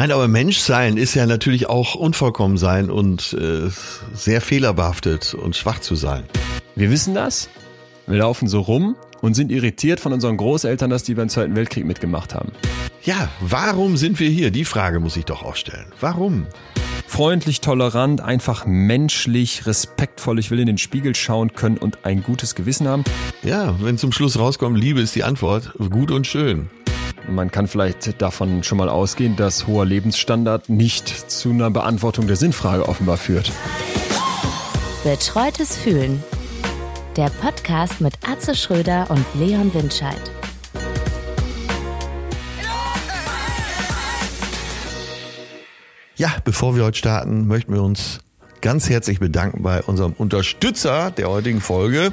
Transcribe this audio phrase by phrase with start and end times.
[0.00, 3.68] Nein, aber Menschsein ist ja natürlich auch unvollkommen sein und äh,
[4.14, 6.22] sehr fehlerbehaftet und schwach zu sein.
[6.74, 7.50] Wir wissen das.
[8.06, 11.84] Wir laufen so rum und sind irritiert von unseren Großeltern, dass die beim Zweiten Weltkrieg
[11.84, 12.52] mitgemacht haben.
[13.02, 14.50] Ja, warum sind wir hier?
[14.50, 15.92] Die Frage muss ich doch auch stellen.
[16.00, 16.46] Warum?
[17.06, 20.38] Freundlich, tolerant, einfach menschlich, respektvoll.
[20.38, 23.04] Ich will in den Spiegel schauen können und ein gutes Gewissen haben.
[23.42, 25.74] Ja, wenn zum Schluss rauskommt, Liebe ist die Antwort.
[25.90, 26.70] Gut und schön.
[27.30, 32.34] Man kann vielleicht davon schon mal ausgehen, dass hoher Lebensstandard nicht zu einer Beantwortung der
[32.34, 33.52] Sinnfrage offenbar führt.
[35.04, 36.24] Betreutes Fühlen.
[37.16, 40.20] Der Podcast mit Atze Schröder und Leon Windscheid.
[46.16, 48.18] Ja, bevor wir heute starten, möchten wir uns
[48.60, 52.12] ganz herzlich bedanken bei unserem Unterstützer der heutigen Folge.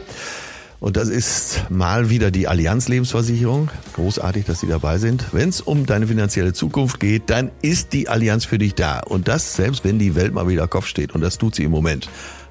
[0.79, 3.71] Und das ist mal wieder die Allianz Lebensversicherung.
[3.93, 5.33] Großartig, dass Sie dabei sind.
[5.33, 8.99] Wenn es um deine finanzielle Zukunft geht, dann ist die Allianz für dich da.
[8.99, 11.15] Und das selbst, wenn die Welt mal wieder Kopf steht.
[11.15, 12.09] Und das tut sie im Moment.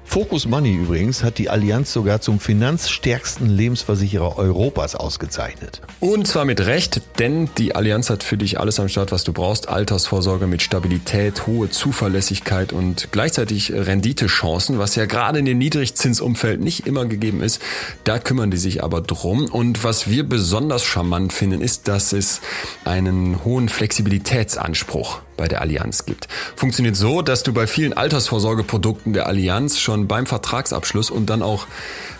[0.09, 5.81] Focus Money übrigens hat die Allianz sogar zum finanzstärksten Lebensversicherer Europas ausgezeichnet.
[5.99, 9.33] Und zwar mit Recht, denn die Allianz hat für dich alles am Start, was du
[9.33, 9.67] brauchst.
[9.67, 16.87] Altersvorsorge mit Stabilität, hohe Zuverlässigkeit und gleichzeitig Renditechancen, was ja gerade in dem Niedrigzinsumfeld nicht
[16.87, 17.61] immer gegeben ist.
[18.05, 19.45] Da kümmern die sich aber drum.
[19.45, 22.39] Und was wir besonders charmant finden, ist, dass es
[22.85, 26.27] einen hohen Flexibilitätsanspruch bei der Allianz gibt.
[26.55, 31.65] Funktioniert so, dass du bei vielen Altersvorsorgeprodukten der Allianz schon beim Vertragsabschluss und dann auch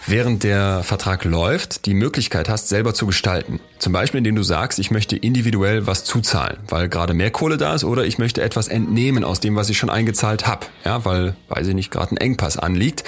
[0.08, 3.60] während der Vertrag läuft, die Möglichkeit hast, selber zu gestalten.
[3.78, 7.76] Zum Beispiel, indem du sagst, ich möchte individuell was zuzahlen, weil gerade mehr Kohle da
[7.76, 11.36] ist, oder ich möchte etwas entnehmen aus dem, was ich schon eingezahlt habe, ja, weil,
[11.50, 13.04] weiß ich nicht, gerade ein Engpass anliegt.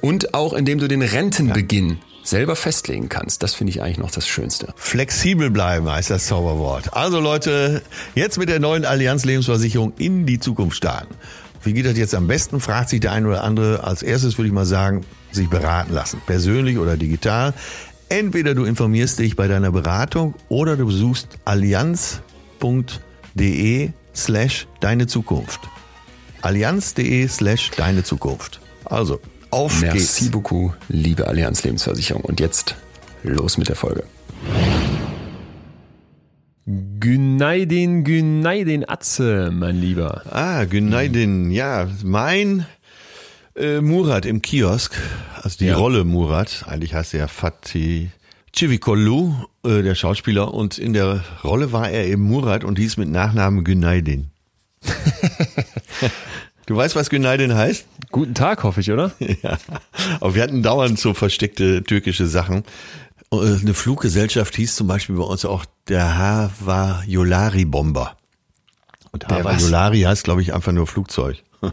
[0.00, 3.42] Und auch indem du den Rentenbeginn ja selber festlegen kannst.
[3.42, 4.68] Das finde ich eigentlich noch das Schönste.
[4.76, 6.92] Flexibel bleiben heißt das Zauberwort.
[6.92, 7.82] Also Leute,
[8.14, 11.14] jetzt mit der neuen Allianz Lebensversicherung in die Zukunft starten.
[11.66, 13.82] Wie geht das jetzt am besten, fragt sich der eine oder andere.
[13.82, 16.22] Als erstes würde ich mal sagen, sich beraten lassen.
[16.24, 17.54] Persönlich oder digital.
[18.08, 22.20] Entweder du informierst dich bei deiner Beratung oder du besuchst allianz.de
[24.14, 25.60] slash deine Zukunft.
[26.42, 28.60] Allianz.de slash deine Zukunft.
[28.84, 29.20] Also,
[29.50, 30.20] auf Merci geht's.
[30.20, 32.22] Merci beaucoup, liebe Allianz Lebensversicherung.
[32.22, 32.76] Und jetzt
[33.24, 34.04] los mit der Folge.
[36.66, 40.22] Günaydin, Günaydin Atze, mein Lieber.
[40.28, 41.52] Ah, Günaydin.
[41.52, 42.66] Ja, mein
[43.54, 45.00] äh, Murat im Kiosk,
[45.40, 45.76] also die ja.
[45.76, 48.10] Rolle Murat, eigentlich heißt er Fatih
[48.52, 49.32] Civikolu,
[49.64, 53.62] äh, der Schauspieler, und in der Rolle war er eben Murat und hieß mit Nachnamen
[53.62, 54.30] Günaydin.
[56.66, 57.86] Du weißt, was Günaydin heißt?
[58.10, 59.12] Guten Tag, hoffe ich, oder?
[59.42, 59.56] ja.
[60.18, 62.64] Aber wir hatten dauernd so versteckte türkische Sachen.
[63.32, 68.16] Äh, eine Fluggesellschaft hieß zum Beispiel bei uns auch der Hava Yolari Bomber.
[69.12, 71.42] Und Hava Yolari heißt, glaube ich, einfach nur Flugzeug.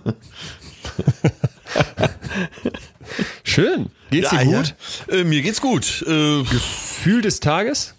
[3.44, 3.90] Schön.
[4.10, 4.76] Geht's ja, dir gut?
[5.08, 5.14] Ja.
[5.16, 6.04] Äh, mir geht's gut.
[6.08, 7.96] Äh, Gefühl des Tages?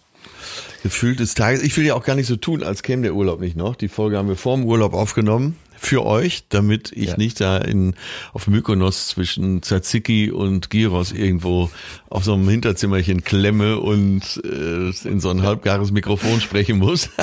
[0.83, 1.63] Gefühl des Tages.
[1.63, 3.75] Ich will ja auch gar nicht so tun, als käme der Urlaub nicht noch.
[3.77, 7.17] Die Folge haben wir vor dem Urlaub aufgenommen für euch, damit ich ja.
[7.17, 7.95] nicht da in
[8.33, 11.71] auf Mykonos zwischen Tzatziki und Gyros irgendwo
[12.09, 17.11] auf so einem Hinterzimmerchen klemme und äh, in so ein halbgares Mikrofon sprechen muss.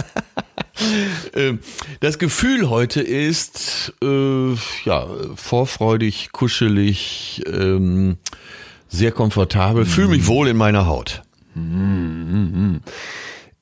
[1.36, 1.60] Ähm,
[2.00, 4.54] das Gefühl heute ist äh,
[4.86, 8.18] ja vorfreudig, kuschelig, ähm,
[8.88, 11.22] sehr komfortabel, fühle mich wohl in meiner Haut.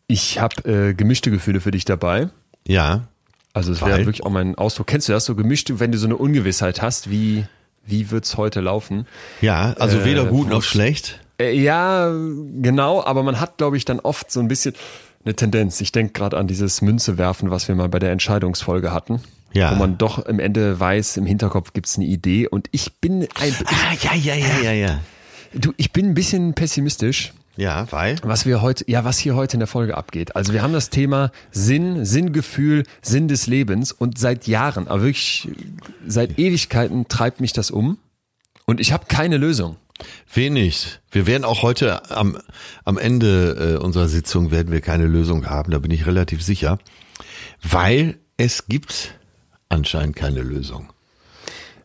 [0.07, 2.29] Ich habe äh, gemischte Gefühle für dich dabei.
[2.67, 3.09] Ja.
[3.53, 4.87] Also es wäre wirklich auch mein Ausdruck.
[4.87, 7.45] Kennst du das so gemischt, wenn du so eine Ungewissheit hast, wie,
[7.85, 9.07] wie wird's heute laufen?
[9.41, 11.19] Ja, also weder äh, gut noch schlecht.
[11.39, 12.11] Äh, ja,
[12.61, 14.75] genau, aber man hat, glaube ich, dann oft so ein bisschen
[15.25, 15.81] eine Tendenz.
[15.81, 19.21] Ich denke gerade an dieses Münze werfen, was wir mal bei der Entscheidungsfolge hatten.
[19.51, 19.71] Ja.
[19.71, 23.55] Wo man doch im Ende weiß, im Hinterkopf gibt's eine Idee und ich bin ein.
[23.65, 24.99] Ah, ja, ja, ja, ja, ja.
[25.53, 27.33] Du, ich bin ein bisschen pessimistisch.
[27.59, 28.15] Ja, weil?
[28.23, 30.33] Was wir heute, ja, was hier heute in der Folge abgeht.
[30.33, 35.49] Also wir haben das Thema Sinn, Sinngefühl, Sinn des Lebens und seit Jahren, aber wirklich
[36.07, 37.97] seit Ewigkeiten treibt mich das um
[38.65, 39.75] und ich habe keine Lösung.
[40.33, 41.01] Wenig.
[41.11, 42.37] Wir werden auch heute am,
[42.85, 46.79] am Ende äh, unserer Sitzung werden wir keine Lösung haben, da bin ich relativ sicher,
[47.61, 49.15] weil es gibt
[49.67, 50.93] anscheinend keine Lösung.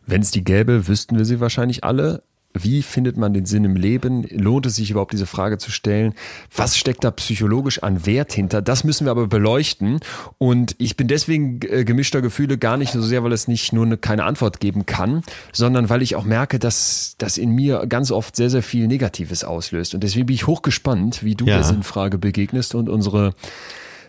[0.05, 2.23] Wenn es die gäbe, wüssten wir sie wahrscheinlich alle.
[2.57, 4.23] Wie findet man den Sinn im Leben?
[4.29, 6.13] Lohnt es sich überhaupt diese Frage zu stellen?
[6.55, 8.61] Was steckt da psychologisch an Wert hinter?
[8.61, 9.99] Das müssen wir aber beleuchten.
[10.37, 13.85] Und ich bin deswegen äh, gemischter Gefühle gar nicht so sehr, weil es nicht nur
[13.85, 15.21] eine, keine Antwort geben kann,
[15.51, 19.43] sondern weil ich auch merke, dass das in mir ganz oft sehr, sehr viel Negatives
[19.43, 19.93] auslöst.
[19.93, 21.55] Und deswegen bin ich hochgespannt, wie du ja.
[21.55, 23.33] der Sinnfrage begegnest und unsere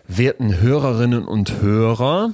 [0.07, 2.33] werten Hörerinnen und Hörer,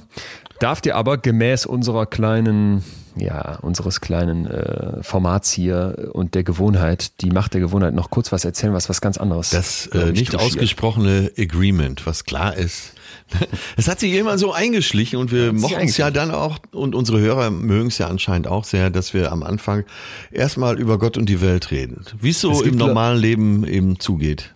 [0.60, 2.84] darf dir aber gemäß unserer kleinen
[3.16, 8.32] ja, unseres kleinen äh, Formats hier und der Gewohnheit, die Macht der Gewohnheit, noch kurz
[8.32, 9.50] was erzählen, was was ganz anderes.
[9.50, 12.94] Das äh, nicht ausgesprochene Agreement, was klar ist.
[13.76, 17.20] Es hat sich immer so eingeschlichen und wir mochten es ja dann auch und unsere
[17.20, 19.84] Hörer mögen es ja anscheinend auch sehr, dass wir am Anfang
[20.30, 22.04] erstmal über Gott und die Welt reden.
[22.20, 24.52] Wie es so im normalen Leben eben zugeht.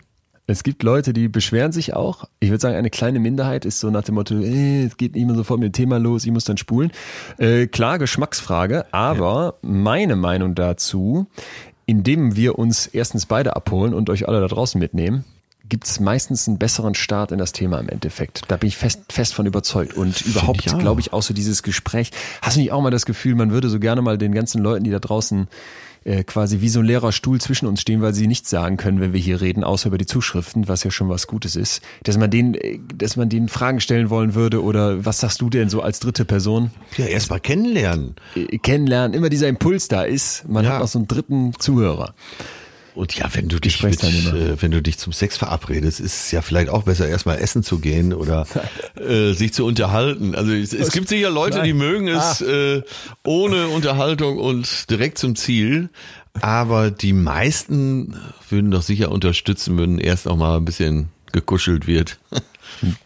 [0.49, 2.23] Es gibt Leute, die beschweren sich auch.
[2.39, 5.27] Ich würde sagen, eine kleine Minderheit ist so nach dem Motto, äh, es geht nicht
[5.27, 6.91] mehr sofort mit dem Thema los, ich muss dann spulen.
[7.37, 9.69] Äh, klar, Geschmacksfrage, aber ja.
[9.69, 11.27] meine Meinung dazu,
[11.85, 15.23] indem wir uns erstens beide abholen und euch alle da draußen mitnehmen,
[15.69, 18.41] gibt es meistens einen besseren Start in das Thema im Endeffekt.
[18.47, 19.93] Da bin ich fest, fest von überzeugt.
[19.93, 22.09] Und überhaupt, glaube ich, auch so dieses Gespräch.
[22.41, 24.83] Hast du nicht auch mal das Gefühl, man würde so gerne mal den ganzen Leuten,
[24.83, 25.47] die da draußen
[26.09, 28.99] äh, quasi wie so ein leerer Stuhl zwischen uns stehen, weil sie nichts sagen können,
[28.99, 31.81] wenn wir hier reden, außer über die Zuschriften, was ja schon was Gutes ist.
[32.03, 35.51] Dass man denen, äh, dass man denen Fragen stellen wollen würde oder was sagst du
[35.51, 36.71] denn so als dritte Person?
[36.97, 38.15] Ja, erstmal kennenlernen.
[38.35, 40.71] Äh, kennenlernen, immer dieser Impuls da ist, man ja.
[40.71, 42.15] hat auch so einen dritten Zuhörer.
[42.99, 46.31] Und ja, wenn du dich mit, äh, wenn du dich zum Sex verabredest, ist es
[46.31, 48.45] ja vielleicht auch besser, erstmal essen zu gehen oder
[48.99, 50.35] äh, sich zu unterhalten.
[50.35, 52.51] Also es, es gibt sicher Leute, die mögen es ah.
[52.51, 52.81] äh,
[53.25, 55.87] ohne Unterhaltung und direkt zum Ziel.
[56.41, 58.17] Aber die meisten
[58.49, 62.19] würden doch sicher unterstützen, würden erst auch mal ein bisschen gekuschelt wird.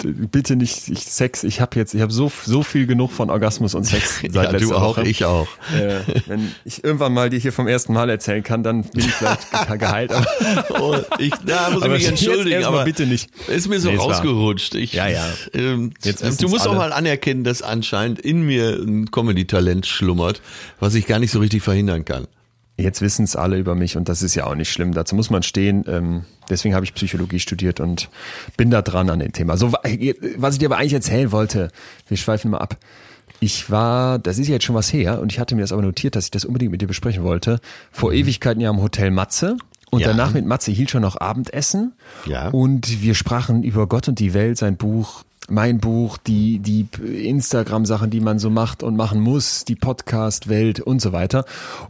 [0.04, 1.44] Bitte nicht ich Sex.
[1.44, 4.60] Ich habe jetzt, ich habe so so viel genug von Orgasmus und Sex seit ja,
[4.60, 5.08] du auch, Woche.
[5.08, 5.48] ich auch.
[5.74, 9.12] Äh, wenn ich irgendwann mal dir hier vom ersten Mal erzählen kann, dann bin ich
[9.12, 9.48] vielleicht
[9.80, 10.12] geheilt.
[10.12, 10.26] Aber
[10.82, 13.30] oh, ich da muss ich mich entschuldigen, aber bitte nicht.
[13.48, 14.76] Ist mir so nee, rausgerutscht.
[14.76, 15.26] Ich, ja, ja.
[15.54, 16.72] Ähm, du musst alle.
[16.72, 20.42] auch mal anerkennen, dass anscheinend in mir ein Comedy-Talent schlummert,
[20.80, 22.28] was ich gar nicht so richtig verhindern kann.
[22.76, 24.94] Jetzt wissen es alle über mich und das ist ja auch nicht schlimm.
[24.94, 25.86] Dazu muss man stehen.
[25.88, 28.10] Ähm, deswegen habe ich Psychologie studiert und
[28.58, 29.58] bin da dran an dem Thema.
[29.58, 31.70] So, was ich dir aber eigentlich erzählen wollte,
[32.08, 32.78] wir schweifen mal ab.
[33.40, 36.16] Ich war, das ist jetzt schon was her und ich hatte mir das aber notiert,
[36.16, 37.60] dass ich das unbedingt mit dir besprechen wollte.
[37.92, 38.18] Vor mhm.
[38.18, 39.58] Ewigkeiten ja im Hotel Matze.
[39.92, 40.08] Und ja.
[40.08, 41.94] danach mit Matze hielt schon noch Abendessen.
[42.26, 42.50] Ja.
[42.50, 46.88] Und wir sprachen über Gott und die Welt, sein Buch mein Buch, die, die
[47.28, 51.46] Instagram-Sachen, die man so macht und machen muss, die Podcast-Welt und so weiter.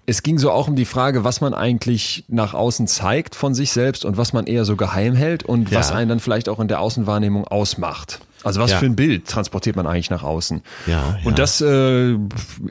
[0.05, 3.71] Es ging so auch um die Frage, was man eigentlich nach außen zeigt von sich
[3.71, 5.79] selbst und was man eher so geheim hält und ja.
[5.79, 8.19] was einen dann vielleicht auch in der Außenwahrnehmung ausmacht.
[8.43, 8.77] Also was ja.
[8.77, 10.61] für ein Bild transportiert man eigentlich nach außen?
[10.87, 11.17] Ja, ja.
[11.23, 12.17] Und das äh,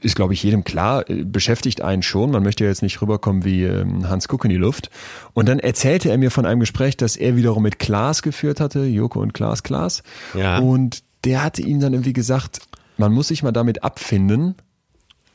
[0.01, 2.31] ist, glaube ich, jedem klar, äh, beschäftigt einen schon.
[2.31, 4.91] Man möchte ja jetzt nicht rüberkommen wie ähm, Hans Kuck in die Luft.
[5.33, 8.85] Und dann erzählte er mir von einem Gespräch, das er wiederum mit Klaas geführt hatte,
[8.85, 10.03] Joko und Klaas Klaas.
[10.35, 10.59] Ja.
[10.59, 12.61] Und der hatte ihm dann irgendwie gesagt,
[12.99, 14.57] man muss sich mal damit abfinden,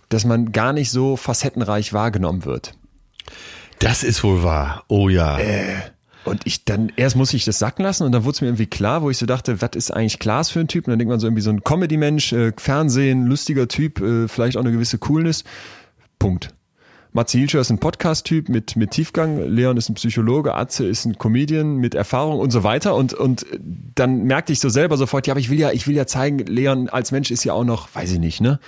[0.09, 2.73] dass man gar nicht so facettenreich wahrgenommen wird.
[3.79, 4.83] Das ist wohl wahr.
[4.87, 5.37] Oh ja.
[5.37, 5.81] Äh,
[6.27, 8.67] und ich dann, erst muss ich das sacken lassen und dann wurde es mir irgendwie
[8.67, 10.87] klar, wo ich so dachte, was ist eigentlich Klaas für ein Typ?
[10.87, 14.57] Und dann denkt man so irgendwie so ein Comedy-Mensch, äh, Fernsehen, lustiger Typ, äh, vielleicht
[14.57, 15.43] auch eine gewisse Coolness.
[16.19, 16.53] Punkt.
[17.17, 21.17] Matze Hilscher ist ein Podcast-Typ mit, mit Tiefgang, Leon ist ein Psychologe, Atze ist ein
[21.17, 22.93] Comedian mit Erfahrung und so weiter.
[22.93, 23.43] Und, und
[23.95, 26.37] dann merkte ich so selber sofort, ja, aber ich will ja, ich will ja zeigen,
[26.37, 28.59] Leon als Mensch ist ja auch noch, weiß ich nicht, ne?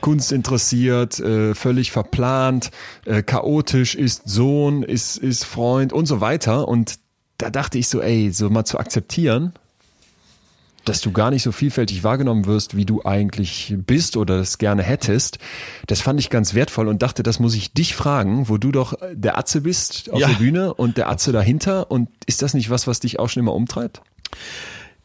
[0.00, 2.70] Kunst interessiert, äh, völlig verplant,
[3.06, 6.68] äh, chaotisch, ist Sohn, ist, ist Freund und so weiter.
[6.68, 7.00] Und
[7.38, 9.52] da dachte ich so, ey, so mal zu akzeptieren,
[10.84, 14.82] dass du gar nicht so vielfältig wahrgenommen wirst, wie du eigentlich bist oder das gerne
[14.82, 15.38] hättest.
[15.86, 18.94] Das fand ich ganz wertvoll und dachte, das muss ich dich fragen, wo du doch
[19.12, 20.28] der Atze bist auf ja.
[20.28, 21.90] der Bühne und der Atze dahinter.
[21.90, 24.02] Und ist das nicht was, was dich auch schon immer umtreibt?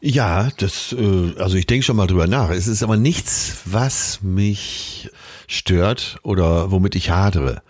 [0.00, 2.50] Ja, das, äh, also ich denke schon mal drüber nach.
[2.50, 5.10] Es ist aber nichts, was mich
[5.46, 7.62] stört oder womit ich hadere.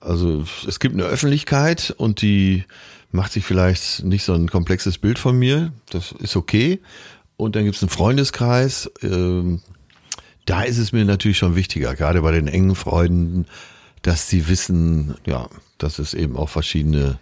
[0.00, 2.64] Also es gibt eine Öffentlichkeit und die
[3.12, 5.72] macht sich vielleicht nicht so ein komplexes Bild von mir.
[5.90, 6.80] Das ist okay.
[7.40, 8.90] Und dann gibt es einen Freundeskreis.
[9.02, 9.62] Ähm,
[10.44, 13.46] da ist es mir natürlich schon wichtiger, gerade bei den engen Freunden,
[14.02, 17.18] dass sie wissen, ja, dass es eben auch verschiedene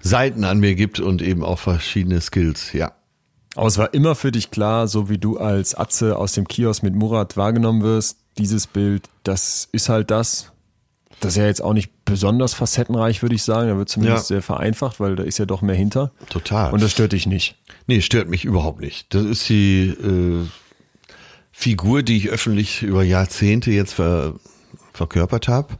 [0.00, 2.92] Seiten an mir gibt und eben auch verschiedene Skills, ja.
[3.54, 6.82] Aber es war immer für dich klar, so wie du als Atze aus dem Kiosk
[6.82, 10.52] mit Murat wahrgenommen wirst, dieses Bild, das ist halt das.
[11.20, 13.68] Das ist ja jetzt auch nicht besonders facettenreich, würde ich sagen.
[13.68, 14.36] Da wird zumindest ja.
[14.36, 16.12] sehr vereinfacht, weil da ist ja doch mehr hinter.
[16.28, 16.72] Total.
[16.72, 17.56] Und das stört dich nicht.
[17.86, 19.12] Nee, stört mich überhaupt nicht.
[19.14, 20.46] Das ist die äh,
[21.50, 24.34] Figur, die ich öffentlich über Jahrzehnte jetzt ver,
[24.92, 25.76] verkörpert habe.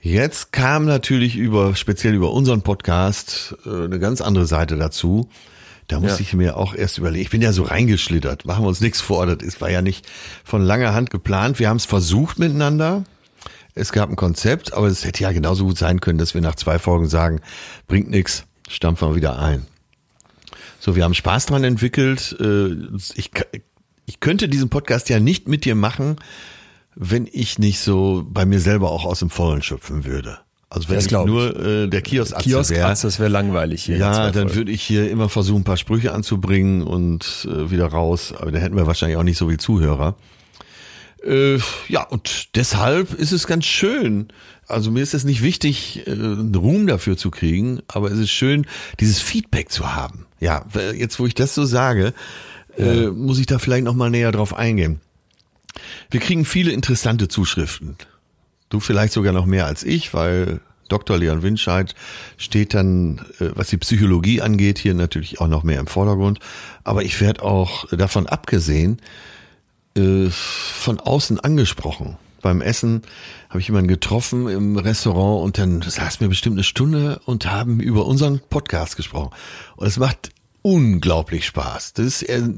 [0.00, 5.28] Jetzt kam natürlich über, speziell über unseren Podcast, äh, eine ganz andere Seite dazu.
[5.88, 6.20] Da muss ja.
[6.20, 7.22] ich mir auch erst überlegen.
[7.22, 8.46] Ich bin ja so reingeschlittert.
[8.46, 9.26] Machen wir uns nichts vor.
[9.26, 10.06] Das war ja nicht
[10.44, 11.58] von langer Hand geplant.
[11.58, 13.02] Wir haben es versucht miteinander.
[13.74, 16.56] Es gab ein Konzept, aber es hätte ja genauso gut sein können, dass wir nach
[16.56, 17.40] zwei Folgen sagen,
[17.86, 19.66] bringt nichts, stampfen wir wieder ein.
[20.78, 22.36] So, wir haben Spaß dran entwickelt.
[22.40, 22.72] Äh,
[23.14, 23.30] ich,
[24.06, 26.16] ich könnte diesen Podcast ja nicht mit dir machen,
[26.94, 30.38] wenn ich nicht so bei mir selber auch aus dem Vollen schöpfen würde.
[30.68, 33.96] Also wenn Das ich nur äh, der Kiosk, Kiosk wäre, das wäre langweilig hier.
[33.96, 38.32] ja, dann würde ich hier immer versuchen, ein paar Sprüche anzubringen und äh, wieder raus.
[38.38, 40.14] Aber da hätten wir wahrscheinlich auch nicht so viel Zuhörer.
[41.24, 41.58] Äh,
[41.88, 44.28] ja, und deshalb ist es ganz schön.
[44.66, 48.30] Also mir ist es nicht wichtig, äh, einen Ruhm dafür zu kriegen, aber es ist
[48.30, 48.66] schön,
[49.00, 50.26] dieses Feedback zu haben.
[50.38, 52.14] Ja, jetzt wo ich das so sage,
[52.78, 55.00] äh, muss ich da vielleicht noch mal näher drauf eingehen.
[56.10, 57.96] Wir kriegen viele interessante Zuschriften.
[58.70, 61.18] Du vielleicht sogar noch mehr als ich, weil Dr.
[61.18, 61.94] Leon Winscheid
[62.36, 66.40] steht dann, äh, was die Psychologie angeht, hier natürlich auch noch mehr im Vordergrund.
[66.84, 69.00] Aber ich werde auch davon abgesehen,
[69.96, 72.16] äh, von außen angesprochen.
[72.42, 73.02] Beim Essen
[73.48, 77.80] habe ich jemanden getroffen im Restaurant und dann saßen wir bestimmt eine Stunde und haben
[77.80, 79.30] über unseren Podcast gesprochen.
[79.76, 80.30] Und es macht
[80.62, 81.92] unglaublich Spaß.
[81.94, 82.48] Das ist, eher,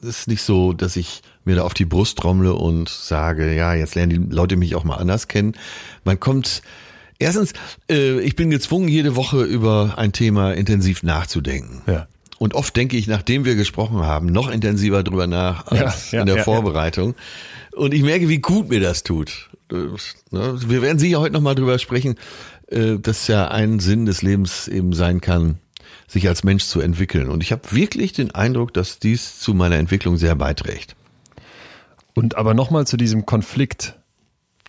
[0.00, 3.74] das ist nicht so, dass ich mir da auf die Brust trommle und sage, ja,
[3.74, 5.54] jetzt lernen die Leute mich auch mal anders kennen.
[6.04, 6.62] Man kommt,
[7.18, 7.52] erstens,
[7.90, 11.82] äh, ich bin gezwungen, jede Woche über ein Thema intensiv nachzudenken.
[11.86, 12.06] Ja.
[12.42, 16.20] Und oft denke ich, nachdem wir gesprochen haben, noch intensiver drüber nach als Ja, ja,
[16.22, 17.14] in der ja, Vorbereitung.
[17.70, 19.48] Und ich merke, wie gut mir das tut.
[19.68, 22.16] Das, ne, Wir werden sicher heute nochmal drüber sprechen,
[22.66, 25.58] äh, dass ja ein Sinn des Lebens eben sein kann,
[26.08, 27.28] sich als Mensch zu entwickeln.
[27.28, 30.96] Und ich habe wirklich den Eindruck, dass dies zu meiner Entwicklung sehr beiträgt.
[32.12, 33.94] Und aber nochmal zu diesem Konflikt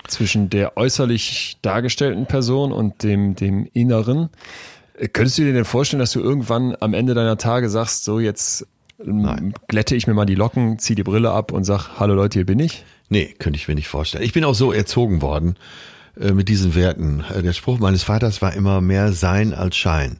[0.08, 4.30] zwischen der äußerlich dargestellten Person und dem, dem Inneren.
[5.12, 8.68] Könntest du dir denn vorstellen, dass du irgendwann am Ende deiner Tage sagst, so jetzt
[9.04, 9.54] ähm, Nein.
[9.68, 12.46] glätte ich mir mal die Locken, zieh die Brille ab und sag, hallo Leute, hier
[12.46, 12.86] bin ich?
[13.10, 14.24] Nee, könnte ich mir nicht vorstellen.
[14.24, 15.56] Ich bin auch so erzogen worden
[16.20, 17.24] äh, mit diesen Werten.
[17.34, 20.20] Äh, Der Spruch meines Vaters war immer mehr Sein als Schein.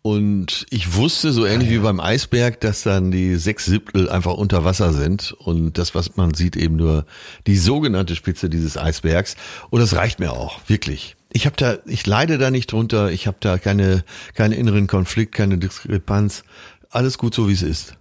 [0.00, 4.64] Und ich wusste, so ähnlich wie beim Eisberg, dass dann die sechs Siebtel einfach unter
[4.64, 7.04] Wasser sind und das, was man sieht, eben nur
[7.46, 9.36] die sogenannte Spitze dieses Eisbergs.
[9.68, 11.16] Und das reicht mir auch, wirklich.
[11.30, 14.04] Ich habe da, ich leide da nicht drunter, ich habe da keine,
[14.34, 16.42] keinen inneren Konflikt, keine Diskrepanz.
[16.90, 17.94] Alles gut so, wie es ist.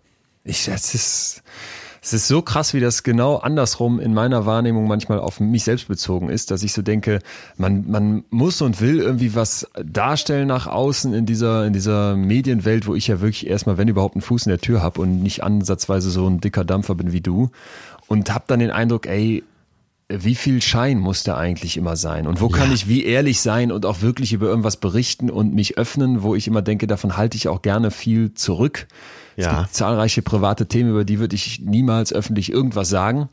[0.46, 1.44] Ich, es ist,
[2.02, 5.90] es ist so krass, wie das genau andersrum in meiner Wahrnehmung manchmal auf mich selbst
[5.90, 7.20] bezogen ist, dass ich so denke,
[7.58, 12.88] man, man muss und will irgendwie was darstellen nach außen in dieser, in dieser Medienwelt,
[12.88, 15.44] wo ich ja wirklich erstmal, wenn überhaupt, einen Fuß in der Tür habe und nicht
[15.44, 17.50] ansatzweise so ein dicker Dampfer bin wie du.
[18.08, 19.44] Und hab dann den Eindruck, ey,
[20.10, 22.28] wie viel Schein muss da eigentlich immer sein?
[22.28, 25.78] Und wo kann ich wie ehrlich sein und auch wirklich über irgendwas berichten und mich
[25.78, 28.88] öffnen, wo ich immer denke, davon halte ich auch gerne viel zurück.
[29.36, 29.60] Es Ja.
[29.62, 33.28] gibt zahlreiche private Themen, über die würde ich niemals öffentlich irgendwas sagen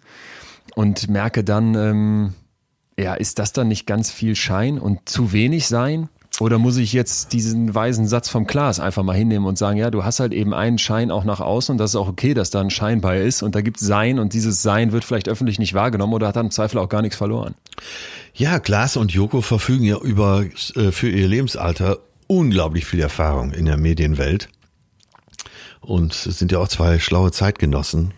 [0.74, 2.34] und merke dann, ähm,
[2.98, 6.08] ja, ist das dann nicht ganz viel Schein und zu wenig sein?
[6.40, 9.90] Oder muss ich jetzt diesen weisen Satz vom Klaas einfach mal hinnehmen und sagen, ja,
[9.90, 12.50] du hast halt eben einen Schein auch nach außen und das ist auch okay, dass
[12.50, 15.58] da ein Schein bei ist und da gibt's Sein und dieses Sein wird vielleicht öffentlich
[15.58, 17.54] nicht wahrgenommen oder hat dann im Zweifel auch gar nichts verloren.
[18.34, 23.66] Ja, Klaas und Joko verfügen ja über äh, für ihr Lebensalter unglaublich viel Erfahrung in
[23.66, 24.48] der Medienwelt.
[25.80, 28.12] Und es sind ja auch zwei schlaue Zeitgenossen.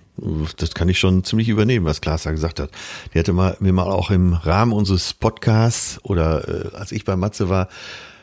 [0.57, 2.71] Das kann ich schon ziemlich übernehmen, was Klaas da gesagt hat.
[3.13, 7.17] Die hatte mal, mir mal auch im Rahmen unseres Podcasts oder äh, als ich bei
[7.17, 7.69] Matze war,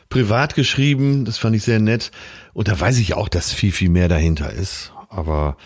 [0.08, 1.24] privat geschrieben.
[1.24, 2.10] Das fand ich sehr nett.
[2.52, 4.92] Und da weiß ich auch, dass viel, viel mehr dahinter ist.
[5.08, 5.56] Aber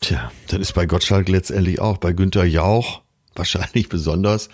[0.00, 3.02] Tja, das ist bei Gottschalk letztendlich auch, bei Günther Jauch
[3.34, 4.48] wahrscheinlich besonders,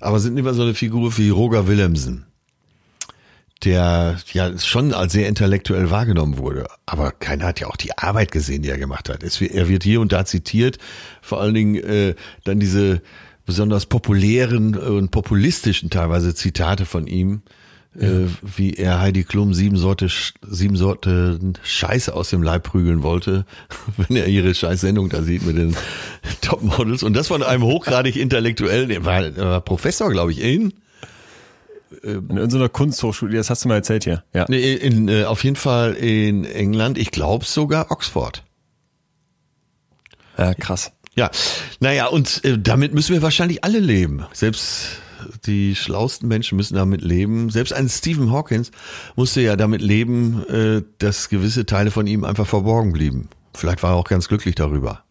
[0.00, 2.26] aber sind immer so eine Figur wie Roger Willemsen,
[3.64, 8.30] der ja schon als sehr intellektuell wahrgenommen wurde, aber keiner hat ja auch die Arbeit
[8.30, 9.22] gesehen, die er gemacht hat.
[9.22, 10.78] Es, er wird hier und da zitiert,
[11.22, 13.02] vor allen Dingen äh, dann diese
[13.46, 17.42] besonders populären und populistischen teilweise Zitate von ihm,
[17.98, 20.08] äh, wie er Heidi Klum sieben Sorte,
[20.46, 23.44] sieben Sorte Scheiße aus dem Leib prügeln wollte,
[23.96, 25.74] wenn er ihre Scheiß-Sendung da sieht mit den
[26.42, 27.02] Topmodels.
[27.02, 30.74] Und das von einem hochgradig intellektuellen, er war, er war Professor, glaube ich, in,
[32.02, 34.22] In irgendeiner Kunsthochschule, das hast du mal erzählt hier.
[34.34, 34.44] Ja.
[34.48, 38.44] nee, in, äh, auf jeden Fall in England, ich glaube sogar Oxford.
[40.36, 40.92] ja, krass.
[41.14, 41.30] Ja,
[41.80, 44.24] naja, und äh, damit müssen wir wahrscheinlich alle leben.
[44.32, 45.00] Selbst
[45.46, 47.50] die schlauesten Menschen müssen damit leben.
[47.50, 48.70] Selbst ein Stephen Hawkins
[49.16, 53.28] musste ja damit leben, äh, dass gewisse Teile von ihm einfach verborgen blieben.
[53.54, 55.04] Vielleicht war er auch ganz glücklich darüber.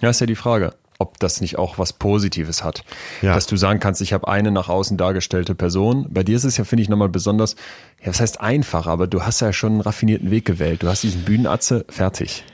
[0.00, 0.74] Ja, ist ja die Frage,
[1.04, 2.82] ob das nicht auch was Positives hat.
[3.20, 3.34] Ja.
[3.34, 6.06] Dass du sagen kannst, ich habe eine nach außen dargestellte Person.
[6.10, 7.56] Bei dir ist es ja, finde ich, nochmal besonders,
[8.00, 10.82] ja, das heißt einfach, aber du hast ja schon einen raffinierten Weg gewählt.
[10.82, 12.44] Du hast diesen Bühnenatze fertig.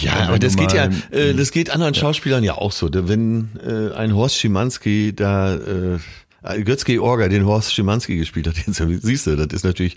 [0.00, 2.88] Ja, Und das geht ja, äh, das geht anderen Schauspielern ja auch so.
[2.92, 5.98] Wenn äh, ein Horst Schimanski da äh,
[6.46, 9.96] Äh, Götz Orga, den Horst Schimanski gespielt hat, jetzt, siehst du, das ist natürlich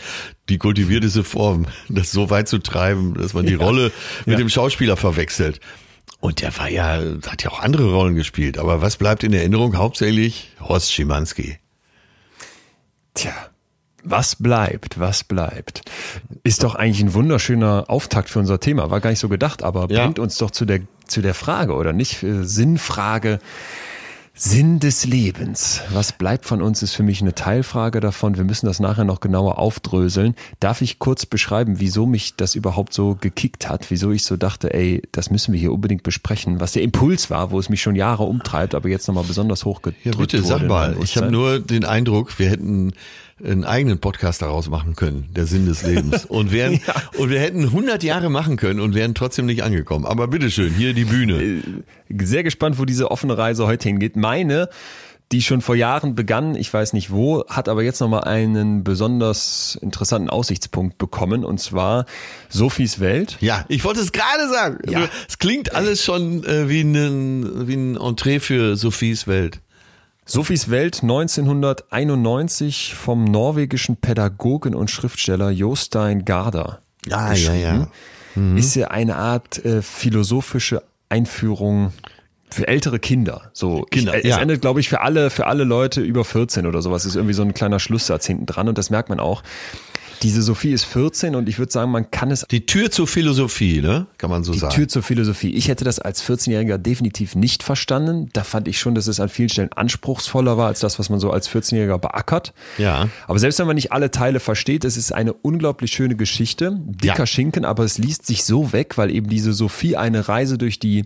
[0.50, 3.60] die kultivierteste Form, das so weit zu treiben, dass man die ja.
[3.60, 3.92] Rolle
[4.26, 4.38] mit ja.
[4.38, 5.60] dem Schauspieler verwechselt.
[6.20, 8.58] Und der war ja, hat ja auch andere Rollen gespielt.
[8.58, 9.78] Aber was bleibt in Erinnerung?
[9.78, 11.58] Hauptsächlich Horst Schimanski.
[13.14, 13.34] Tja,
[14.04, 15.82] was bleibt, was bleibt?
[16.44, 18.90] Ist doch eigentlich ein wunderschöner Auftakt für unser Thema.
[18.92, 20.04] War gar nicht so gedacht, aber ja.
[20.04, 22.20] bringt uns doch zu der, zu der Frage, oder nicht?
[22.22, 23.40] Sinnfrage.
[24.42, 25.82] Sinn des Lebens.
[25.92, 28.38] Was bleibt von uns, ist für mich eine Teilfrage davon.
[28.38, 30.34] Wir müssen das nachher noch genauer aufdröseln.
[30.62, 33.92] Darf ich kurz beschreiben, wieso mich das überhaupt so gekickt hat?
[33.92, 36.62] Wieso ich so dachte, ey, das müssen wir hier unbedingt besprechen.
[36.62, 40.06] Was der Impuls war, wo es mich schon Jahre umtreibt, aber jetzt nochmal besonders hochgedrückt
[40.06, 40.48] ja, bitte, wurde.
[40.48, 42.94] Sag mal, ich habe nur den Eindruck, wir hätten
[43.44, 46.26] einen eigenen Podcast daraus machen können, der Sinn des Lebens.
[46.30, 46.96] Und wären, ja.
[47.18, 50.06] und wir hätten 100 Jahre machen können und wären trotzdem nicht angekommen.
[50.06, 51.42] Aber bitteschön, hier die Bühne.
[51.42, 51.62] Äh,
[52.22, 54.16] sehr gespannt, wo diese offene Reise heute hingeht.
[54.16, 54.70] Meine,
[55.32, 59.78] die schon vor Jahren begann, ich weiß nicht wo, hat aber jetzt nochmal einen besonders
[59.82, 62.06] interessanten Aussichtspunkt bekommen und zwar
[62.50, 63.38] Sophies Welt.
[63.40, 64.80] Ja, ich wollte es gerade sagen.
[64.90, 65.08] Ja.
[65.28, 69.62] Es klingt alles schon äh, wie, ein, wie ein Entree für Sophies Welt.
[70.30, 76.82] Sophies Welt 1991 vom norwegischen Pädagogen und Schriftsteller Jostein Garder.
[77.10, 77.88] Ah, ja, ja.
[78.36, 78.56] Mhm.
[78.56, 81.94] Ist ja eine Art äh, philosophische Einführung
[82.52, 83.50] für ältere Kinder.
[83.54, 84.42] So, Kinder, ich, äh, es ja.
[84.42, 87.06] endet, glaube ich, für alle, für alle Leute über 14 oder sowas.
[87.06, 89.42] Ist irgendwie so ein kleiner Schlusssatz hinten dran und das merkt man auch.
[90.22, 92.46] Diese Sophie ist 14 und ich würde sagen, man kann es.
[92.52, 94.08] Die Tür zur Philosophie, ne?
[94.18, 94.72] Kann man so die sagen.
[94.72, 95.52] Die Tür zur Philosophie.
[95.52, 98.30] Ich hätte das als 14-Jähriger definitiv nicht verstanden.
[98.34, 101.20] Da fand ich schon, dass es an vielen Stellen anspruchsvoller war als das, was man
[101.20, 102.54] so als 14-Jähriger beackert.
[102.78, 103.10] Ja.
[103.28, 106.80] Aber selbst wenn man nicht alle Teile versteht, es ist eine unglaublich schöne Geschichte.
[106.86, 107.26] Dicker ja.
[107.26, 111.06] Schinken, aber es liest sich so weg, weil eben diese Sophie eine Reise durch die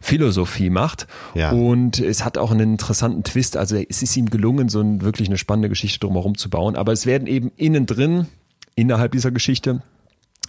[0.00, 1.06] Philosophie macht.
[1.34, 1.52] Ja.
[1.52, 3.56] Und es hat auch einen interessanten Twist.
[3.56, 6.76] Also es ist ihm gelungen, so ein, wirklich eine spannende Geschichte drumherum zu bauen.
[6.76, 8.26] Aber es werden eben innen drin
[8.80, 9.82] innerhalb dieser Geschichte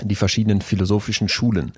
[0.04, 1.74] die verschiedenen philosophischen Schulen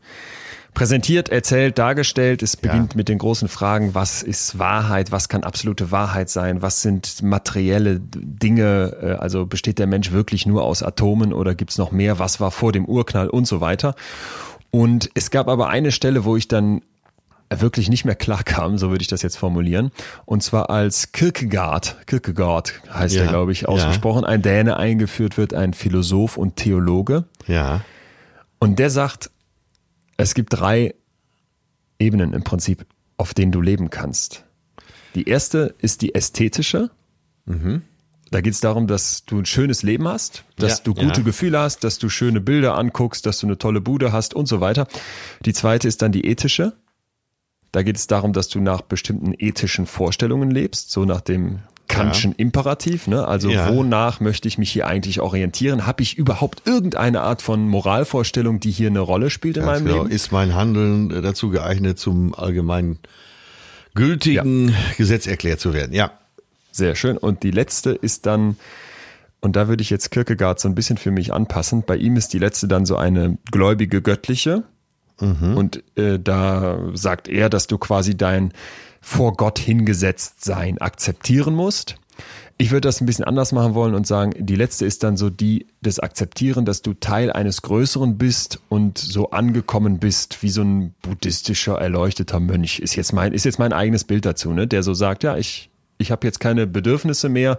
[0.74, 2.42] präsentiert, erzählt, dargestellt.
[2.42, 2.98] Es beginnt ja.
[2.98, 8.00] mit den großen Fragen, was ist Wahrheit, was kann absolute Wahrheit sein, was sind materielle
[8.00, 12.40] Dinge, äh, also besteht der Mensch wirklich nur aus Atomen oder gibt's noch mehr, was
[12.40, 13.96] war vor dem Urknall und so weiter.
[14.72, 16.82] Und es gab aber eine Stelle, wo ich dann
[17.56, 19.92] wirklich nicht mehr klar kam, so würde ich das jetzt formulieren.
[20.26, 24.30] Und zwar als Kierkegaard, Kierkegaard heißt ja, er, glaube ich, ausgesprochen, ja.
[24.30, 27.26] ein Däne eingeführt wird, ein Philosoph und Theologe.
[27.48, 27.82] Ja.
[28.60, 29.30] Und der sagt,
[30.18, 30.96] es gibt drei
[32.00, 32.86] Ebenen im Prinzip,
[33.18, 34.46] auf denen du leben kannst.
[35.16, 36.90] Die erste ist die ästhetische.
[37.46, 37.84] Mhm.
[38.32, 41.24] Da geht es darum, dass du ein schönes Leben hast, dass ja, du gute ja.
[41.26, 44.60] Gefühle hast, dass du schöne Bilder anguckst, dass du eine tolle Bude hast und so
[44.60, 44.88] weiter.
[45.46, 46.74] Die zweite ist dann die ethische.
[47.74, 52.32] Da geht es darum, dass du nach bestimmten ethischen Vorstellungen lebst, so nach dem Kantschen
[52.32, 52.38] ja.
[52.38, 53.28] Imperativ, ne?
[53.28, 53.74] Also ja.
[53.74, 55.88] wonach möchte ich mich hier eigentlich orientieren?
[55.88, 59.88] Habe ich überhaupt irgendeine Art von Moralvorstellung, die hier eine Rolle spielt in Ganz meinem
[59.88, 60.04] genau.
[60.04, 60.16] Leben?
[60.16, 63.00] Ist mein Handeln dazu geeignet, zum allgemeinen
[63.96, 64.76] gültigen ja.
[64.98, 65.94] Gesetz erklärt zu werden?
[65.94, 66.12] Ja.
[66.72, 67.18] Sehr schön.
[67.18, 68.56] Und die letzte ist dann,
[69.42, 71.84] und da würde ich jetzt Kierkegaard so ein bisschen für mich anpassen.
[71.86, 74.64] Bei ihm ist die letzte dann so eine gläubige göttliche.
[75.20, 75.58] Mhm.
[75.58, 78.54] Und äh, da sagt er, dass du quasi dein
[79.02, 81.96] vor Gott hingesetzt sein akzeptieren musst.
[82.58, 85.30] Ich würde das ein bisschen anders machen wollen und sagen, die letzte ist dann so
[85.30, 90.62] die des Akzeptieren, dass du Teil eines Größeren bist und so angekommen bist, wie so
[90.62, 92.80] ein buddhistischer erleuchteter Mönch.
[92.80, 94.68] Ist jetzt mein, ist jetzt mein eigenes Bild dazu, ne?
[94.68, 97.58] Der so sagt, ja, ich, ich habe jetzt keine Bedürfnisse mehr,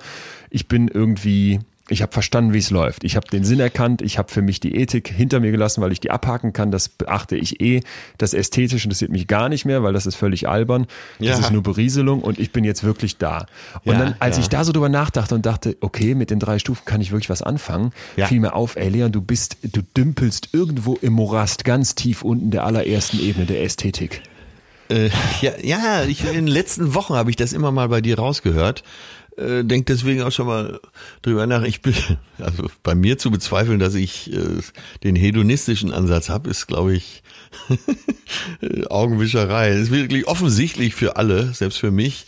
[0.49, 1.59] ich bin irgendwie
[1.91, 3.05] ich habe verstanden, wie es läuft.
[3.05, 4.01] Ich habe den Sinn erkannt.
[4.01, 6.71] Ich habe für mich die Ethik hinter mir gelassen, weil ich die abhaken kann.
[6.71, 7.83] Das beachte ich eh.
[8.17, 10.87] Das Ästhetische interessiert mich gar nicht mehr, weil das ist völlig albern.
[11.19, 11.39] Das ja.
[11.39, 13.45] ist nur Berieselung und ich bin jetzt wirklich da.
[13.85, 14.43] Und ja, dann, als ja.
[14.43, 17.29] ich da so drüber nachdachte und dachte, okay, mit den drei Stufen kann ich wirklich
[17.29, 21.95] was anfangen, fiel mir auf, ey Leon, du bist, du dümpelst irgendwo im Morast ganz
[21.95, 24.23] tief unten der allerersten Ebene der Ästhetik.
[24.89, 25.11] Äh,
[25.43, 28.85] ja, ja ich, in den letzten Wochen habe ich das immer mal bei dir rausgehört
[29.37, 30.81] äh, denkt deswegen auch schon mal
[31.23, 31.63] drüber nach.
[31.63, 31.95] Ich bin,
[32.39, 34.61] also bei mir zu bezweifeln, dass ich äh,
[35.03, 37.23] den hedonistischen Ansatz habe, ist, glaube ich,
[38.89, 39.71] Augenwischerei.
[39.71, 42.27] Es ist wirklich offensichtlich für alle, selbst für mich,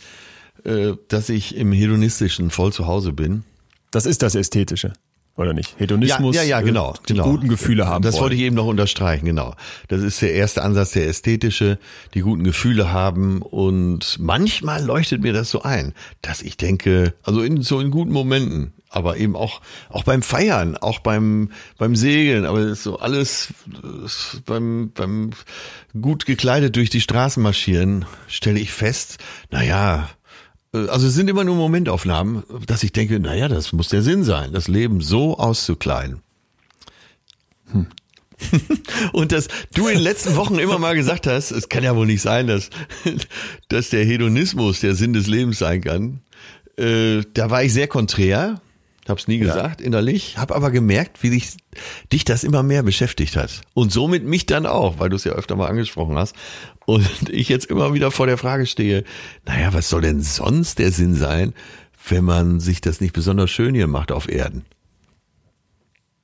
[0.63, 3.43] äh, dass ich im hedonistischen voll zu Hause bin.
[3.91, 4.93] Das ist das Ästhetische
[5.37, 5.79] oder nicht?
[5.79, 7.25] Hedonismus, ja, ja, ja genau, die genau.
[7.25, 8.03] guten Gefühle haben.
[8.03, 8.23] Das wollen.
[8.23, 9.53] wollte ich eben noch unterstreichen, genau.
[9.87, 11.77] Das ist der erste Ansatz, der ästhetische,
[12.13, 17.41] die guten Gefühle haben und manchmal leuchtet mir das so ein, dass ich denke, also
[17.41, 22.45] in so in guten Momenten, aber eben auch auch beim Feiern, auch beim beim Segeln,
[22.45, 23.53] aber so alles
[24.45, 25.31] beim beim
[25.99, 29.17] gut gekleidet durch die Straßen marschieren, stelle ich fest,
[29.51, 30.16] na ja, äh,
[30.71, 34.51] also es sind immer nur Momentaufnahmen, dass ich denke, naja, das muss der Sinn sein,
[34.53, 36.21] das Leben so auszukleiden.
[37.71, 37.87] Hm.
[39.13, 42.05] Und dass du in den letzten Wochen immer mal gesagt hast, es kann ja wohl
[42.05, 42.69] nicht sein, dass,
[43.69, 46.21] dass der Hedonismus der Sinn des Lebens sein kann.
[46.77, 48.61] Äh, da war ich sehr konträr,
[49.09, 49.87] hab's nie gesagt ja.
[49.87, 51.57] innerlich, hab aber gemerkt, wie dich,
[52.11, 53.61] dich das immer mehr beschäftigt hat.
[53.73, 56.35] Und somit mich dann auch, weil du es ja öfter mal angesprochen hast.
[56.85, 59.03] Und ich jetzt immer wieder vor der Frage stehe,
[59.45, 61.53] naja, was soll denn sonst der Sinn sein,
[62.09, 64.65] wenn man sich das nicht besonders schön hier macht auf Erden?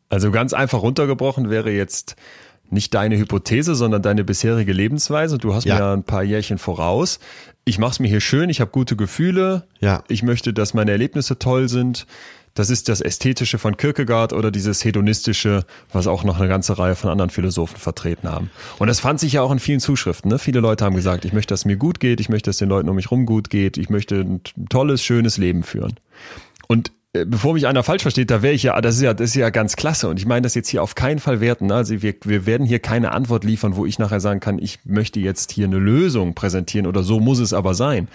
[0.09, 2.15] Also ganz einfach runtergebrochen wäre jetzt
[2.69, 5.37] nicht deine Hypothese, sondern deine bisherige Lebensweise.
[5.37, 5.75] Du hast ja.
[5.75, 7.19] mir ein paar Jährchen voraus.
[7.65, 9.63] Ich mache es mir hier schön, ich habe gute Gefühle.
[9.79, 10.03] Ja.
[10.07, 12.05] Ich möchte, dass meine Erlebnisse toll sind.
[12.53, 16.95] Das ist das Ästhetische von Kierkegaard oder dieses Hedonistische, was auch noch eine ganze Reihe
[16.95, 18.51] von anderen Philosophen vertreten haben.
[18.77, 20.29] Und das fand sich ja auch in vielen Zuschriften.
[20.29, 20.37] Ne?
[20.37, 22.69] Viele Leute haben gesagt, ich möchte, dass es mir gut geht, ich möchte, dass den
[22.69, 25.95] Leuten um mich rum gut geht, ich möchte ein tolles, schönes Leben führen.
[26.67, 29.29] Und äh, bevor mich einer falsch versteht, da wäre ich ja, das ist ja, das
[29.31, 30.07] ist ja ganz klasse.
[30.07, 31.67] Und ich meine das jetzt hier auf keinen Fall werten.
[31.67, 31.75] Ne?
[31.75, 35.19] Also wir, wir werden hier keine Antwort liefern, wo ich nachher sagen kann, ich möchte
[35.19, 38.07] jetzt hier eine Lösung präsentieren oder so muss es aber sein.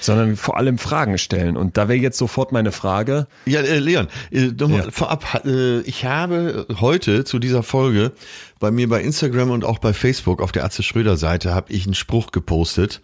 [0.00, 1.56] Sondern vor allem Fragen stellen.
[1.56, 3.26] Und da wäre jetzt sofort meine Frage.
[3.46, 4.90] Ja, äh, Leon, äh, ja.
[4.90, 8.12] vorab, äh, ich habe heute zu dieser Folge
[8.58, 11.84] bei mir bei Instagram und auch bei Facebook auf der Atze Schröder Seite habe ich
[11.84, 13.00] einen Spruch gepostet.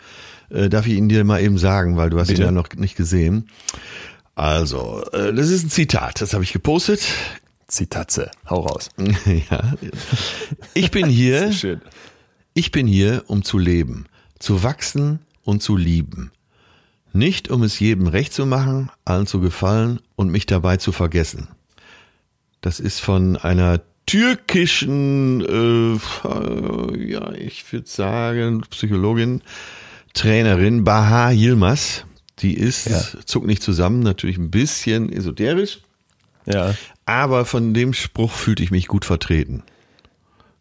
[0.51, 2.43] Äh, darf ich ihn dir mal eben sagen, weil du hast Bitte?
[2.43, 3.49] ihn ja noch nicht gesehen.
[4.35, 7.07] Also, äh, das ist ein Zitat, das habe ich gepostet.
[7.69, 8.91] Zitatze, hau raus.
[9.51, 9.75] ja.
[10.75, 11.51] Ich bin hier.
[12.55, 14.07] Ich bin hier, um zu leben,
[14.39, 16.31] zu wachsen und zu lieben.
[17.17, 21.49] Nicht um es jedem recht zu machen, allen zu gefallen und mich dabei zu vergessen.
[22.61, 29.41] Das ist von einer türkischen, äh, ja, ich würde sagen, Psychologin,
[30.13, 32.05] Trainerin Baha Yilmaz.
[32.41, 33.03] Die ist, ja.
[33.25, 35.81] zuckt nicht zusammen, natürlich ein bisschen esoterisch.
[36.45, 36.75] Ja.
[37.07, 39.63] Aber von dem Spruch fühlte ich mich gut vertreten.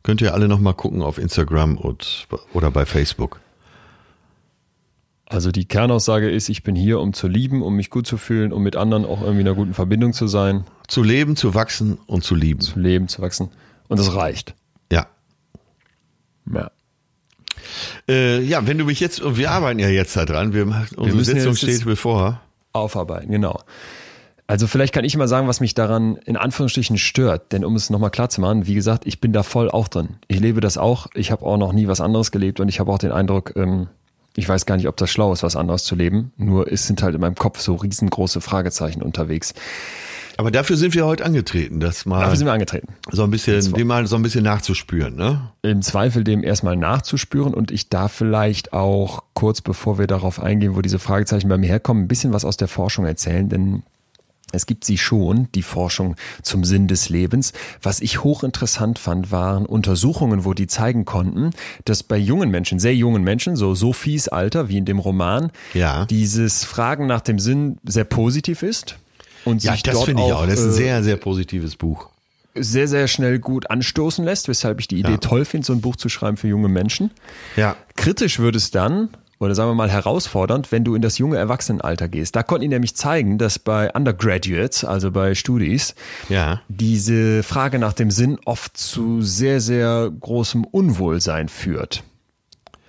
[0.03, 3.41] Könnt ihr alle nochmal gucken auf Instagram und, oder bei Facebook.
[5.27, 8.53] Also die Kernaussage ist, ich bin hier, um zu lieben, um mich gut zu fühlen,
[8.53, 10.65] um mit anderen auch irgendwie in einer guten Verbindung zu sein.
[10.87, 12.61] Zu leben, zu wachsen und zu lieben.
[12.61, 13.49] Zu leben, zu wachsen.
[13.87, 14.53] Und das reicht.
[14.91, 15.07] Ja.
[16.53, 16.69] Ja.
[18.07, 21.23] Äh, ja, wenn du mich jetzt, wir arbeiten ja jetzt da dran, wir, unsere wir
[21.23, 22.41] Sitzung steht bevor.
[22.73, 23.61] Aufarbeiten, genau.
[24.47, 27.89] Also vielleicht kann ich mal sagen, was mich daran in Anführungsstrichen stört, denn um es
[27.89, 30.17] nochmal klar zu machen, wie gesagt, ich bin da voll auch drin.
[30.27, 32.91] Ich lebe das auch, ich habe auch noch nie was anderes gelebt und ich habe
[32.91, 33.87] auch den Eindruck, ähm,
[34.35, 37.01] ich weiß gar nicht, ob das schlau ist, was anderes zu leben, nur es sind
[37.01, 39.53] halt in meinem Kopf so riesengroße Fragezeichen unterwegs.
[40.37, 42.19] Aber dafür sind wir heute angetreten, das mal.
[42.19, 42.89] Dafür sind wir angetreten.
[43.09, 45.49] So ein bisschen, dem mal so ein bisschen nachzuspüren, ne?
[45.61, 50.75] Im Zweifel dem erstmal nachzuspüren und ich darf vielleicht auch kurz bevor wir darauf eingehen,
[50.75, 53.83] wo diese Fragezeichen bei mir herkommen, ein bisschen was aus der Forschung erzählen, denn
[54.51, 57.53] es gibt sie schon, die Forschung zum Sinn des Lebens.
[57.81, 61.51] Was ich hochinteressant fand, waren Untersuchungen, wo die zeigen konnten,
[61.83, 66.05] dass bei jungen Menschen, sehr jungen Menschen, so Sophies Alter, wie in dem Roman, ja.
[66.05, 68.97] dieses Fragen nach dem Sinn sehr positiv ist
[69.45, 70.45] und ja, sich das finde ich auch.
[70.45, 72.09] Das ist ein äh, sehr, sehr positives Buch.
[72.57, 75.17] Sehr, sehr schnell gut anstoßen lässt, weshalb ich die Idee ja.
[75.17, 77.11] toll finde, so ein Buch zu schreiben für junge Menschen.
[77.57, 77.75] Ja.
[77.95, 82.07] Kritisch würde es dann, oder sagen wir mal herausfordernd, wenn du in das junge Erwachsenenalter
[82.07, 82.35] gehst.
[82.35, 85.95] Da konnten die nämlich zeigen, dass bei Undergraduates, also bei Studis,
[86.29, 86.61] ja.
[86.67, 92.03] diese Frage nach dem Sinn oft zu sehr, sehr großem Unwohlsein führt.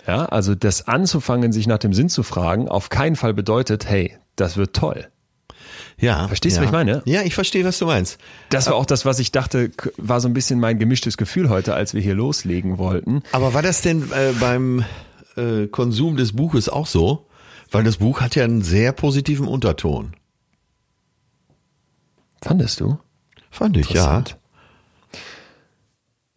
[0.05, 4.17] Ja, also das anzufangen, sich nach dem Sinn zu fragen, auf keinen Fall bedeutet, hey,
[4.37, 5.07] das wird toll.
[5.99, 6.27] Ja.
[6.27, 6.63] Verstehst du, ja.
[6.63, 7.01] was ich meine?
[7.05, 8.19] Ja, ich verstehe, was du meinst.
[8.49, 11.73] Das war auch das, was ich dachte, war so ein bisschen mein gemischtes Gefühl heute,
[11.73, 13.23] als wir hier loslegen wollten.
[13.31, 14.85] Aber war das denn äh, beim
[15.37, 17.27] äh, Konsum des Buches auch so?
[17.71, 20.13] Weil das Buch hat ja einen sehr positiven Unterton.
[22.41, 22.97] Fandest du?
[23.49, 24.23] Fand ich, ja.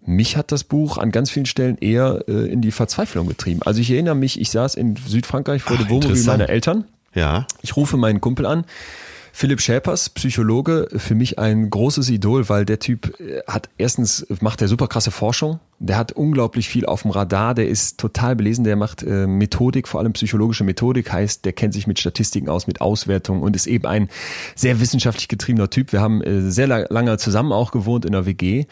[0.00, 3.60] Mich hat das Buch an ganz vielen Stellen eher äh, in die Verzweiflung getrieben.
[3.64, 6.84] Also ich erinnere mich, ich saß in Südfrankreich vor dem Wohnmobil meiner Eltern.
[7.14, 7.46] Ja.
[7.62, 8.64] Ich rufe meinen Kumpel an
[9.32, 14.62] Philipp Schäpers, Psychologe, für mich ein großes Idol, weil der Typ äh, hat erstens macht
[14.62, 18.64] er super krasse Forschung, der hat unglaublich viel auf dem Radar, der ist total belesen,
[18.64, 22.66] der macht äh, Methodik, vor allem psychologische Methodik, heißt, der kennt sich mit Statistiken aus,
[22.66, 24.08] mit Auswertungen und ist eben ein
[24.54, 25.92] sehr wissenschaftlich getriebener Typ.
[25.92, 28.66] Wir haben äh, sehr lange zusammen auch gewohnt in der WG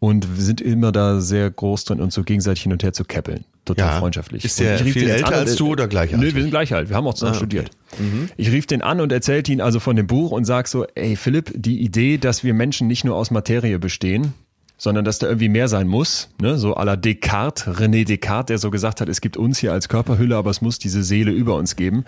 [0.00, 3.44] und sind immer da sehr groß drin, uns so gegenseitig hin und her zu käppeln
[3.64, 3.98] total ja.
[3.98, 4.44] freundschaftlich.
[4.44, 6.20] Ist der viel älter an, als du oder gleich alt?
[6.20, 6.88] Nö, wir sind gleich alt.
[6.88, 7.46] Wir haben auch zusammen ah, okay.
[7.46, 7.70] studiert.
[7.98, 8.28] Mhm.
[8.36, 11.16] Ich rief den an und erzählte ihn also von dem Buch und sag so, ey
[11.16, 14.34] Philipp, die Idee, dass wir Menschen nicht nur aus Materie bestehen,
[14.76, 16.58] sondern dass da irgendwie mehr sein muss, ne?
[16.58, 19.88] so à la Descartes, René Descartes, der so gesagt hat, es gibt uns hier als
[19.88, 22.04] Körperhülle, aber es muss diese Seele über uns geben.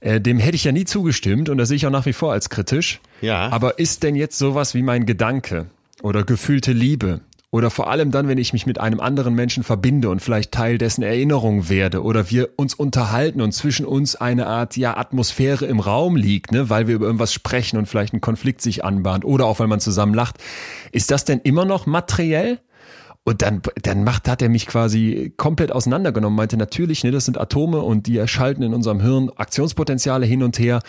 [0.00, 2.32] Äh, dem hätte ich ja nie zugestimmt und das sehe ich auch nach wie vor
[2.32, 3.00] als kritisch.
[3.20, 3.48] Ja.
[3.50, 5.66] Aber ist denn jetzt sowas wie mein Gedanke
[6.02, 7.20] oder gefühlte Liebe
[7.52, 10.78] oder vor allem dann, wenn ich mich mit einem anderen Menschen verbinde und vielleicht Teil
[10.78, 15.78] dessen Erinnerung werde oder wir uns unterhalten und zwischen uns eine Art ja Atmosphäre im
[15.78, 19.44] Raum liegt, ne, weil wir über irgendwas sprechen und vielleicht ein Konflikt sich anbahnt oder
[19.44, 20.36] auch weil man zusammen lacht,
[20.92, 22.58] ist das denn immer noch materiell?
[23.24, 27.38] Und dann, dann macht, hat er mich quasi komplett auseinandergenommen, meinte natürlich, ne, das sind
[27.38, 30.80] Atome und die erschalten in unserem Hirn Aktionspotenziale hin und her.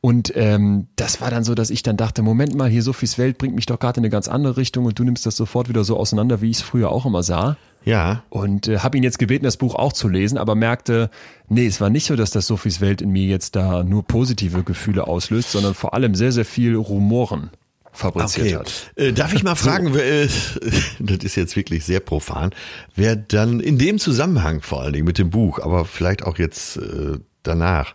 [0.00, 3.38] Und ähm, das war dann so, dass ich dann dachte, Moment mal, hier Sophies Welt
[3.38, 5.82] bringt mich doch gerade in eine ganz andere Richtung und du nimmst das sofort wieder
[5.82, 7.56] so auseinander, wie ich es früher auch immer sah.
[7.84, 8.22] Ja.
[8.28, 11.10] Und äh, habe ihn jetzt gebeten, das Buch auch zu lesen, aber merkte,
[11.48, 14.62] nee, es war nicht so, dass das Sophies Welt in mir jetzt da nur positive
[14.62, 17.50] Gefühle auslöst, sondern vor allem sehr, sehr viel Rumoren
[17.92, 18.56] fabriziert Okay.
[18.56, 18.92] hat.
[18.96, 20.28] Äh, darf ich mal fragen, wer, äh,
[20.98, 22.50] das ist jetzt wirklich sehr profan,
[22.94, 26.76] wer dann in dem Zusammenhang vor allen Dingen mit dem Buch, aber vielleicht auch jetzt
[26.76, 27.94] äh, danach,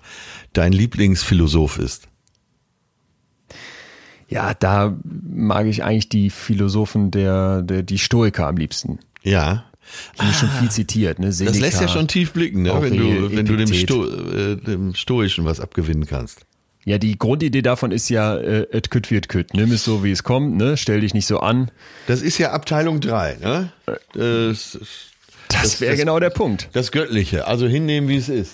[0.53, 2.08] dein Lieblingsphilosoph ist?
[4.27, 8.99] Ja, da mag ich eigentlich die Philosophen der, der die Stoiker am liebsten.
[9.23, 9.65] Ja.
[10.19, 11.27] Die schon viel zitiert, ne?
[11.27, 11.60] Das Seneca.
[11.60, 12.75] lässt ja schon tief blicken, ne?
[12.81, 13.71] wenn du, wenn du dem.
[13.71, 16.41] Sto äh, dem Stoischen was abgewinnen kannst.
[16.87, 19.53] Ja, die Grundidee davon ist ja, äh, et kütt wird kütt.
[19.55, 20.77] Nimm es so, wie es kommt, ne?
[20.77, 21.71] Stell dich nicht so an.
[22.05, 23.71] Das ist ja Abteilung drei, ne?
[24.13, 24.77] Das,
[25.47, 26.69] Das, Das- wäre genau der Punkt.
[26.73, 28.51] das Göttliche, also hinnehmen, wie es ist.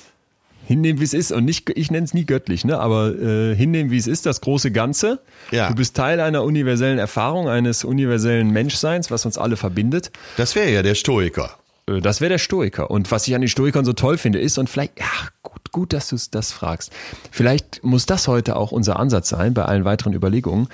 [0.66, 2.80] Hinnehmen, wie es ist und nicht, ich nenne es nie göttlich, ne?
[2.80, 5.20] Aber äh, hinnehmen, wie es ist, das große Ganze.
[5.52, 5.68] Ja.
[5.70, 10.12] Du bist Teil einer universellen Erfahrung, eines universellen Menschseins, was uns alle verbindet.
[10.38, 11.58] Das wäre ja der Stoiker.
[11.98, 12.92] Äh, Das wäre der Stoiker.
[12.92, 15.06] Und was ich an den Stoikern so toll finde, ist, und vielleicht, ja,
[15.44, 16.92] gut, gut, dass du das fragst.
[17.32, 20.68] Vielleicht muss das heute auch unser Ansatz sein bei allen weiteren Überlegungen.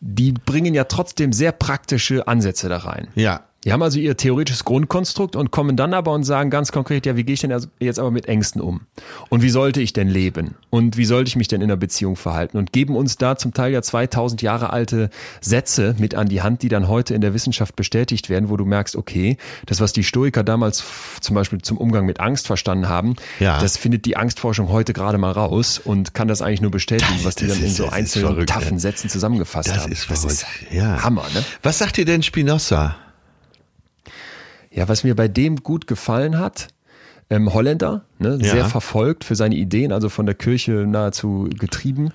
[0.00, 3.08] Die bringen ja trotzdem sehr praktische Ansätze da rein.
[3.14, 3.44] Ja.
[3.64, 7.16] Die haben also ihr theoretisches Grundkonstrukt und kommen dann aber und sagen ganz konkret, ja,
[7.16, 8.82] wie gehe ich denn also jetzt aber mit Ängsten um?
[9.30, 10.54] Und wie sollte ich denn leben?
[10.70, 12.58] Und wie sollte ich mich denn in einer Beziehung verhalten?
[12.58, 15.08] Und geben uns da zum Teil ja 2000 Jahre alte
[15.40, 18.64] Sätze mit an die Hand, die dann heute in der Wissenschaft bestätigt werden, wo du
[18.66, 20.84] merkst, okay, das, was die Stoiker damals
[21.20, 23.58] zum Beispiel zum Umgang mit Angst verstanden haben, Ja.
[23.60, 27.24] das findet die Angstforschung heute gerade mal raus und kann das eigentlich nur bestätigen, Das-
[27.24, 28.80] was die das dann in ist- so das ist einzelnen verrückt, taffen ne?
[28.80, 29.92] Sätzen zusammengefasst Das haben.
[29.92, 30.46] ist verrückt.
[30.70, 31.02] ja.
[31.02, 31.42] Hammer, ne?
[31.62, 32.96] Was sagt dir denn Spinoza?
[34.74, 36.68] Ja, was mir bei dem gut gefallen hat,
[37.30, 38.50] ähm, Holländer, ne, Ja.
[38.50, 42.10] sehr verfolgt für seine Ideen, also von der Kirche nahezu getrieben,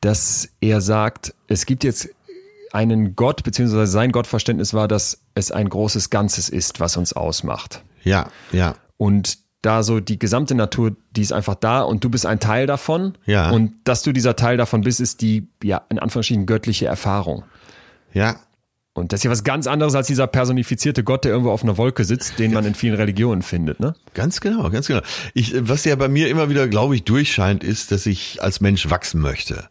[0.00, 2.08] dass er sagt, es gibt jetzt
[2.72, 7.82] einen Gott, beziehungsweise sein Gottverständnis war, dass es ein großes Ganzes ist, was uns ausmacht.
[8.02, 8.74] Ja, ja.
[8.96, 12.66] Und da so die gesamte Natur, die ist einfach da und du bist ein Teil
[12.66, 13.16] davon.
[13.24, 13.50] Ja.
[13.50, 17.44] Und dass du dieser Teil davon bist, ist die, ja, in Anführungsstrichen göttliche Erfahrung.
[18.12, 18.36] Ja,
[18.94, 21.76] Und das ist ja was ganz anderes als dieser personifizierte Gott, der irgendwo auf einer
[21.76, 23.96] Wolke sitzt, den man in vielen Religionen findet, ne?
[24.14, 25.00] ganz genau, ganz genau.
[25.34, 28.88] Ich, was ja bei mir immer wieder, glaube ich, durchscheint, ist, dass ich als Mensch
[28.90, 29.68] wachsen möchte.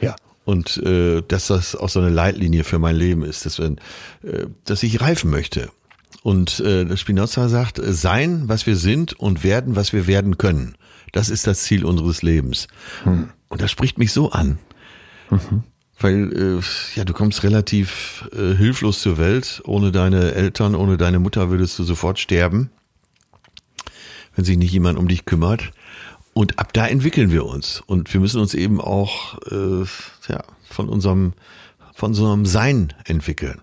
[0.00, 0.16] Ja.
[0.44, 3.78] Und äh, dass das auch so eine Leitlinie für mein Leben ist, dass, wenn,
[4.24, 5.70] äh, dass ich reifen möchte.
[6.24, 10.74] Und äh, Spinoza sagt, äh, sein, was wir sind und werden, was wir werden können.
[11.12, 12.66] Das ist das Ziel unseres Lebens.
[13.48, 14.58] Und das spricht mich so an.
[15.98, 16.60] Weil äh,
[16.98, 19.62] ja, du kommst relativ äh, hilflos zur Welt.
[19.64, 22.70] Ohne deine Eltern, ohne deine Mutter würdest du sofort sterben,
[24.34, 25.70] wenn sich nicht jemand um dich kümmert.
[26.32, 27.80] Und ab da entwickeln wir uns.
[27.86, 29.84] Und wir müssen uns eben auch äh,
[30.28, 31.32] ja, von unserem
[31.94, 33.60] von unserem Sein entwickeln.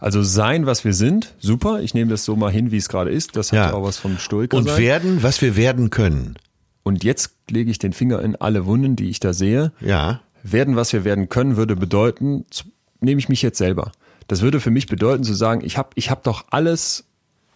[0.00, 1.82] Also sein, was wir sind, super.
[1.82, 3.36] Ich nehme das so mal hin, wie es gerade ist.
[3.36, 3.72] Das hat Ja.
[3.74, 4.78] auch was vom Stoiker Und sein.
[4.78, 6.36] werden, was wir werden können.
[6.82, 9.72] Und jetzt lege ich den Finger in alle Wunden, die ich da sehe.
[9.82, 12.44] Ja, Werden, was wir werden können, würde bedeuten,
[13.00, 13.92] nehme ich mich jetzt selber.
[14.28, 17.04] Das würde für mich bedeuten zu sagen, ich habe ich hab doch alles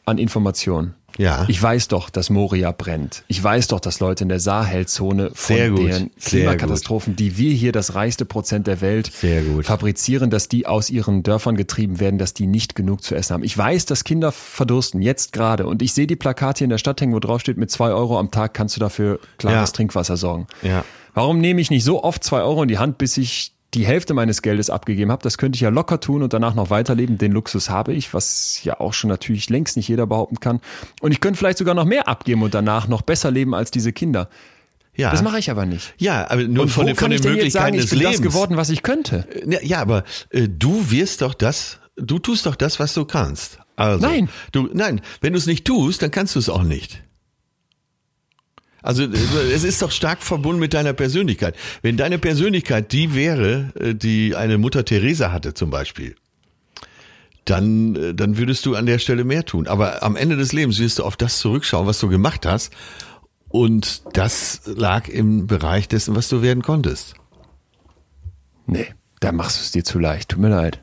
[0.06, 0.94] an Informationen.
[1.16, 1.44] Ja.
[1.48, 3.22] Ich weiß doch, dass Moria brennt.
[3.28, 7.38] Ich weiß doch, dass Leute in der Sahelzone von Sehr gut, den sehr Klimakatastrophen, die
[7.38, 9.66] wir hier das reichste Prozent der Welt Sehr gut.
[9.66, 13.44] fabrizieren, dass die aus ihren Dörfern getrieben werden, dass die nicht genug zu essen haben.
[13.44, 15.66] Ich weiß, dass Kinder verdursten, jetzt gerade.
[15.66, 18.18] Und ich sehe die Plakate in der Stadt hängen, wo drauf steht, mit zwei Euro
[18.18, 19.72] am Tag kannst du dafür klares Ja.
[19.72, 20.48] Trinkwasser sorgen.
[20.62, 20.84] Ja.
[21.14, 24.14] Warum nehme ich nicht so oft zwei Euro in die Hand, bis ich die Hälfte
[24.14, 25.22] meines Geldes abgegeben habe?
[25.22, 27.18] Das könnte ich ja locker tun und danach noch weiterleben.
[27.18, 30.60] Den Luxus habe ich, was ja auch schon natürlich längst nicht jeder behaupten kann.
[31.00, 33.92] Und ich könnte vielleicht sogar noch mehr abgeben und danach noch besser leben als diese
[33.92, 34.28] Kinder.
[34.96, 35.10] ja.
[35.10, 35.94] Das mache ich aber nicht.
[35.98, 37.90] Ja, aber nur Und von, den- kann von ich den jetzt sagen, Möglichkeiten ich des
[37.90, 38.16] bin Lebens.
[38.16, 39.26] das geworden, was ich könnte?
[39.46, 43.58] Ja, ja, aber äh, du wirst doch das, du tust doch das, was du kannst.
[43.76, 44.28] Also, Nein.
[44.52, 47.02] Du, nein, wenn du es nicht tust, dann kannst du es auch nicht.
[48.84, 51.56] Also äh, es ist doch stark verbunden mit deiner Persönlichkeit.
[51.80, 56.14] Wenn deine Persönlichkeit die wäre, äh, die eine Mutter Teresa hatte zum Beispiel,
[57.46, 59.66] dann, äh, dann würdest du an der Stelle mehr tun.
[59.68, 62.72] Aber am Ende des Lebens wirst du auf das zurückschauen, was du gemacht hast
[63.48, 67.14] Und das lag im Bereich dessen, was du werden konntest.
[68.66, 68.88] Nee,
[69.20, 70.28] da machst du es dir zu leicht.
[70.28, 70.82] Tut mir leid.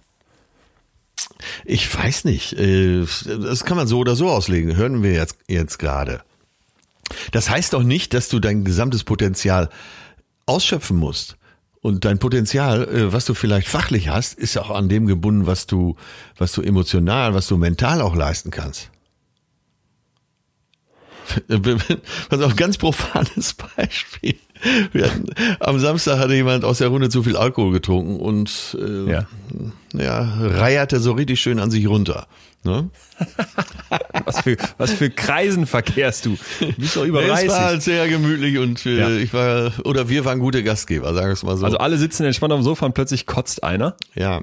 [1.65, 2.55] Ich weiß nicht.
[2.57, 4.75] Das kann man so oder so auslegen.
[4.75, 6.23] Hören wir jetzt, jetzt gerade.
[7.32, 9.69] Das heißt doch nicht, dass du dein gesamtes Potenzial
[10.45, 11.38] ausschöpfen musst.
[11.82, 15.65] Und dein Potenzial, äh, was du vielleicht fachlich hast, ist auch an dem gebunden, was
[15.65, 15.95] du,
[16.38, 18.89] was du emotional, was du mental auch leisten kannst.
[22.30, 24.36] Was auch ein ganz profanes Beispiel.
[24.93, 25.26] Hatten,
[25.60, 29.28] am Samstag hatte jemand aus der Runde zu viel Alkohol getrunken und äh, Ja.
[29.93, 32.28] ja, reierte so richtig schön an sich runter.
[32.63, 32.89] Ne?
[34.34, 36.38] Was für, was für Kreisen verkehrst du?
[36.60, 37.50] Du bist doch über Es 30.
[37.50, 39.10] war halt sehr gemütlich und äh, Ja.
[39.10, 41.65] ich war, oder wir waren gute Gastgeber, sagen wir es mal so.
[41.65, 43.96] Also alle sitzen entspannt auf dem Sofa und plötzlich kotzt einer.
[44.15, 44.41] ja.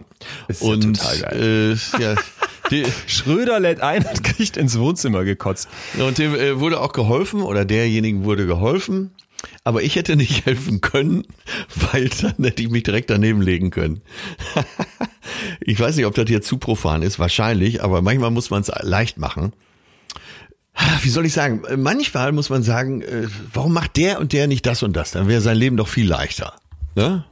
[0.49, 2.15] Ist ja und total Äh, ja,
[2.71, 5.69] die, Schröder lädt ein und kriegt ins Wohnzimmer gekotzt.
[5.99, 9.11] und dem äh, wurde auch geholfen oder derjenigen wurde geholfen.
[9.63, 11.25] Aber ich hätte nicht helfen können,
[11.93, 14.03] weil dann hätte ich mich direkt daneben legen können.
[15.61, 18.73] ich weiß nicht, ob das hier zu profan ist, wahrscheinlich, aber manchmal muss man es
[18.83, 19.53] leicht machen.
[21.03, 21.63] Wie soll ich sagen?
[21.77, 25.11] Manchmal muss man sagen, äh, warum macht der und der nicht das und das?
[25.13, 26.55] Dann wäre sein Leben doch viel leichter.
[26.95, 27.25] Ne?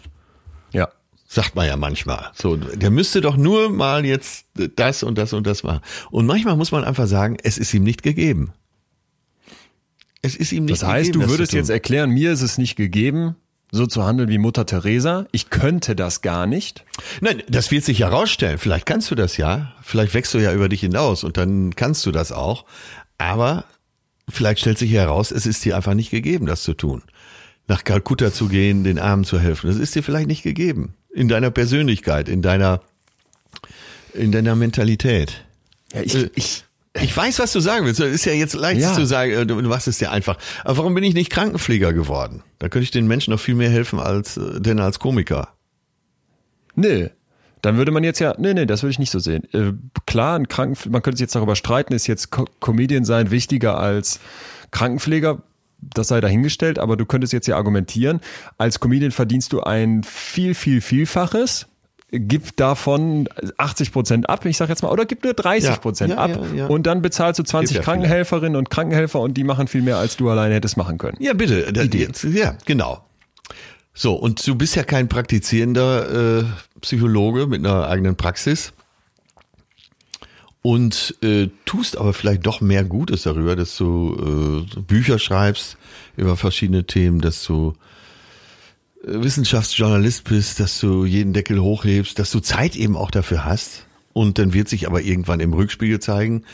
[0.73, 0.89] Ja.
[1.29, 2.31] Sagt man ja manchmal.
[2.35, 5.81] So, der müsste doch nur mal jetzt das und das und das machen.
[6.11, 8.53] Und manchmal muss man einfach sagen, es ist ihm nicht gegeben.
[10.23, 11.27] Es ist ihm nicht Das heißt, gegeben.
[11.27, 13.37] du würdest jetzt erklären, mir ist es nicht gegeben,
[13.71, 15.27] so zu handeln wie Mutter Teresa.
[15.33, 16.85] Ich könnte das gar nicht.
[17.21, 18.59] Nein, das wird sich herausstellen.
[18.59, 19.73] Vielleicht kannst du das ja.
[19.83, 22.65] Vielleicht wächst du ja über dich hinaus und dann kannst du das auch.
[23.19, 23.65] Aber
[24.29, 27.03] vielleicht stellt sich heraus, es ist dir einfach nicht gegeben, das zu tun.
[27.69, 29.69] Nach Kalkutta zu gehen, den Armen zu helfen.
[29.69, 30.95] Das ist dir vielleicht nicht gegeben.
[31.13, 32.81] In deiner Persönlichkeit, in deiner,
[34.15, 35.45] in deiner Mentalität.
[35.93, 36.65] Ja, ich, Äh, ich,
[37.03, 38.01] Ich weiß, was du sagen willst.
[38.01, 38.95] Es ist ja jetzt leicht Ja.
[38.95, 40.39] zu sagen, äh, du machst es dir einfach.
[40.65, 42.43] Aber warum bin ich nicht Krankenpfleger geworden?
[42.59, 45.49] Da könnte ich den Menschen noch viel mehr helfen als, äh, denn als Komiker.
[46.75, 47.11] nee.
[47.63, 49.45] Dann würde man jetzt ja, nee, nee, das würde ich nicht so sehen.
[49.53, 49.73] Äh,
[50.07, 54.21] klar, ein Kranken, man könnte jetzt darüber streiten, ist jetzt Co Comedian sein wichtiger als
[54.71, 55.43] Krankenpfleger?
[55.79, 58.21] Das sei dahingestellt, aber du könntest jetzt ja argumentieren,
[58.57, 61.67] als Comedian verdienst du ein viel, viel, vielfaches,
[62.11, 66.19] gib davon 80 Prozent ab, ich sag jetzt mal, oder gib nur 30 Prozent Ja,
[66.19, 66.67] ab ja, ja.
[66.67, 69.99] und dann bezahlst du 20 Gibt ja Krankenhelferinnen und Krankenhelfer und die machen viel mehr,
[69.99, 71.19] als du alleine hättest machen können.
[71.21, 71.67] Ja, bitte.
[71.93, 73.06] Jetzt, ja, genau.
[73.99, 76.45] So, und du bist ja kein praktizierender äh,
[76.83, 78.75] Psychologe mit einer eigenen Praxis
[80.61, 85.79] und äh, tust aber vielleicht doch mehr Gutes darüber, dass du äh, Bücher schreibst
[86.15, 87.73] über verschiedene Themen, dass du
[89.03, 93.87] äh, Wissenschaftsjournalist bist, dass du jeden Deckel hochhebst, dass du Zeit eben auch dafür hast.
[94.13, 96.45] Und dann wird sich aber irgendwann im Rückspiegel zeigen,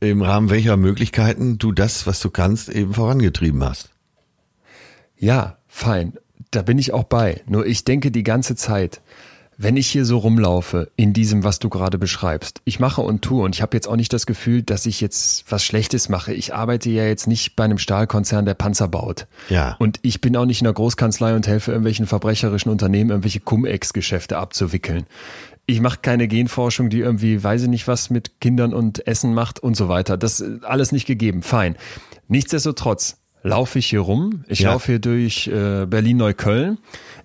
[0.00, 3.90] im Rahmen welcher Möglichkeiten du das, was du kannst, eben vorangetrieben hast.
[5.16, 6.14] Ja, fein.
[6.50, 7.42] Da bin ich auch bei.
[7.46, 9.00] Nur ich denke die ganze Zeit,
[9.58, 13.44] wenn ich hier so rumlaufe in diesem, was du gerade beschreibst, ich mache und tue
[13.44, 16.32] und ich habe jetzt auch nicht das Gefühl, dass ich jetzt was Schlechtes mache.
[16.32, 19.26] Ich arbeite ja jetzt nicht bei einem Stahlkonzern, der Panzer baut.
[19.48, 19.76] Ja.
[19.78, 24.38] Und ich bin auch nicht in einer Großkanzlei und helfe irgendwelchen verbrecherischen Unternehmen, irgendwelche Cum-Ex-Geschäfte
[24.38, 25.04] abzuwickeln.
[25.66, 29.60] Ich mache keine Genforschung, die irgendwie, weiß ich nicht, was mit Kindern und Essen macht
[29.60, 30.16] und so weiter.
[30.16, 31.42] Das ist alles nicht gegeben.
[31.42, 31.76] Fein.
[32.26, 34.44] Nichtsdestotrotz laufe ich hier rum.
[34.48, 34.72] Ich Ja.
[34.72, 36.78] laufe hier durch äh, Berlin-Neukölln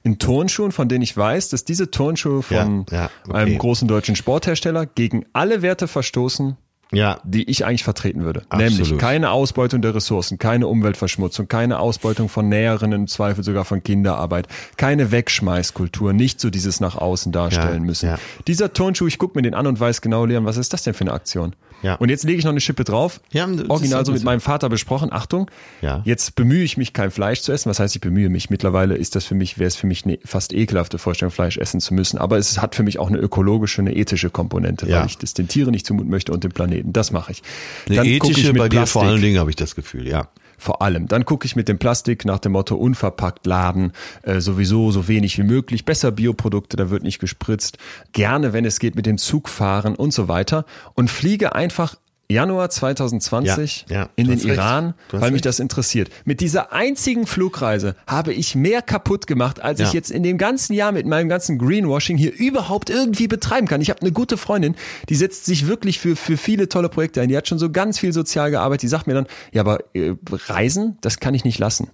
[0.03, 3.37] in Turnschuhen, von denen ich weiß, dass diese Turnschuhe von Ja, ja, okay.
[3.37, 6.57] einem großen deutschen Sporthersteller gegen alle Werte verstoßen,
[6.93, 8.43] Ja, die ich eigentlich vertreten würde.
[8.49, 8.71] Absolut.
[8.79, 13.83] Nämlich keine Ausbeutung der Ressourcen, keine Umweltverschmutzung, keine Ausbeutung von Näherinnen, im Zweifel sogar von
[13.83, 18.05] Kinderarbeit, keine Wegschmeißkultur, nicht so dieses nach außen darstellen Ja, müssen.
[18.07, 18.17] ja.
[18.47, 20.93] Dieser Turnschuh, ich gucke mir den an und weiß genau, Leon, was ist das denn
[20.93, 21.55] für eine Aktion?
[21.83, 21.95] Ja.
[21.95, 23.21] Und jetzt lege ich noch eine Schippe drauf.
[23.31, 25.13] Ja, Original auch so mit meinem Vater besprochen.
[25.13, 25.49] Achtung,
[25.81, 26.01] Ja.
[26.05, 27.69] jetzt bemühe ich mich, kein Fleisch zu essen.
[27.69, 28.49] Was heißt, ich bemühe mich?
[28.49, 31.79] Mittlerweile ist das für mich, wäre es für mich eine fast ekelhafte Vorstellung, Fleisch essen
[31.79, 32.17] zu müssen.
[32.17, 34.99] Aber es hat für mich auch eine ökologische, eine ethische Komponente, Ja.
[35.01, 36.93] weil ich das den Tieren nicht zumuten möchte und dem Planeten.
[36.93, 37.43] Das mache ich.
[37.87, 39.01] eine guck ethische ich bei dir vor Plastik.
[39.03, 40.29] allen Dingen habe ich das Gefühl, ja.
[40.57, 41.07] Vor allem.
[41.07, 43.91] Dann gucke ich mit dem Plastik nach dem Motto unverpackt laden,
[44.23, 47.77] äh, sowieso so wenig wie möglich, besser Bioprodukte, da wird nicht gespritzt,
[48.11, 50.65] gerne, wenn es geht, mit dem Zug fahren und so weiter
[50.95, 51.95] und fliege einfach
[52.29, 54.45] Januar 2020 Ja, ja, in den recht.
[54.45, 55.45] Iran, weil mich recht.
[55.45, 56.09] das interessiert.
[56.25, 59.93] Mit dieser einzigen Flugreise habe ich mehr kaputt gemacht, als ich Ja.
[59.93, 63.79] jetzt in dem ganzen Jahr mit meinem ganzen Greenwashing hier überhaupt irgendwie betreiben kann.
[63.81, 64.75] Ich habe eine gute Freundin,
[65.07, 67.29] die setzt sich wirklich für, für viele tolle Projekte ein.
[67.29, 68.83] Die hat schon so ganz viel sozial gearbeitet.
[68.83, 71.89] Die sagt mir dann, ja, aber äh, Reisen, das kann ich nicht lassen.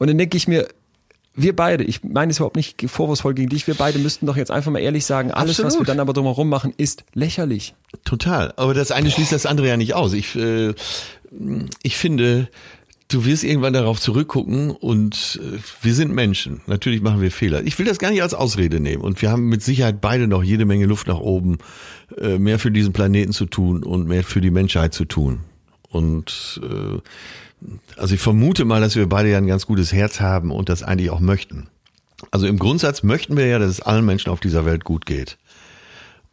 [0.00, 0.66] Und dann denke ich mir,
[1.36, 4.50] wir beide, ich meine es überhaupt nicht vorwurfsvoll gegen dich, wir beide müssten doch jetzt
[4.50, 5.88] einfach mal ehrlich sagen, alles, was wir Absolut.
[5.88, 7.74] dann aber drumherum machen, ist lächerlich.
[8.04, 8.54] Total.
[8.56, 10.14] Aber das eine schließt das andere ja nicht aus.
[10.14, 10.72] Ich, äh,
[11.82, 12.48] ich finde,
[13.08, 16.62] du wirst irgendwann darauf zurückgucken und äh, wir sind Menschen.
[16.66, 17.62] Natürlich machen wir Fehler.
[17.64, 20.42] Ich will das gar nicht als Ausrede nehmen und wir haben mit Sicherheit beide noch
[20.42, 21.58] jede Menge Luft nach oben,
[22.18, 25.40] äh, mehr für diesen Planeten zu tun und mehr für die Menschheit zu tun.
[25.88, 26.98] Und äh,
[27.96, 30.82] also ich vermute mal, dass wir beide ja ein ganz gutes Herz haben und das
[30.82, 31.68] eigentlich auch möchten.
[32.30, 35.38] Also im Grundsatz möchten wir ja, dass es allen Menschen auf dieser Welt gut geht.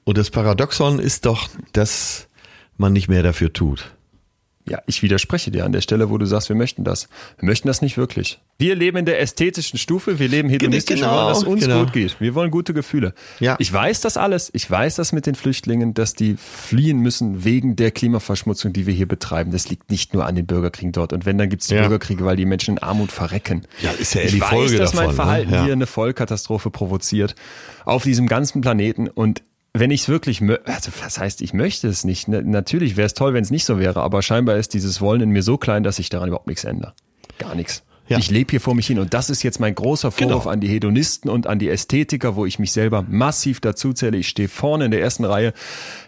[0.04, 2.28] Und das Paradoxon ist doch, dass
[2.78, 3.92] man nicht mehr dafür tut.
[4.66, 7.10] Ja, ich widerspreche dir an der Stelle, wo du sagst, wir möchten das.
[7.38, 8.40] Wir möchten das nicht wirklich.
[8.58, 11.84] Wir leben in der ästhetischen Stufe, wir leben hedonistisch, genau, wollen, dass uns genau.
[11.84, 12.22] gut geht.
[12.22, 13.14] Wir wollen gute Gefühle.
[13.42, 13.58] Ja.
[13.60, 14.50] Ich weiß das alles.
[14.54, 18.94] Ich weiß das mit den Flüchtlingen, dass die fliehen müssen wegen der Klimaverschmutzung, die wir
[18.94, 19.52] hier betreiben.
[19.52, 21.12] Das liegt nicht nur an den Bürgerkriegen dort.
[21.12, 21.82] Und wenn, dann gibt es die Ja.
[21.82, 23.64] Bürgerkriege, weil die Menschen in Armut verrecken.
[23.82, 25.24] Ja, ist ja ich die weiß, Folge dass mein davon, ne?
[25.24, 25.64] Verhalten Ja.
[25.66, 27.36] hier eine Vollkatastrophe provoziert
[27.84, 29.42] auf diesem ganzen Planeten und
[29.74, 32.28] wenn ich es wirklich, also was heißt, ich möchte es nicht.
[32.28, 35.22] Ne, natürlich wäre es toll, wenn es nicht so wäre, aber scheinbar ist dieses Wollen
[35.22, 36.94] in mir so klein, dass ich daran überhaupt nichts ändere.
[37.40, 37.84] Gar nichts.
[38.10, 38.18] Ja.
[38.18, 40.52] Ich lebe hier vor mich hin und das ist jetzt mein großer Vorwurf Genau.
[40.52, 44.18] an die Hedonisten und an die Ästhetiker, wo ich mich selber massiv dazu zähle.
[44.18, 45.54] Ich stehe vorne in der ersten Reihe.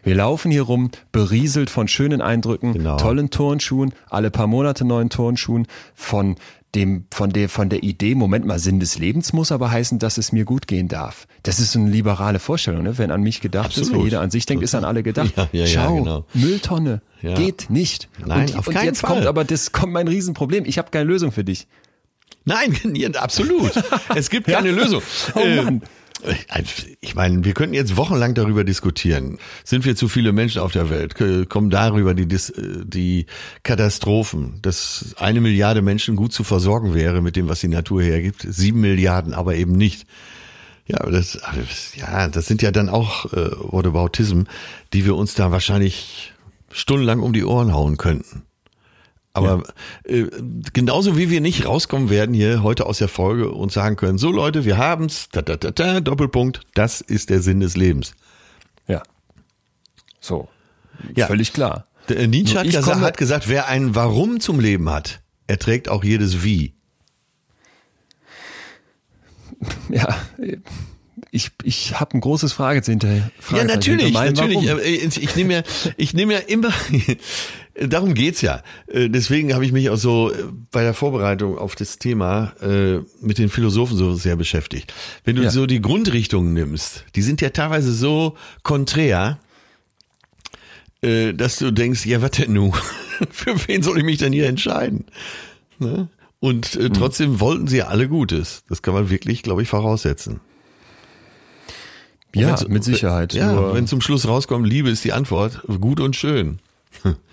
[0.03, 2.97] Wir laufen hier rum, berieselt von schönen Eindrücken, Genau.
[2.97, 6.35] tollen Turnschuhen, alle paar Monate neuen Turnschuhen, von
[6.75, 10.17] dem, von der, von der Idee, Moment mal, Sinn des Lebens muss aber heißen, dass
[10.17, 11.27] es mir gut gehen darf.
[11.43, 12.97] Das ist so eine liberale Vorstellung, ne?
[12.97, 14.03] Wenn an mich gedacht ist, wenn Absolut.
[14.05, 15.33] jeder an sich denkt, ist an alle gedacht.
[15.35, 16.25] Ja, ja, ja, Schau, genau.
[16.33, 17.33] Mülltonne, Ja.
[17.35, 18.09] geht nicht.
[18.23, 19.13] Nein, und, auf und keinen jetzt Fall.
[19.15, 20.65] kommt aber, das kommt mein Riesenproblem.
[20.65, 21.67] Ich habe keine Lösung für dich.
[22.43, 23.71] Nein, ja, absolut.
[24.13, 25.01] Es gibt keine Lösung.
[25.33, 25.81] Oh Äh, Mann.
[27.01, 29.37] Ich meine, wir könnten jetzt wochenlang darüber diskutieren.
[29.63, 31.15] Sind wir zu viele Menschen auf der Welt?
[31.49, 33.25] Kommen darüber die, äh, die
[33.63, 38.45] Katastrophen, dass eine Milliarde Menschen gut zu versorgen wäre mit dem, was die Natur hergibt?
[38.47, 40.07] Sieben Milliarden aber eben nicht.
[40.87, 41.39] Ja, das-
[41.95, 44.43] ja, das sind ja dann auch äh, Whataboutism,
[44.93, 46.33] die wir uns da wahrscheinlich
[46.71, 48.43] stundenlang um die Ohren hauen könnten.
[49.35, 49.63] Aber
[50.05, 50.25] äh,
[50.73, 54.31] genauso wie wir nicht rauskommen werden hier heute aus der Folge und sagen können, so
[54.31, 58.13] Leute, wir haben's, da, da, da, da, Doppelpunkt, das ist der Sinn des Lebens.
[58.87, 59.03] Ja.
[60.21, 60.47] So.
[61.15, 61.27] Ja.
[61.27, 61.85] Völlig klar.
[62.07, 66.03] Der, äh, Nietzsche hat gesagt, hat gesagt, wer ein Warum zum Leben hat, erträgt auch
[66.03, 66.73] jedes Wie.
[69.89, 70.15] Ja.
[71.31, 73.31] Ich, ich habe ein großes Fragezeichen hinter.
[73.55, 74.67] Ja, natürlich, natürlich.
[74.67, 74.79] Warum.
[74.79, 75.63] Äh, Ich, ich nehme ja,
[75.97, 76.71] ich nehme ja immer,
[77.79, 78.63] darum geht's ja.
[78.87, 82.99] Äh, Deswegen habe ich mich auch so äh, bei der Vorbereitung auf das Thema äh,
[83.21, 84.93] mit den Philosophen so sehr beschäftigt.
[85.23, 85.49] Wenn du Ja.
[85.51, 89.39] so die Grundrichtungen nimmst, die sind ja teilweise so konträr,
[91.01, 92.73] dass du denkst, ja, was denn nun?
[93.29, 95.05] Für wen soll ich mich denn hier entscheiden?
[95.77, 96.07] Ne?
[96.39, 96.85] Und Hm.
[96.85, 98.63] äh, trotzdem wollten sie ja alle Gutes.
[98.69, 100.39] Das kann man wirklich, glaube ich, voraussetzen.
[102.33, 103.33] Ja, mit Sicherheit.
[103.33, 106.59] Ja, wenn zum Schluss rauskommt, Liebe ist die Antwort, gut und schön.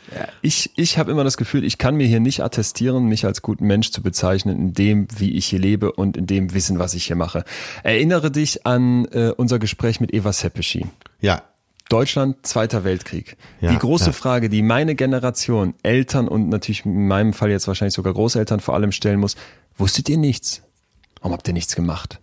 [0.43, 3.67] Ich, ich habe immer das Gefühl, ich kann mir hier nicht attestieren, mich als guten
[3.67, 7.07] Mensch zu bezeichnen, in dem, wie ich hier lebe und in dem Wissen, was ich
[7.07, 7.45] hier mache.
[7.83, 10.87] Erinnere dich an äh, unser Gespräch mit Eva Seppeschi.
[11.21, 11.43] Ja,
[11.89, 13.37] Deutschland, Zweiter Weltkrieg.
[13.61, 14.13] Ja, die große ja.
[14.13, 18.75] Frage, die meine Generation, Eltern und natürlich in meinem Fall jetzt wahrscheinlich sogar Großeltern vor
[18.75, 19.37] allem stellen muss,
[19.77, 20.63] wusstet ihr nichts?
[21.21, 22.19] Warum habt ihr nichts gemacht?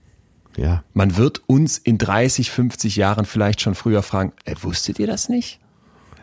[0.57, 0.83] ja.
[0.93, 5.29] Man wird uns in 30, 50 Jahren vielleicht schon früher fragen, äh, wusstet ihr das
[5.29, 5.59] nicht?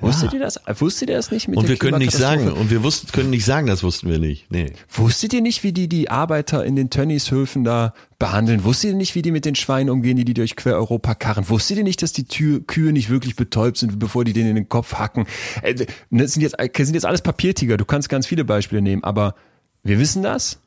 [0.00, 0.56] Wusstet ihr das?
[0.58, 3.30] Äh, Wusstet ihr das nicht mit Und wir können nicht sagen, und wir wussten, können
[3.30, 4.50] nicht sagen, das wussten wir nicht.
[4.50, 4.72] Nee.
[4.90, 8.64] Wusstet ihr nicht, wie die die Arbeiter in den Tönnieshöfen da behandeln?
[8.64, 11.48] Wusstet ihr nicht, wie die mit den Schweinen umgehen, die die durch quer Europa karren?
[11.48, 14.54] Wusstet ihr nicht, dass die Tür, Kühe nicht wirklich betäubt sind, bevor die denen in
[14.56, 15.26] den Kopf hacken?
[15.62, 17.76] Äh, Das sind jetzt, das sind jetzt alles Papiertiger.
[17.76, 19.34] Du kannst ganz viele Beispiele nehmen, aber
[19.82, 20.60] wir wissen das.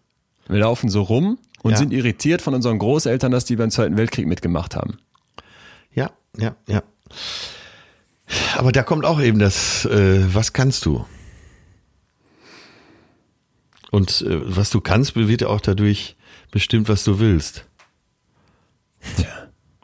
[0.48, 1.78] Wir laufen so rum und Ja.
[1.78, 4.98] sind irritiert von unseren Großeltern, dass die beim Zweiten Weltkrieg mitgemacht haben.
[5.94, 6.82] Ja, ja, ja.
[8.58, 11.06] Aber da kommt auch eben das, äh, was kannst du?
[13.92, 16.16] Und äh, was du kannst, wird ja auch dadurch
[16.52, 17.66] bestimmt, was du willst.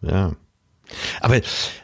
[0.02, 0.36] Ja.
[1.22, 1.42] Aber äh,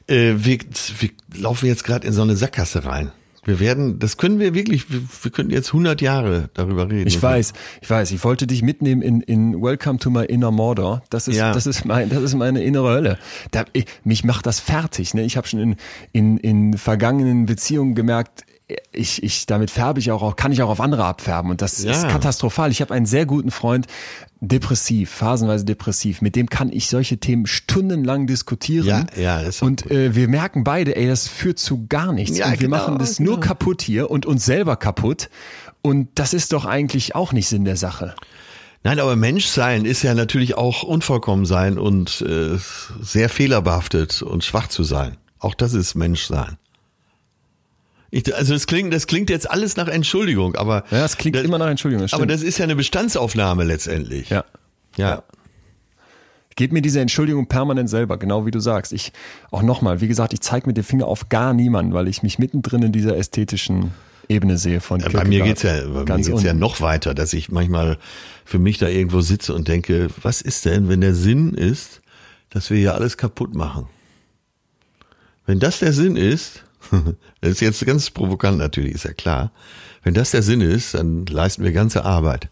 [0.08, 0.60] wir,
[1.00, 3.12] wir laufen jetzt gerade in so eine Sackgasse rein.
[3.44, 7.08] Wir werden, das können wir wirklich, wir, wir könnten jetzt 100 Jahre darüber reden.
[7.08, 11.02] Ich weiß, ich weiß, ich wollte dich mitnehmen in, in Welcome to my inner Mordor.
[11.10, 11.52] Das ist, Ja.
[11.52, 13.18] das ist mein, das ist meine innere Hölle.
[13.50, 15.16] Da, ich, mich macht das fertig.
[15.16, 15.24] Ne?
[15.24, 15.76] Ich habe schon in,
[16.12, 18.44] in, in vergangenen Beziehungen gemerkt,
[18.92, 21.92] ich, ich, damit färbe ich auch, kann ich auch auf andere abfärben und das Ja.
[21.92, 22.72] ist katastrophal.
[22.72, 23.88] Ich habe einen sehr guten Freund,
[24.40, 26.22] depressiv, phasenweise depressiv.
[26.22, 28.88] Mit dem kann ich solche Themen stundenlang diskutieren.
[28.88, 32.38] Ja, ja, ist und äh, wir merken beide, ey, das führt zu gar nichts.
[32.38, 33.48] Ja, und wir genau, machen das nur genau.
[33.48, 35.30] kaputt hier und uns selber kaputt.
[35.82, 38.16] Und das ist doch eigentlich auch nicht Sinn der Sache.
[38.84, 42.58] Nein, aber Menschsein ist ja natürlich auch unvollkommen sein und äh,
[43.00, 45.18] sehr fehlerbehaftet und schwach zu sein.
[45.38, 46.58] Auch das ist Menschsein.
[48.12, 51.46] Ich, also das klingt, das klingt jetzt alles nach Entschuldigung, aber ja, es klingt das,
[51.46, 52.04] immer nach Entschuldigung.
[52.04, 54.30] Das aber das ist ja eine Bestandsaufnahme letztendlich.
[54.30, 54.44] Ja.
[54.98, 55.10] Ja.
[55.10, 55.24] ja.
[56.58, 58.92] Gebt mir diese Entschuldigung permanent selber, genau wie du sagst.
[58.92, 59.14] Ich
[59.50, 62.38] auch nochmal, wie gesagt, ich zeige mit dem Finger auf gar niemanden, weil ich mich
[62.38, 63.92] mittendrin in dieser ästhetischen
[64.28, 65.24] Ebene sehe von Kierkegaard.
[65.24, 67.98] Bei mir geht's ja, bei mir geht's ja noch weiter, dass ich manchmal
[68.44, 72.02] für mich da irgendwo sitze und denke, was ist denn, wenn der Sinn ist,
[72.50, 73.88] dass wir hier alles kaputt machen?
[75.46, 76.64] Wenn das der Sinn ist,
[77.42, 79.52] das ist jetzt ganz provokant natürlich, ist ja klar.
[80.04, 82.50] Wenn das der Sinn ist, dann leisten wir ganze Arbeit.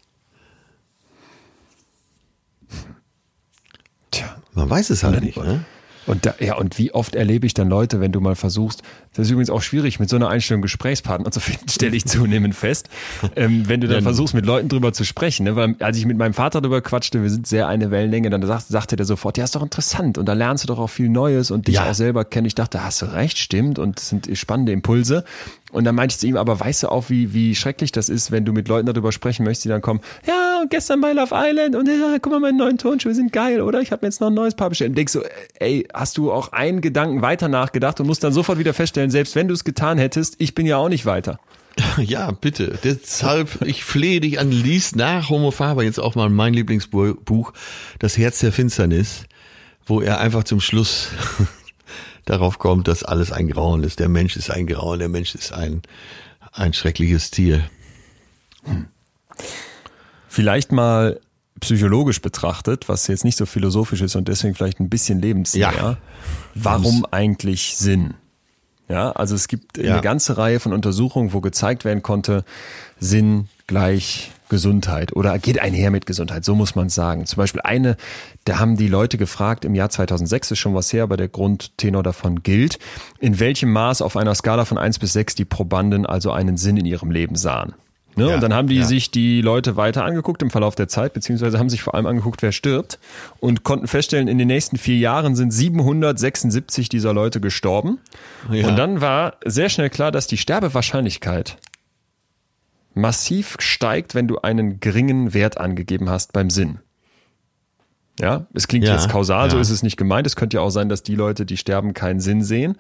[4.12, 4.42] Tja.
[4.54, 5.64] Man weiß es halt nicht, ne?
[6.10, 8.82] Und da, ja, und wie oft erlebe ich dann Leute, wenn du mal versuchst,
[9.14, 12.56] das ist übrigens auch schwierig, mit so einer Einstellung Gesprächspartner zu finden, stelle ich zunehmend
[12.56, 12.90] fest.
[13.36, 15.56] Ähm, wenn du dann versuchst, mit Leuten drüber zu sprechen, ne?
[15.56, 18.70] weil als ich mit meinem Vater drüber quatschte, wir sind sehr eine Wellenlänge, dann sagt,
[18.70, 21.52] sagte der sofort, ja, ist doch interessant und da lernst du doch auch viel Neues
[21.52, 21.88] und dich ja.
[21.88, 22.48] auch selber kennen.
[22.48, 25.24] Ich dachte, hast du recht, stimmt und das sind spannende Impulse.
[25.72, 28.32] Und dann meinte ich zu ihm, aber weißt du auch, wie, wie schrecklich das ist,
[28.32, 31.34] wenn du mit Leuten darüber sprechen möchtest, die dann kommen, ja, und gestern bei Love
[31.34, 33.82] Island und ja, guck mal, meine neuen Tonschuhe sind geil, oder?
[33.82, 34.90] Ich habe mir jetzt noch ein neues Paar bestellt.
[34.90, 35.24] Und denkst so,
[35.60, 39.36] ey, hast du auch einen Gedanken weiter nachgedacht und musst dann sofort wieder feststellen, selbst
[39.36, 41.40] wenn du es getan hättest, ich bin ja auch nicht weiter.
[41.98, 42.78] Ja, bitte.
[42.84, 47.54] Deshalb, ich flehe dich an, lies nach Homo Faber jetzt auch mal mein Lieblingsbuch,
[48.00, 49.26] Das Herz der Finsternis,
[49.86, 51.10] wo er einfach zum Schluss
[52.26, 54.00] darauf kommt, dass alles ein Grauen ist.
[54.00, 55.82] Der Mensch ist ein Grauen, der Mensch ist ein,
[56.52, 57.64] ein schreckliches Tier.
[58.64, 58.88] Hm.
[60.30, 61.20] Vielleicht mal
[61.60, 65.74] psychologisch betrachtet, was jetzt nicht so philosophisch ist und deswegen vielleicht ein bisschen lebensnäher.
[65.76, 65.98] Ja.
[66.56, 68.14] Warum eigentlich Sinn?
[68.88, 69.94] Ja, also es gibt ja.
[69.94, 72.44] eine ganze Reihe von Untersuchungen, wo gezeigt werden konnte,
[73.00, 77.28] Sinn gleich Gesundheit oder geht einher mit Gesundheit, so muss man sagen.
[77.28, 77.98] Zum Beispiel eine,
[78.46, 82.02] da haben die Leute gefragt, im Jahr 2006 ist schon was her, aber der Grundtenor
[82.02, 82.80] davon gilt,
[83.20, 86.78] in welchem Maß auf einer Skala von eins bis sechs die Probanden also einen Sinn
[86.78, 87.76] in ihrem Leben sahen.
[88.16, 88.30] Ne?
[88.30, 88.86] Ja, und dann haben die ja.
[88.86, 92.42] sich die Leute weiter angeguckt im Verlauf der Zeit, beziehungsweise haben sich vor allem angeguckt,
[92.42, 93.00] wer stirbt
[93.40, 98.00] und konnten feststellen, in den nächsten vier Jahren sind 776 dieser Leute gestorben.
[98.52, 98.68] Ja.
[98.68, 101.58] Und dann war sehr schnell klar, dass die Sterbewahrscheinlichkeit
[102.94, 106.80] massiv steigt, wenn du einen geringen Wert angegeben hast beim Sinn.
[108.20, 110.28] Ja, es klingt jetzt kausal, so ist es nicht gemeint.
[110.28, 112.76] Es könnte ja auch sein, dass die Leute, die sterben, keinen Sinn sehen.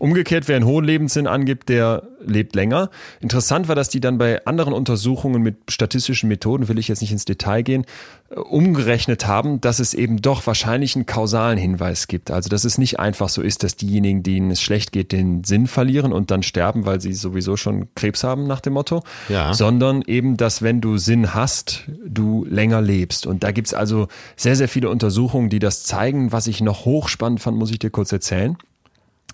[0.00, 2.88] Umgekehrt, wer einen hohen Lebenssinn angibt, der lebt länger.
[3.20, 7.12] Interessant war, dass die dann bei anderen Untersuchungen mit statistischen Methoden, will ich jetzt nicht
[7.12, 7.84] ins Detail gehen,
[8.30, 12.30] äh, umgerechnet haben, dass es eben doch wahrscheinlich einen kausalen Hinweis gibt.
[12.30, 15.66] Also, dass es nicht einfach so ist, dass diejenigen, denen es schlecht geht, den Sinn
[15.66, 19.52] verlieren und dann sterben, weil sie sowieso schon Krebs haben nach dem Motto, ja.
[19.52, 23.26] sondern eben, dass wenn du Sinn hast, du länger lebst.
[23.26, 26.32] Und da gibt's also sehr, sehr viele Untersuchungen, die das zeigen.
[26.32, 28.56] Was ich noch hochspannend fand, muss ich dir kurz erzählen.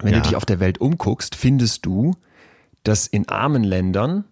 [0.03, 0.21] Wenn ja.
[0.21, 2.15] du dich auf der Welt umguckst, findest du,
[2.83, 4.25] dass in armen Ländern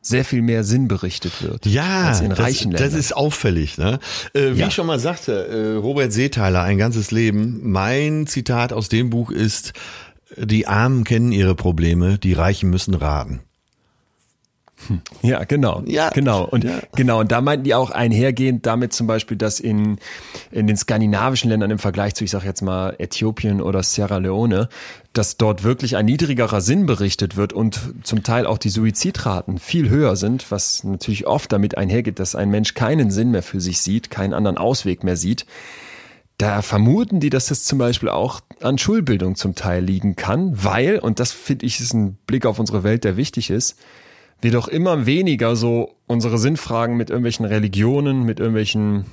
[0.00, 2.98] sehr viel mehr Sinn berichtet wird ja, als in reichen das, Ländern.
[2.98, 3.78] Das ist auffällig.
[3.78, 3.98] Ne?
[4.32, 4.68] Äh, wie ja.
[4.68, 7.60] ich schon mal sagte, äh, Robert Seethaler, ein ganzes Leben.
[7.70, 9.72] Mein Zitat aus dem Buch ist,
[10.36, 13.40] die Armen kennen ihre Probleme, die Reichen müssen raten.
[15.22, 15.82] Ja, genau.
[15.86, 16.10] Ja.
[16.10, 16.44] Genau.
[16.44, 16.80] Und ja.
[16.94, 17.20] genau.
[17.20, 19.98] Und da meinten die auch einhergehend damit zum Beispiel, dass in,
[20.50, 24.68] in den skandinavischen Ländern im Vergleich zu, ich sag jetzt mal, Äthiopien oder Sierra Leone,
[25.12, 29.88] dass dort wirklich ein niedrigerer Sinn berichtet wird und zum Teil auch die Suizidraten viel
[29.88, 33.80] höher sind, was natürlich oft damit einhergeht, dass ein Mensch keinen Sinn mehr für sich
[33.80, 35.46] sieht, keinen anderen Ausweg mehr sieht.
[36.38, 41.00] Da vermuten die, dass das zum Beispiel auch an Schulbildung zum Teil liegen kann, weil,
[41.00, 43.76] und das finde ich ist ein Blick auf unsere Welt, der wichtig ist,
[44.40, 49.04] wir doch immer weniger so unsere Sinnfragen mit irgendwelchen Religionen, mit irgendwelchen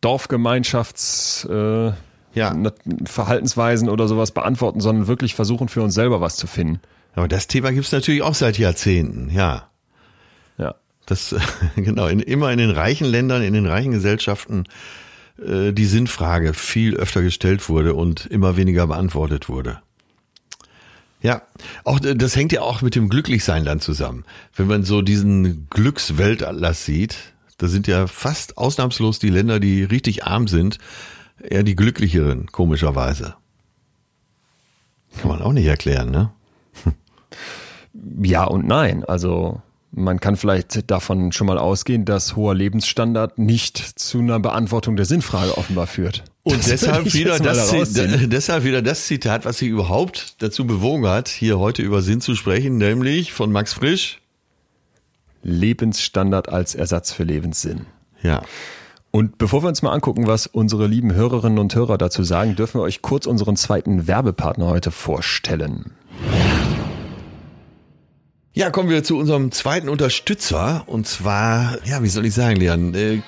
[0.00, 1.92] Dorfgemeinschafts äh,
[2.34, 2.56] ja.
[3.04, 6.80] Verhaltensweisen oder sowas beantworten, sondern wirklich versuchen für uns selber was zu finden.
[7.14, 9.68] Aber das Thema gibt's natürlich auch seit Jahrzehnten, ja.
[10.58, 10.74] Ja.
[11.06, 11.34] Das
[11.76, 14.64] genau, in, immer in den reichen Ländern, in den reichen Gesellschaften
[15.38, 19.78] äh, die Sinnfrage viel öfter gestellt wurde und immer weniger beantwortet wurde.
[21.24, 21.40] Ja,
[21.84, 24.26] auch das hängt ja auch mit dem Glücklichsein dann zusammen.
[24.54, 27.16] Wenn man so diesen Glücksweltatlas sieht,
[27.56, 30.76] da sind ja fast ausnahmslos die Länder, die richtig arm sind,
[31.42, 33.36] eher die glücklicheren, komischerweise.
[35.18, 36.30] Kann man auch nicht erklären, ne?
[38.22, 39.02] Ja und nein.
[39.02, 39.62] Also
[39.92, 45.06] man kann vielleicht davon schon mal ausgehen, dass hoher Lebensstandard nicht zu einer Beantwortung der
[45.06, 46.24] Sinnfrage offenbar führt.
[46.44, 51.28] Und das deshalb wieder, das, deshalb wieder das Zitat, was sie überhaupt dazu bewogen hat,
[51.28, 54.20] hier heute über Sinn zu sprechen, nämlich von Max Frisch.
[55.42, 57.86] Lebensstandard als Ersatz für Lebenssinn.
[58.22, 58.42] Ja.
[59.10, 62.80] Und bevor wir uns mal angucken, was unsere lieben Hörerinnen und Hörer dazu sagen, dürfen
[62.80, 65.92] wir euch kurz unseren zweiten Werbepartner heute vorstellen.
[68.52, 70.84] Ja, kommen wir zu unserem zweiten Unterstützer.
[70.86, 72.94] Und zwar, ja, wie soll ich sagen, Leon?
[72.94, 73.22] Äh,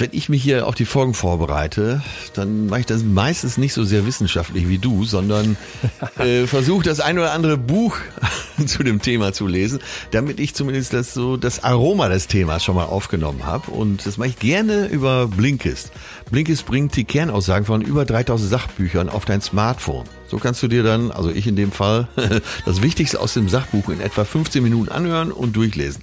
[0.00, 2.02] wenn ich mich hier auf die Folgen vorbereite,
[2.34, 5.56] dann mache ich das meistens nicht so sehr wissenschaftlich wie du, sondern
[6.18, 7.96] äh, versuche das ein oder andere Buch
[8.66, 9.80] zu dem Thema zu lesen,
[10.10, 13.70] damit ich zumindest das so das Aroma des Themas schon mal aufgenommen habe.
[13.70, 15.92] Und das mache ich gerne über Blinkist.
[16.30, 20.04] Blinkist bringt die Kernaussagen von über 3000 Sachbüchern auf dein Smartphone.
[20.28, 22.08] So kannst du dir dann, also ich in dem Fall,
[22.66, 26.02] das Wichtigste aus dem Sachbuch in etwa 15 Minuten anhören und durchlesen.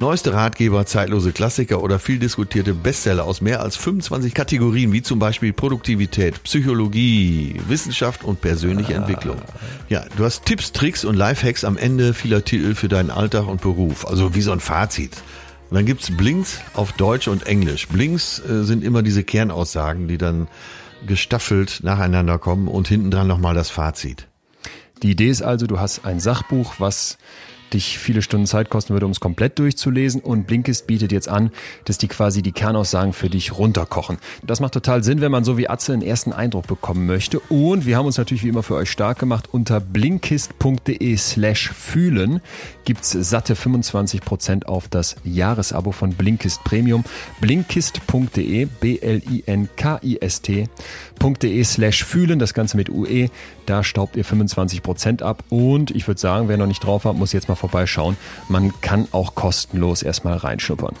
[0.00, 5.18] Neueste Ratgeber, zeitlose Klassiker oder viel diskutierte Bestseller aus mehr als 25 Kategorien, wie zum
[5.18, 8.98] Beispiel Produktivität, Psychologie, Wissenschaft und persönliche ah.
[8.98, 9.38] Entwicklung.
[9.88, 13.60] Ja, du hast Tipps, Tricks und Lifehacks am Ende vieler Titel für deinen Alltag und
[13.60, 14.06] Beruf.
[14.06, 15.16] Also wie so ein Fazit.
[15.68, 17.88] Und dann gibt's Blinks auf Deutsch und Englisch.
[17.88, 20.46] Blinks äh, sind immer diese Kernaussagen, die dann
[21.08, 24.28] gestaffelt nacheinander kommen und hinten dran nochmal das Fazit.
[25.02, 27.18] Die Idee ist also, du hast ein Sachbuch, was
[27.74, 30.20] dich viele Stunden Zeit kosten würde, um es komplett durchzulesen.
[30.20, 31.50] Und Blinkist bietet jetzt an,
[31.84, 34.18] dass die quasi die Kernaussagen für dich runterkochen.
[34.46, 37.40] Das macht total Sinn, wenn man so wie Atze einen ersten Eindruck bekommen möchte.
[37.40, 39.48] Und wir haben uns natürlich wie immer für euch stark gemacht.
[39.52, 42.40] Unter blinkist.de slash fühlen
[42.84, 47.04] gibt's satte 25% auf das Jahresabo von Blinkist Premium.
[47.40, 48.68] Blinkist.de,
[51.18, 53.28] B-L-I-N-K-I-S-T.de slash fühlen, das Ganze mit UE.
[53.66, 55.44] Da staubt ihr 25% ab.
[55.50, 58.16] Und ich würde sagen, wer noch nicht drauf hat, muss jetzt mal vorbeischauen.
[58.48, 60.94] Man kann auch kostenlos erstmal reinschnuppern.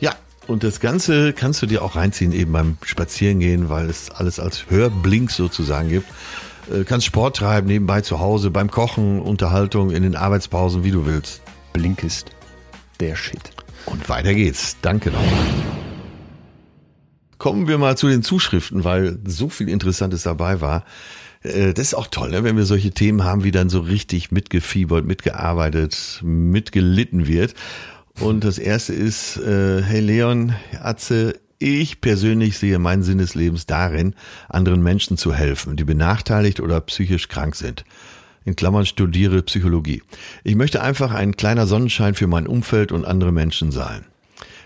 [0.00, 0.14] Ja,
[0.46, 4.70] und das Ganze kannst du dir auch reinziehen, eben beim Spazierengehen, weil es alles als
[4.70, 6.08] Hörblink sozusagen gibt.
[6.72, 11.06] Äh, kannst Sport treiben, nebenbei zu Hause, beim Kochen, Unterhaltung, in den Arbeitspausen, wie du
[11.06, 11.42] willst.
[11.72, 12.30] Blink ist
[13.00, 13.52] der Shit.
[13.86, 14.76] Und weiter geht's.
[14.82, 15.87] Danke nochmal.
[17.38, 20.84] Kommen wir mal zu den Zuschriften, weil so viel Interessantes dabei war.
[21.42, 22.44] Äh, das ist auch toll, ne?
[22.44, 27.54] wenn wir solche Themen haben, wie dann so richtig mitgefiebert, mitgearbeitet, mitgelitten wird.
[28.20, 33.66] Und das erste ist, äh, hey Leon, Atze, ich persönlich sehe meinen Sinn des Lebens
[33.66, 34.14] darin,
[34.48, 37.84] anderen Menschen zu helfen, die benachteiligt oder psychisch krank sind.
[38.44, 40.02] In Klammern studiere Psychologie.
[40.42, 44.04] Ich möchte einfach ein kleiner Sonnenschein für mein Umfeld und andere Menschen sein.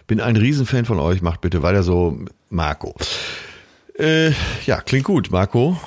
[0.07, 2.95] Bin ein Riesenfan von euch, macht bitte weiter so, Marco.
[3.99, 4.31] Äh,
[4.67, 5.81] ja, klingt gut, Marco.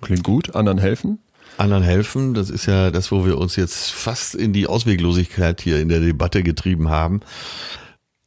[0.00, 0.54] Klingt gut.
[0.54, 1.18] Anderen helfen?
[1.56, 5.78] Anderen helfen, das ist ja das, wo wir uns jetzt fast in die Ausweglosigkeit hier
[5.78, 7.20] in der Debatte getrieben haben.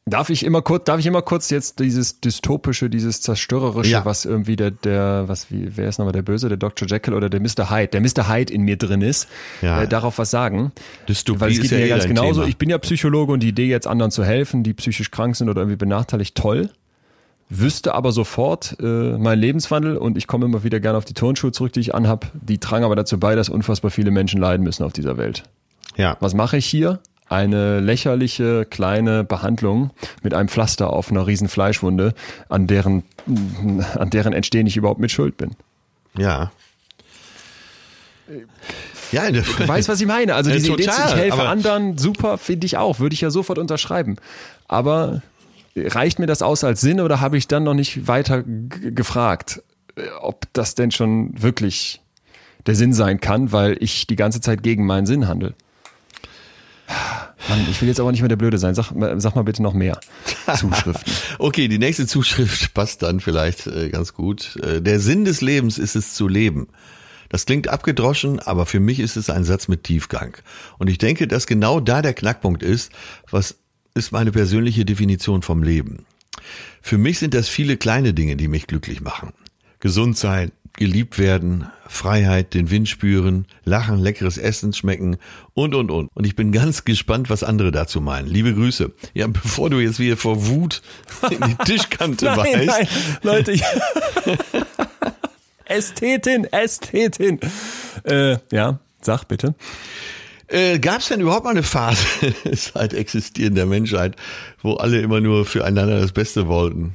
[0.06, 4.04] Darf ich immer kurz, darf ich immer kurz jetzt dieses dystopische, dieses zerstörerische, ja.
[4.04, 6.86] was irgendwie der, der, was wie, wer ist nochmal der Böse, der Dr.
[6.86, 7.70] Jekyll oder der Mr.
[7.70, 8.28] Hyde, der Mr.
[8.28, 9.28] Hyde in mir drin ist,
[9.62, 9.82] ja.
[9.82, 10.72] äh, darauf was sagen.
[11.08, 12.40] Dystopie Weil es geht ist mir ja ganz genauso.
[12.40, 12.48] Thema.
[12.48, 15.48] Ich bin ja Psychologe und die Idee jetzt anderen zu helfen, die psychisch krank sind
[15.48, 16.70] oder irgendwie benachteiligt, toll
[17.58, 21.52] wüsste aber sofort äh, mein Lebenswandel und ich komme immer wieder gerne auf die Turnschuhe
[21.52, 22.30] zurück, die ich anhab.
[22.34, 25.44] Die tragen aber dazu bei, dass unfassbar viele Menschen leiden müssen auf dieser Welt.
[25.96, 26.16] Ja.
[26.20, 27.00] Was mache ich hier?
[27.28, 29.90] Eine lächerliche kleine Behandlung
[30.22, 32.14] mit einem Pflaster auf einer riesen Fleischwunde,
[32.48, 33.02] an deren,
[33.94, 35.52] an deren Entstehen ich überhaupt mit Schuld bin.
[36.16, 36.52] Ja.
[39.10, 40.34] Ja, du weißt, was ich meine.
[40.34, 44.16] Also diese Idee, ich helfe anderen, super, finde ich auch, würde ich ja sofort unterschreiben.
[44.66, 45.22] Aber
[45.76, 49.62] reicht mir das aus als Sinn oder habe ich dann noch nicht weiter gefragt,
[49.96, 52.00] äh, ob das denn schon wirklich
[52.66, 55.54] der Sinn sein kann, weil ich die ganze Zeit gegen meinen Sinn handle?
[57.48, 58.74] Mann, ich will jetzt aber nicht mehr der Blöde sein.
[58.74, 60.00] Sag, sag mal bitte noch mehr
[60.56, 61.12] Zuschriften.
[61.38, 64.56] okay, die nächste Zuschrift passt dann vielleicht äh, ganz gut.
[64.62, 66.68] Äh, der Sinn des Lebens ist es zu leben.
[67.28, 70.36] Das klingt abgedroschen, aber für mich ist es ein Satz mit Tiefgang.
[70.78, 72.92] Und ich denke, dass genau da der Knackpunkt ist,
[73.30, 73.56] was
[73.94, 76.04] ist meine persönliche Definition vom Leben.
[76.82, 79.32] Für mich sind das viele kleine Dinge, die mich glücklich machen.
[79.80, 85.18] Gesund sein, geliebt werden, Freiheit, den Wind spüren, lachen, leckeres Essen schmecken
[85.54, 86.10] und, und, und.
[86.12, 88.26] Und ich bin ganz gespannt, was andere dazu meinen.
[88.26, 88.92] Liebe Grüße.
[89.14, 90.82] Ja, bevor du jetzt wieder vor Wut
[91.30, 92.68] in die Tischkante nein, weißt.
[92.68, 92.88] Nein,
[93.22, 93.52] Leute.
[93.52, 93.62] Ich
[95.66, 97.40] Ästhetin, Ästhetin.
[98.02, 99.54] Äh, ja, sag bitte.
[100.48, 102.06] Äh, Gab es denn überhaupt mal eine Phase
[102.52, 104.16] seit Existieren der Menschheit,
[104.62, 106.94] wo alle immer nur füreinander das Beste wollten?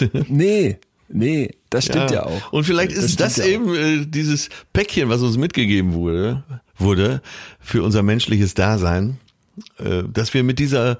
[0.28, 0.78] nee,
[1.08, 2.52] nee, das stimmt ja, ja auch.
[2.52, 6.44] Und vielleicht ist das, das ja eben äh, dieses Päckchen, was uns mitgegeben wurde,
[6.76, 7.22] wurde
[7.60, 9.18] für unser menschliches Dasein,
[9.78, 10.98] äh, dass wir mit dieser,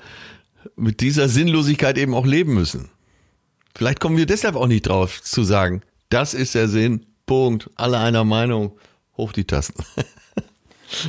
[0.77, 2.89] mit dieser Sinnlosigkeit eben auch leben müssen.
[3.75, 7.99] Vielleicht kommen wir deshalb auch nicht drauf zu sagen, das ist der Sinn, Punkt, alle
[7.99, 8.73] einer Meinung,
[9.17, 9.85] hoch die Tasten.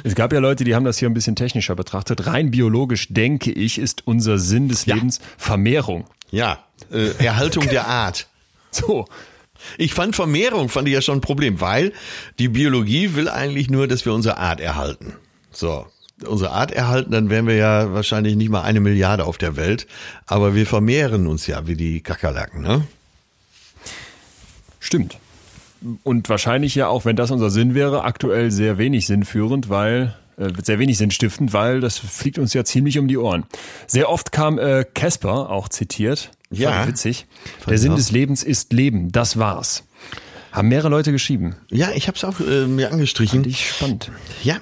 [0.04, 2.28] Es gab ja Leute, die haben das hier ein bisschen technischer betrachtet.
[2.28, 4.96] Rein biologisch, denke ich, ist unser Sinn des ja.
[4.96, 6.06] Lebens Vermehrung.
[6.32, 8.28] Ja, äh, Erhaltung der Art.
[8.74, 9.06] So.
[9.78, 11.92] Ich fand Vermehrung, fand ich ja schon ein Problem, weil
[12.40, 15.14] die Biologie will eigentlich nur, dass wir unsere Art erhalten.
[15.52, 15.88] So.
[16.26, 19.88] unsere Art erhalten, dann wären wir ja wahrscheinlich nicht mal eine Milliarde auf der Welt.
[20.26, 22.88] Aber wir vermehren uns ja wie die Kakerlaken, ne?
[24.80, 25.20] Stimmt.
[26.04, 30.50] Und wahrscheinlich ja auch, wenn das unser Sinn wäre, aktuell sehr wenig sinnführend, weil äh,
[30.62, 33.46] sehr wenig sinnstiftend, weil das fliegt uns ja ziemlich um die Ohren.
[33.88, 36.32] Sehr oft kam äh, Casper auch zitiert.
[36.52, 36.88] Ja.
[36.88, 37.28] witzig.
[37.68, 39.12] Der Sinn des Lebens ist Leben.
[39.12, 39.86] Das war's.
[40.52, 41.56] Haben mehrere Leute geschrieben.
[41.70, 43.44] Ja, ich habe es auch äh, mir angestrichen.
[43.44, 44.12] Fand ich spannend.
[44.44, 44.58] Ja,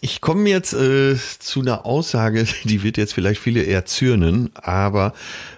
[0.00, 5.12] ich komme jetzt äh, zu einer Aussage, die wird jetzt vielleicht viele eher zürnen, aber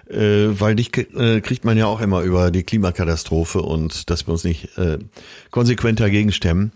[0.09, 4.33] äh, weil dich äh, kriegt man ja auch immer über die Klimakatastrophe und dass wir
[4.33, 4.99] uns nicht äh,
[5.49, 6.73] konsequent dagegen stemmen.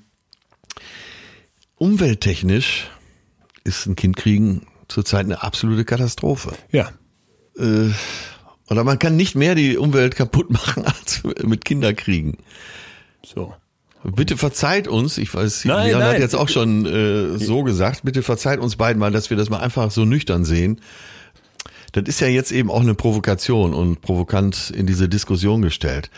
[1.76, 2.90] Umwelttechnisch
[3.64, 6.54] ist ein Kind kriegen zurzeit eine absolute Katastrophe.
[6.72, 6.92] Ja.
[7.58, 7.90] Äh,
[8.70, 12.38] oder man kann nicht mehr die Umwelt kaputt machen als mit Kinderkriegen.
[13.24, 13.54] So.
[14.04, 18.24] Bitte verzeiht uns, ich weiß, Nein, Leon hat jetzt auch schon äh, so gesagt, bitte
[18.24, 20.82] verzeiht uns beiden mal, dass wir das mal einfach so nüchtern sehen.
[21.92, 26.10] Das ist ja jetzt eben auch eine Provokation und provokant in diese Diskussion gestellt.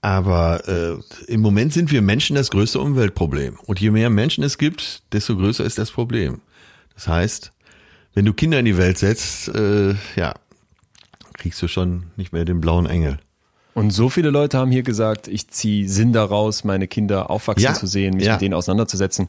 [0.00, 3.58] Aber äh, im Moment sind wir Menschen das größte Umweltproblem.
[3.64, 6.42] Und je mehr Menschen es gibt, desto größer ist das Problem.
[6.94, 7.52] Das heißt,
[8.12, 10.34] wenn du Kinder in die Welt setzt, äh, ja,
[11.34, 13.18] kriegst du schon nicht mehr den blauen Engel.
[13.74, 17.74] Und so viele Leute haben hier gesagt, ich ziehe Sinn daraus, meine Kinder aufwachsen Ja,
[17.74, 18.34] zu sehen, mich ja.
[18.34, 19.28] mit denen auseinanderzusetzen.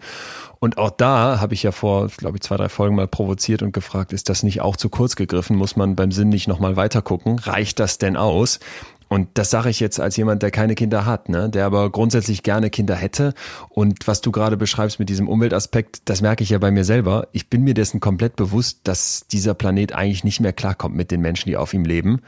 [0.59, 3.73] Und auch da habe ich ja vor, glaube ich, zwei, drei Folgen mal provoziert und
[3.73, 5.57] gefragt, ist das nicht auch zu kurz gegriffen?
[5.57, 7.39] Muss man beim Sinn nicht nochmal weiter gucken?
[7.39, 8.59] Reicht das denn aus?
[9.07, 11.49] Und das sage ich jetzt als jemand, der keine Kinder hat, ne?
[11.49, 13.33] der aber grundsätzlich gerne Kinder hätte.
[13.69, 17.27] Und was du gerade beschreibst mit diesem Umweltaspekt, das merke ich ja bei mir selber.
[17.31, 21.21] Ich bin mir dessen komplett bewusst, dass dieser Planet eigentlich nicht mehr klarkommt mit den
[21.21, 22.21] Menschen, die auf ihm leben.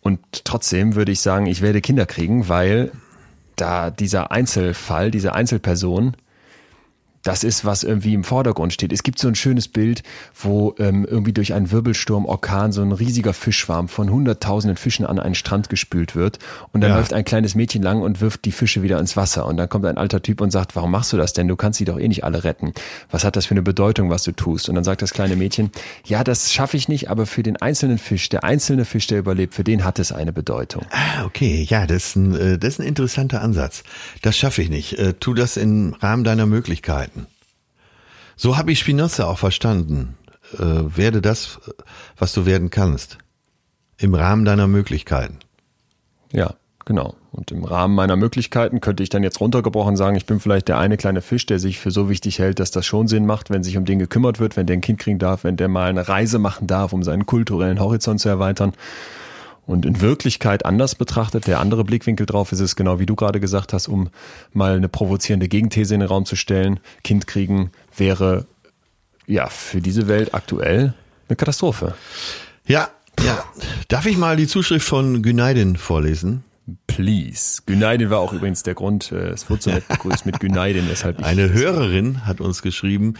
[0.00, 2.92] Und trotzdem würde ich sagen, ich werde Kinder kriegen, weil
[3.56, 6.16] da dieser Einzelfall, diese Einzelperson,
[7.22, 8.92] das ist, was irgendwie im Vordergrund steht.
[8.92, 10.02] Es gibt so ein schönes Bild,
[10.34, 15.18] wo ähm, irgendwie durch einen Wirbelsturm, Orkan, so ein riesiger Fischschwarm von hunderttausenden Fischen an
[15.18, 16.38] einen Strand gespült wird.
[16.72, 16.96] Und dann Ja.
[16.98, 19.46] läuft ein kleines Mädchen lang und wirft die Fische wieder ins Wasser.
[19.46, 21.46] Und dann kommt ein alter Typ und sagt, warum machst du das denn?
[21.48, 22.72] Du kannst sie doch eh nicht alle retten.
[23.10, 24.68] Was hat das für eine Bedeutung, was du tust?
[24.68, 25.70] Und dann sagt das kleine Mädchen,
[26.04, 29.54] ja, das schaffe ich nicht, aber für den einzelnen Fisch, der einzelne Fisch, der überlebt,
[29.54, 30.84] für den hat es eine Bedeutung.
[30.90, 33.84] Ah, okay, ja, das ist ein, äh, das ist ein interessanter Ansatz.
[34.22, 34.98] Das schaffe ich nicht.
[34.98, 37.11] Äh, Tu das im Rahmen deiner Möglichkeiten.
[38.36, 40.16] So habe ich Spinoza auch verstanden.
[40.54, 41.60] Äh, Werde das,
[42.16, 43.18] was du werden kannst.
[43.98, 45.38] Im Rahmen deiner Möglichkeiten.
[46.32, 46.54] Ja,
[46.84, 47.14] genau.
[47.30, 50.78] Und im Rahmen meiner Möglichkeiten könnte ich dann jetzt runtergebrochen sagen, ich bin vielleicht der
[50.78, 53.62] eine kleine Fisch, der sich für so wichtig hält, dass das schon Sinn macht, wenn
[53.62, 56.08] sich um den gekümmert wird, wenn der ein Kind kriegen darf, wenn der mal eine
[56.08, 58.74] Reise machen darf, um seinen kulturellen Horizont zu erweitern.
[59.64, 63.38] Und in Wirklichkeit anders betrachtet, der andere Blickwinkel drauf ist es genau wie du gerade
[63.38, 64.10] gesagt hast, um
[64.52, 66.80] mal eine provozierende Gegenthese in den Raum zu stellen.
[67.04, 68.46] Kind kriegen wäre
[69.26, 70.94] ja für diese Welt aktuell
[71.28, 71.94] eine Katastrophe.
[72.66, 72.90] Ja,
[73.24, 73.44] ja.
[73.88, 76.44] Darf ich mal die Zuschrift von Güneidin vorlesen?
[76.86, 77.62] Please.
[77.66, 81.22] Güneidin war auch übrigens der Grund, äh, es wurde so nett begrüßt mit Güneidin, weshalb
[81.22, 83.14] Eine Hörerin hat uns geschrieben,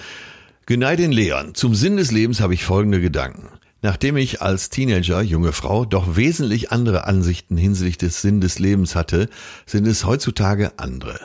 [0.66, 3.49] Güneidin Leon, zum Sinn des Lebens habe ich folgende Gedanken.
[3.85, 8.95] Nachdem ich als Teenager, junge Frau, doch wesentlich andere Ansichten hinsichtlich des Sinn des Lebens
[8.95, 9.29] hatte,
[9.66, 11.18] sind es heutzutage andere.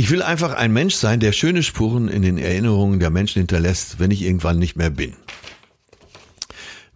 [0.00, 3.98] Ich will einfach ein Mensch sein, der schöne Spuren in den Erinnerungen der Menschen hinterlässt,
[3.98, 5.12] wenn ich irgendwann nicht mehr bin.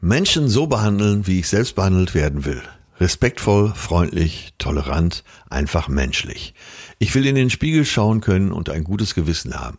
[0.01, 2.63] Menschen so behandeln, wie ich selbst behandelt werden will.
[2.99, 6.55] Respektvoll, freundlich, tolerant, einfach menschlich.
[6.99, 9.77] Ich will in den Spiegel schauen können und ein gutes Gewissen haben.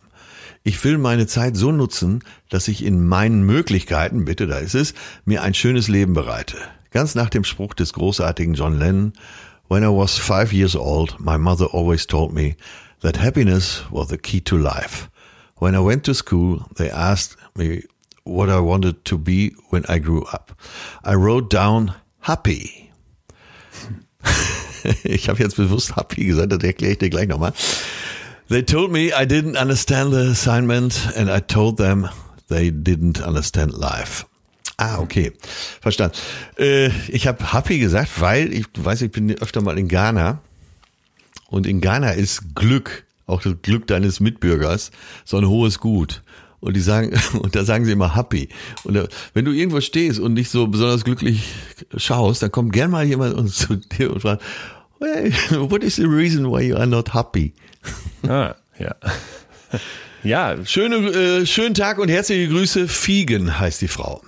[0.62, 4.94] Ich will meine Zeit so nutzen, dass ich in meinen Möglichkeiten, bitte, da ist es,
[5.24, 6.58] mir ein schönes Leben bereite.
[6.92, 9.14] Ganz nach dem Spruch des großartigen John Lennon,
[9.68, 12.54] When I was five years old, my mother always told me
[13.06, 15.08] that happiness was the key to life.
[15.58, 17.84] When I went to school, they asked me
[18.24, 20.50] what I wanted to be when I grew up.
[21.04, 22.90] I wrote down happy.
[25.04, 27.52] ich habe jetzt bewusst happy gesagt, das erkläre ich dir gleich nochmal.
[28.48, 32.08] They told me I didn't understand the assignment and I told them
[32.48, 34.26] they didn't understand life.
[34.78, 35.32] Ah, okay.
[35.80, 36.16] Verstanden.
[36.58, 40.40] Äh, ich habe happy gesagt, weil ich du weißt, ich bin öfter mal in Ghana
[41.48, 44.90] und in Ghana ist Glück, auch das Glück deines Mitbürgers,
[45.24, 46.22] so ein hohes Gut.
[46.60, 48.48] Und die sagen, und da sagen sie immer happy.
[48.84, 51.44] Und da, wenn du irgendwo stehst und nicht so besonders glücklich
[51.96, 54.42] schaust, dann kommt gern mal jemand und zu dir und fragt,
[55.00, 55.32] hey,
[55.70, 57.52] what is the reason why you are not happy?
[58.26, 58.94] Ah, ja.
[60.24, 62.88] ja, Schöne, äh, schönen Tag und herzliche Grüße.
[62.88, 64.22] Fiegen heißt die Frau.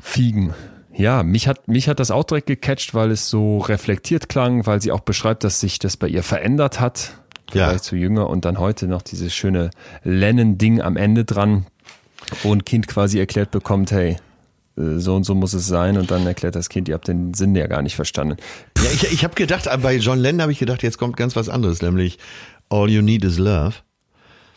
[0.00, 0.54] Fiegen.
[0.98, 4.82] Ja, mich hat, mich hat das auch direkt gecatcht, weil es so reflektiert klang, weil
[4.82, 7.12] sie auch beschreibt, dass sich das bei ihr verändert hat.
[7.52, 7.68] Ja.
[7.68, 9.70] Vielleicht zu jünger und dann heute noch dieses schöne
[10.02, 11.66] Lennon-Ding am Ende dran.
[12.42, 14.16] Wo ein Kind quasi erklärt bekommt, hey,
[14.76, 17.32] äh, so und so muss es sein und dann erklärt das Kind, ihr habt den
[17.32, 18.36] Sinn ja gar nicht verstanden.
[18.76, 21.48] Ja, ich, ich habe gedacht, bei John Lennon habe ich gedacht, jetzt kommt ganz was
[21.48, 22.18] anderes, nämlich
[22.70, 23.74] All You Need is Love.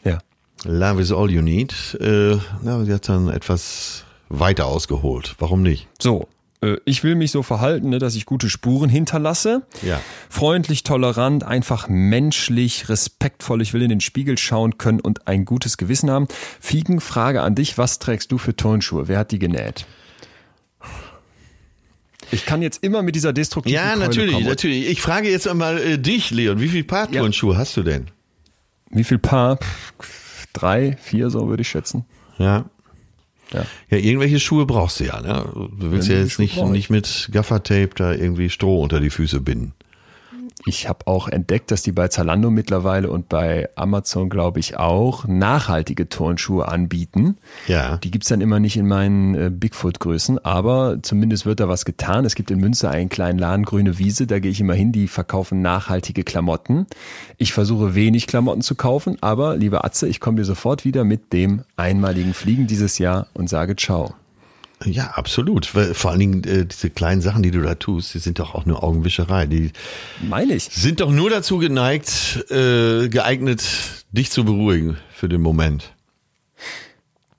[0.03, 0.17] Ja.
[0.63, 1.95] Love is all you need.
[2.01, 4.05] Äh, na, sie hat dann etwas
[4.39, 5.35] weiter ausgeholt.
[5.39, 5.87] Warum nicht?
[5.99, 6.27] So,
[6.61, 9.63] äh, ich will mich so verhalten, ne, dass ich gute Spuren hinterlasse.
[9.81, 9.99] Ja.
[10.29, 13.61] Freundlich, tolerant, einfach menschlich, respektvoll.
[13.61, 16.27] Ich will in den Spiegel schauen können und ein gutes Gewissen haben.
[16.59, 17.77] Fiegen, Frage an dich.
[17.77, 19.07] Was trägst du für Turnschuhe?
[19.07, 19.85] Wer hat die genäht?
[22.33, 24.45] Ich kann jetzt immer mit dieser destruktiven Ja, Keule natürlich, kommen.
[24.47, 24.87] natürlich.
[24.89, 26.61] Ich frage jetzt einmal äh, dich, Leon.
[26.61, 27.19] Wie viel Paar Ja.
[27.21, 28.07] Turnschuhe hast du denn?
[28.89, 29.59] Wie viel Paar?
[30.53, 32.05] Drei, vier, so würde ich schätzen.
[32.37, 32.65] Ja.
[33.53, 33.65] Ja.
[33.89, 35.21] Ja, irgendwelche Schuhe brauchst du ja.
[35.21, 35.45] Ne?
[35.53, 39.41] Du willst ja, Ja, jetzt nicht, nicht mit Gaffertape da irgendwie Stroh unter die Füße
[39.41, 39.73] binden.
[40.65, 45.25] Ich habe auch entdeckt, dass die bei Zalando mittlerweile und bei Amazon, glaube ich, auch
[45.27, 47.37] nachhaltige Turnschuhe anbieten.
[47.67, 47.97] Ja.
[47.97, 52.25] Die gibt's dann immer nicht in meinen äh, Bigfoot-Größen, aber zumindest wird da was getan.
[52.25, 55.07] Es gibt in Münster einen kleinen Laden, Grüne Wiese, da gehe ich immer hin, die
[55.07, 56.85] verkaufen nachhaltige Klamotten.
[57.37, 61.33] Ich versuche wenig Klamotten zu kaufen, aber liebe Atze, ich komme dir sofort wieder mit
[61.33, 64.13] dem einmaligen Fliegen dieses Jahr und sage Ciao.
[64.85, 65.65] Ja, absolut.
[65.65, 68.65] Vor allen Dingen äh, diese kleinen Sachen, die du da tust, die sind doch auch
[68.65, 69.45] nur Augenwischerei.
[69.45, 69.71] Die
[70.27, 70.63] Meine ich.
[70.65, 73.63] sind doch nur dazu geneigt, äh, geeignet,
[74.11, 75.93] dich zu beruhigen für den Moment.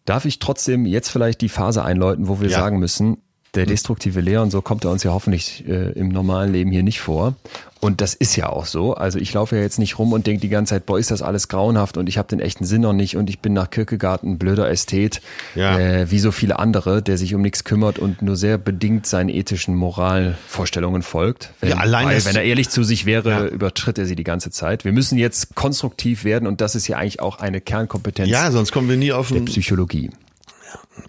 [0.04, 2.58] Darf ich trotzdem jetzt vielleicht die Phase einläuten, wo wir Ja.
[2.58, 3.18] sagen müssen,
[3.54, 7.00] der destruktive Leon, so kommt er uns ja hoffentlich äh, im normalen Leben hier nicht
[7.00, 7.34] vor.
[7.80, 8.94] Und das ist ja auch so.
[8.94, 11.20] Also ich laufe ja jetzt nicht rum und denke die ganze Zeit, boah, ist das
[11.20, 14.22] alles grauenhaft und ich habe den echten Sinn noch nicht und ich bin nach Kierkegaard
[14.22, 15.20] ein blöder Ästhet,
[15.56, 15.78] Ja.
[15.78, 19.28] äh, wie so viele andere, der sich um nichts kümmert und nur sehr bedingt seinen
[19.28, 21.50] ethischen Moralvorstellungen folgt.
[21.60, 23.46] Wenn, Ja, allein weil, wenn er ehrlich zu sich wäre, Ja.
[23.46, 24.84] übertritt er sie die ganze Zeit.
[24.84, 28.72] Wir müssen jetzt konstruktiv werden und das ist ja eigentlich auch eine Kernkompetenz Ja, sonst
[28.72, 30.10] kommen wir nie auf der Psychologie.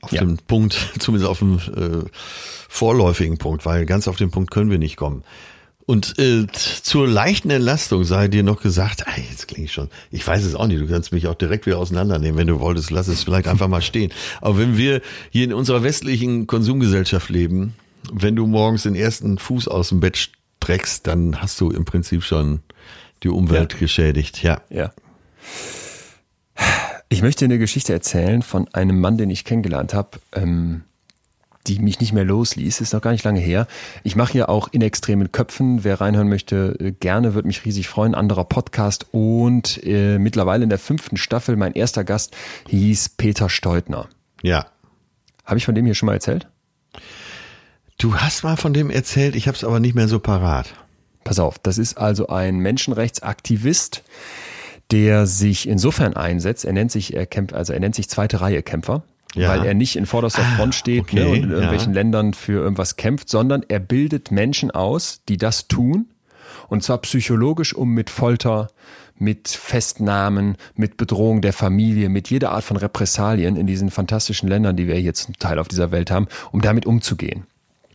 [0.01, 0.21] Auf Ja.
[0.21, 2.09] den Punkt, zumindest auf den äh,
[2.69, 5.23] vorläufigen Punkt, weil ganz auf den Punkt können wir nicht kommen.
[5.85, 10.25] Und äh, zur leichten Entlastung sei dir noch gesagt, ey, jetzt klinge ich schon, ich
[10.25, 13.09] weiß es auch nicht, du kannst mich auch direkt wieder auseinandernehmen, wenn du wolltest, lass
[13.09, 14.13] es vielleicht einfach mal stehen.
[14.39, 17.73] Aber wenn wir hier in unserer westlichen Konsumgesellschaft leben,
[18.13, 20.17] wenn du morgens den ersten Fuß aus dem Bett
[20.61, 22.61] streckst, dann hast du im Prinzip schon
[23.23, 24.61] die Umwelt geschädigt, ja.
[24.69, 24.93] Ja.
[27.13, 30.81] Ich möchte eine Geschichte erzählen von einem Mann, den ich kennengelernt habe, ähm,
[31.67, 32.81] die mich nicht mehr losließ.
[32.81, 33.67] Ist noch gar nicht lange her.
[34.03, 35.83] Ich mache hier auch in extremen Köpfen.
[35.83, 38.15] Wer reinhören möchte, äh, gerne, würde mich riesig freuen.
[38.15, 42.35] Anderer Podcast und äh, mittlerweile in der fünften Staffel mein erster Gast
[42.69, 44.09] hieß Peter Steutner.
[44.41, 44.65] Ja.
[45.45, 46.47] Habe ich von dem hier schon mal erzählt?
[47.99, 50.73] Du hast mal von dem erzählt, ich habe es aber nicht mehr so parat.
[51.23, 54.03] Pass auf, das ist also ein Menschenrechtsaktivist,
[54.91, 58.61] der sich insofern einsetzt, er nennt sich, er kämpft, also er nennt sich zweite Reihe
[58.61, 59.03] Kämpfer,
[59.35, 59.49] Ja.
[59.49, 61.55] weil er nicht in vorderster Front steht okay, ne, und in ja.
[61.55, 66.07] irgendwelchen Ländern für irgendwas kämpft, sondern er bildet Menschen aus, die das tun,
[66.69, 68.67] und zwar psychologisch, um mit Folter,
[69.17, 74.75] mit Festnahmen, mit Bedrohung der Familie, mit jeder Art von Repressalien in diesen fantastischen Ländern,
[74.75, 77.45] die wir hier zum Teil auf dieser Welt haben, um damit umzugehen.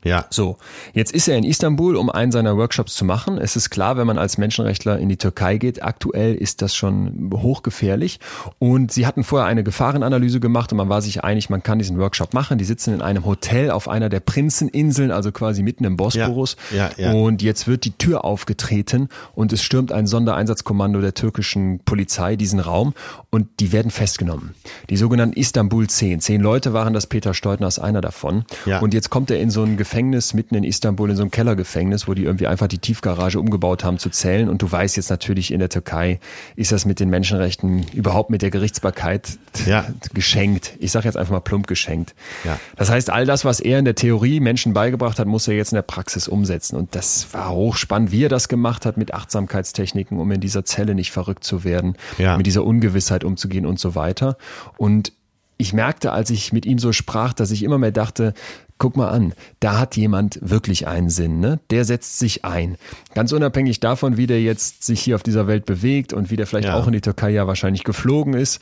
[0.09, 0.27] Ja.
[0.31, 0.57] So,
[0.93, 3.39] jetzt ist er in Istanbul, um einen seiner Workshops zu machen.
[3.39, 7.31] Es ist klar, wenn man als Menschenrechtler in die Türkei geht, aktuell ist das schon
[7.33, 8.21] hochgefährlich.
[8.59, 11.99] Und sie hatten vorher eine Gefahrenanalyse gemacht und man war sich einig, man kann diesen
[11.99, 12.59] Workshop machen.
[12.59, 16.57] Die sitzen in einem Hotel auf einer der Prinzeninseln, also quasi mitten im Bosporus.
[16.71, 17.13] Ja, ja, ja.
[17.13, 22.61] Und jetzt wird die Tür aufgetreten und es stürmt ein Sondereinsatzkommando der türkischen Polizei diesen
[22.61, 22.95] Raum
[23.31, 24.55] und die werden festgenommen.
[24.89, 26.21] Die sogenannten Istanbul 10.
[26.21, 28.45] Zehn Leute waren das, Peter Steutner ist einer davon.
[28.65, 28.81] Ja.
[28.81, 32.07] Und jetzt kommt er in so ein Gefängnis mitten in Istanbul, in so einem Kellergefängnis,
[32.09, 34.49] wo die irgendwie einfach die Tiefgarage umgebaut haben zu Zellen.
[34.49, 36.21] Und du weißt jetzt natürlich, in der Türkei
[36.57, 39.87] ist das mit den Menschenrechten überhaupt mit der Gerichtsbarkeit Ja.
[40.15, 40.73] geschenkt.
[40.79, 42.15] Ich sage jetzt einfach mal plump geschenkt.
[42.45, 42.59] Ja.
[42.77, 45.73] Das heißt, all das, was er in der Theorie Menschen beigebracht hat, muss er jetzt
[45.73, 46.77] in der Praxis umsetzen.
[46.77, 50.95] Und das war hochspannend, wie er das gemacht hat mit Achtsamkeitstechniken, um in dieser Zelle
[50.95, 52.37] nicht verrückt zu werden, Ja.
[52.37, 54.37] mit dieser Ungewissheit umzugehen und so weiter.
[54.77, 55.13] Und
[55.61, 58.33] ich merkte, als ich mit ihm so sprach, dass ich immer mehr dachte,
[58.79, 61.59] guck mal an, da hat jemand wirklich einen Sinn, ne?
[61.71, 62.77] Der setzt sich ein.
[63.15, 66.47] Ganz unabhängig davon, wie der jetzt sich hier auf dieser Welt bewegt und wie der
[66.47, 66.75] vielleicht Ja.
[66.77, 68.61] auch in die Türkei ja wahrscheinlich geflogen ist,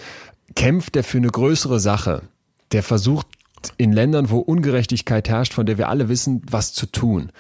[0.55, 2.23] kämpft er für eine größere Sache.
[2.73, 3.27] Der versucht
[3.79, 7.31] in Ländern, wo Ungerechtigkeit herrscht, von der wir alle wissen, was zu tun.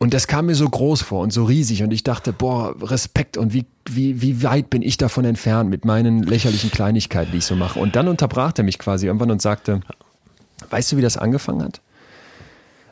[0.00, 3.36] Und das kam mir so groß vor und so riesig und ich dachte, boah, Respekt
[3.36, 7.46] und wie, wie, wie weit bin ich davon entfernt mit meinen lächerlichen Kleinigkeiten, die ich
[7.46, 7.78] so mache.
[7.78, 9.80] Und dann unterbrach er mich quasi irgendwann und sagte,
[10.70, 11.80] weißt du, wie das angefangen hat?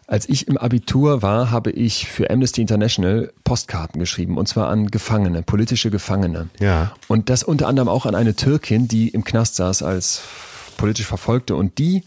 [0.06, 4.90] Als ich im Abitur war, habe ich für Amnesty International Postkarten geschrieben, und zwar an
[4.90, 6.48] Gefangene, politische Gefangene.
[6.60, 6.92] Ja.
[7.08, 10.22] Und das unter anderem auch an eine Türkin, die im Knast saß als
[10.76, 12.02] politisch verfolgte und die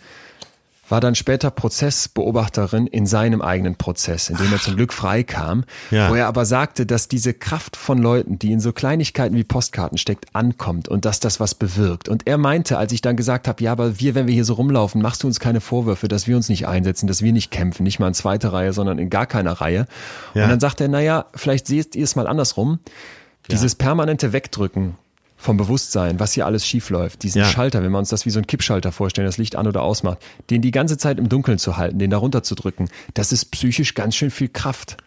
[0.89, 5.65] war dann später Prozessbeobachterin in seinem eigenen Prozess, in dem er zum Glück frei kam,
[5.91, 6.09] ja.
[6.09, 9.97] wo er aber sagte, dass diese Kraft von Leuten, die in so Kleinigkeiten wie Postkarten
[9.97, 12.09] steckt, ankommt und dass das was bewirkt.
[12.09, 14.53] Und er meinte, als ich dann gesagt habe, ja, aber wir, wenn wir hier so
[14.53, 17.83] rumlaufen, machst du uns keine Vorwürfe, dass wir uns nicht einsetzen, dass wir nicht kämpfen,
[17.83, 19.87] nicht mal in zweiter Reihe, sondern in gar keiner Reihe.
[20.33, 20.43] Ja.
[20.43, 22.79] Und dann sagt er, naja, vielleicht seht ihr es mal andersrum.
[23.49, 24.95] Dieses permanente Wegdrücken
[25.37, 27.45] vom Bewusstsein, was hier alles schief läuft, diesen ja.
[27.45, 30.17] Schalter, wenn wir uns das wie so ein Kippschalter vorstellen, das Licht an oder ausmacht,
[30.49, 33.45] den die ganze Zeit im Dunkeln zu halten, den da runter zu drücken, das ist
[33.51, 34.97] psychisch ganz schön viel Kraft.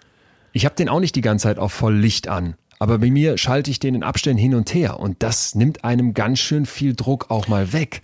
[0.52, 2.54] Ich habe den auch nicht die ganze Zeit auf voll Licht an.
[2.78, 6.14] Aber bei mir schalte ich den in Abständen hin und her und das nimmt einem
[6.14, 8.00] ganz schön viel Druck auch mal weg.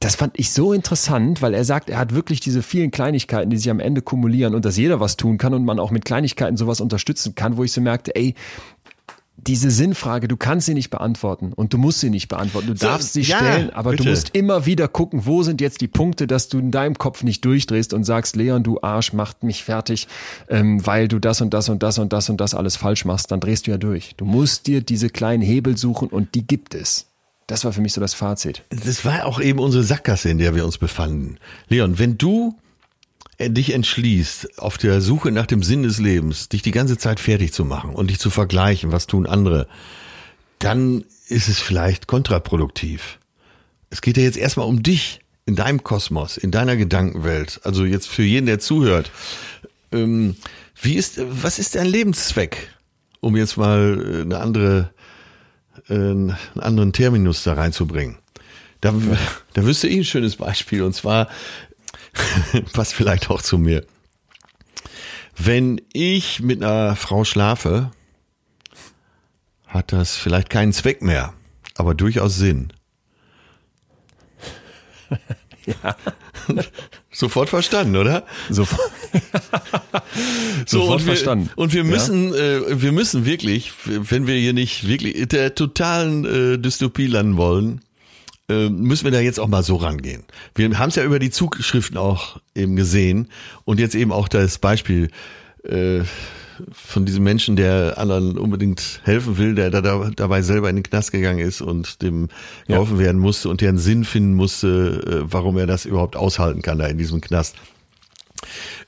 [0.00, 3.56] Das fand ich so interessant, weil er sagt, er hat wirklich diese vielen Kleinigkeiten, die
[3.56, 6.56] sich am Ende kumulieren und dass jeder was tun kann und man auch mit Kleinigkeiten
[6.56, 8.34] sowas unterstützen kann, wo ich so merkte, ey,
[9.46, 12.68] diese Sinnfrage, du kannst sie nicht beantworten und du musst sie nicht beantworten.
[12.68, 14.04] Du so, darfst sie ja, stellen, aber bitte.
[14.04, 17.22] du musst immer wieder gucken, wo sind jetzt die Punkte, dass du in deinem Kopf
[17.22, 20.06] nicht durchdrehst und sagst, Leon, du Arsch, macht mich fertig,
[20.48, 23.30] ähm, weil du das und das und das und das und das alles falsch machst.
[23.30, 24.14] Dann drehst du ja durch.
[24.16, 27.06] Du musst dir diese kleinen Hebel suchen und die gibt es.
[27.48, 28.62] Das war für mich so das Fazit.
[28.70, 31.38] Das war auch eben unsere Sackgasse, in der wir uns befanden.
[31.68, 32.54] Leon, wenn du
[33.48, 37.52] dich entschließt, auf der Suche nach dem Sinn des Lebens, dich die ganze Zeit fertig
[37.52, 39.66] zu machen und dich zu vergleichen, was tun andere,
[40.58, 43.18] dann ist es vielleicht kontraproduktiv.
[43.90, 47.60] Es geht ja jetzt erstmal um dich in deinem Kosmos, in deiner Gedankenwelt.
[47.64, 49.10] Also jetzt für jeden, der zuhört.
[49.90, 50.36] Ähm,
[50.80, 52.70] wie ist, was ist dein Lebenszweck?
[53.20, 54.90] Um jetzt mal äh, eine andere,
[55.88, 58.16] äh, einen anderen Terminus da reinzubringen.
[58.80, 58.94] Da,
[59.52, 60.82] da wüsste ich ein schönes Beispiel.
[60.82, 61.28] Und zwar
[62.72, 63.84] passt vielleicht auch zu mir.
[65.36, 67.90] Wenn ich mit einer Frau schlafe,
[69.66, 71.32] hat das vielleicht keinen Zweck mehr,
[71.76, 72.72] aber durchaus Sinn.
[75.66, 75.96] ja.
[77.10, 78.26] Sofort verstanden, oder?
[78.48, 78.90] Sofort,
[80.66, 81.50] so, Sofort und wir, verstanden.
[81.56, 82.38] Und wir müssen, ja?
[82.38, 87.36] äh, wir müssen wirklich, wenn wir hier nicht wirklich in der totalen äh, Dystopie landen
[87.36, 87.80] wollen,
[88.52, 90.24] äh, müssen wir da jetzt auch mal so rangehen.
[90.54, 93.28] Wir haben es ja über die Zugschriften auch eben gesehen
[93.64, 95.08] und jetzt eben auch das Beispiel
[95.64, 96.02] äh,
[96.70, 101.12] von diesem Menschen, der anderen unbedingt helfen will, der da, dabei selber in den Knast
[101.12, 102.28] gegangen ist und dem
[102.66, 103.04] geholfen ja.
[103.04, 106.78] werden musste und der einen Sinn finden musste, äh, warum er das überhaupt aushalten kann
[106.78, 107.56] da in diesem Knast.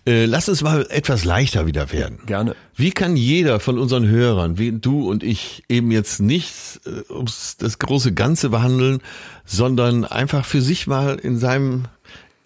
[0.07, 2.19] Äh, lass uns mal etwas leichter wieder werden.
[2.27, 2.55] Gerne.
[2.77, 6.53] Wie kann jeder von unseren Hörern, wie du und ich, eben jetzt nicht
[6.85, 9.01] äh, ums das große Ganze behandeln,
[9.47, 11.87] sondern einfach für sich mal in seinem,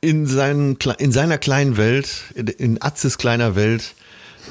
[0.00, 3.94] in seinen, in seiner kleinen Welt, in Atzes kleiner Welt,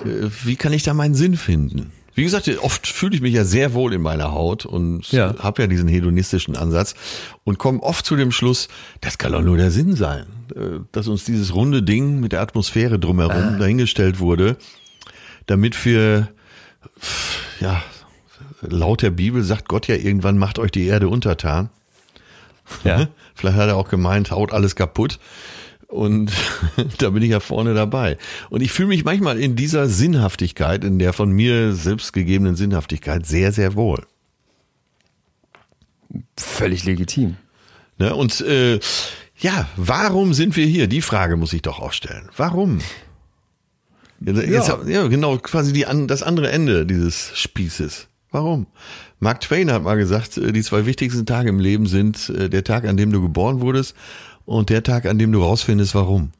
[0.03, 1.93] äh, wie kann ich da meinen Sinn finden?
[2.17, 5.35] Wie gesagt, oft fühle ich mich ja sehr wohl in meiner Haut und ja.
[5.37, 6.95] habe ja diesen hedonistischen Ansatz
[7.43, 8.69] und komme oft zu dem Schluss,
[9.01, 12.41] das kann doch nur der Sinn sein, äh, dass uns dieses runde Ding mit der
[12.41, 13.57] Atmosphäre drumherum ah.
[13.59, 14.57] dahingestellt wurde,
[15.45, 16.29] damit wir,
[17.59, 17.83] ja,
[18.61, 21.69] laut der Bibel sagt Gott ja irgendwann, macht euch die Erde untertan.
[22.83, 23.09] Ja.
[23.35, 25.19] Vielleicht hat er auch gemeint, haut alles kaputt.
[25.87, 26.31] Und
[26.97, 28.17] da bin ich ja vorne dabei.
[28.49, 33.25] Und ich fühle mich manchmal in dieser Sinnhaftigkeit, in der von mir selbst gegebenen Sinnhaftigkeit
[33.25, 34.05] sehr, sehr wohl.
[36.37, 37.37] Völlig legitim.
[37.97, 38.13] Ne?
[38.13, 38.79] Und äh,
[39.39, 40.87] ja, warum sind wir hier?
[40.87, 42.29] Die Frage muss ich doch auch stellen.
[42.35, 42.79] Warum?
[44.19, 44.79] Jetzt, ja.
[44.87, 48.07] ja, genau, quasi die, das andere Ende dieses Spießes.
[48.31, 48.65] Warum?
[49.19, 52.63] Mark Twain hat mal gesagt, äh, die zwei wichtigsten Tage im Leben sind äh, der
[52.63, 53.95] Tag, an dem du geboren wurdest
[54.47, 56.31] und der Tag, an dem du rausfindest, warum.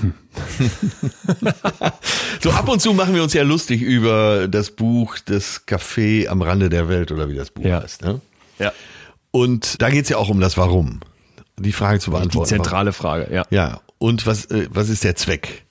[0.00, 0.14] Hm.
[2.40, 6.40] so ab und zu machen wir uns ja lustig über das Buch Das Café am
[6.42, 7.82] Rande der Welt oder wie das Buch ja.
[7.82, 8.02] heißt.
[8.02, 8.20] Ne?
[8.58, 8.72] Ja.
[9.32, 11.00] Und da geht's ja auch um das Warum.
[11.58, 12.48] Die Frage zu beantworten.
[12.48, 13.44] Die zentrale Frage, ja.
[13.50, 13.80] Ja.
[13.98, 15.66] Und was, äh, was ist der Zweck?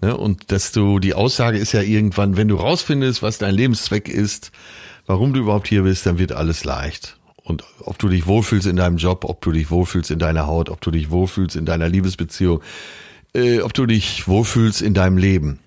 [0.00, 0.16] Ne?
[0.16, 4.50] Und dass du, die Aussage ist ja irgendwann, wenn du rausfindest, was dein Lebenszweck ist,
[5.04, 7.18] warum du überhaupt hier bist, dann wird alles leicht.
[7.46, 10.68] Und ob du dich wohlfühlst in deinem Job, ob du dich wohlfühlst in deiner Haut,
[10.68, 12.60] ob du dich wohlfühlst in deiner Liebesbeziehung,
[13.34, 15.60] äh, ob du dich wohlfühlst in deinem Leben.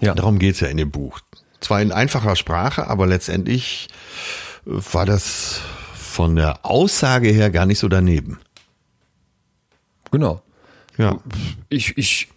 [0.00, 0.14] Ja.
[0.14, 1.18] Darum geht's ja in dem Buch.
[1.58, 3.88] Zwar in einfacher Sprache, aber letztendlich
[4.64, 5.60] äh, war das
[5.92, 8.38] von der Aussage her gar nicht so daneben.
[10.12, 10.40] Genau.
[10.96, 11.18] Ja.
[11.68, 12.28] Ich, ich,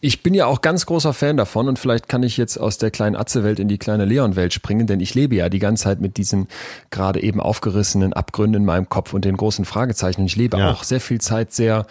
[0.00, 2.90] ich bin ja auch ganz großer Fan davon und vielleicht kann ich jetzt aus der
[2.90, 6.16] kleinen Atze-Welt in die kleine Leon-Welt springen, denn ich lebe ja die ganze Zeit mit
[6.16, 6.48] diesen
[6.90, 10.24] gerade eben aufgerissenen Abgründen in meinem Kopf und den großen Fragezeichen.
[10.24, 10.70] Ich lebe ja.
[10.70, 11.86] auch sehr viel Zeit sehr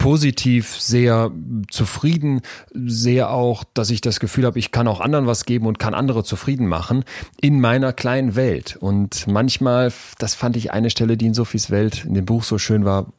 [0.00, 1.30] positiv, sehr
[1.70, 2.40] zufrieden,
[2.72, 5.92] sehr auch, dass ich das Gefühl habe, ich kann auch anderen was geben und kann
[5.92, 7.04] andere zufrieden machen
[7.40, 8.78] in meiner kleinen Welt.
[8.80, 12.56] Und manchmal, das fand ich eine Stelle, die in Sophies Welt in dem Buch so
[12.56, 13.12] schön war,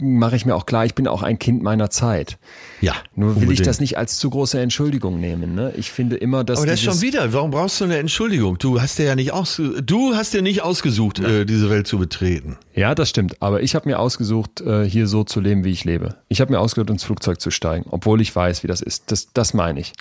[0.00, 2.38] mache ich mir auch klar, ich bin auch ein Kind meiner Zeit.
[2.80, 2.94] Ja.
[3.14, 3.60] Nur will unbedingt.
[3.60, 5.54] ich das nicht als zu große Entschuldigung nehmen.
[5.54, 5.72] Ne?
[5.76, 6.58] Ich finde immer, dass.
[6.58, 7.32] Aber das schon wieder.
[7.32, 8.58] Warum brauchst du eine Entschuldigung?
[8.58, 11.98] Du hast dir ja nicht aus, du hast dir nicht ausgesucht, äh, diese Welt zu
[11.98, 12.56] betreten.
[12.74, 13.40] Ja, das stimmt.
[13.42, 16.16] Aber ich habe mir ausgesucht, äh, hier so zu leben, wie ich lebe.
[16.28, 19.10] Ich habe mir ausgesucht, ins Flugzeug zu steigen, obwohl ich weiß, wie das ist.
[19.10, 19.92] Das, das meine ich.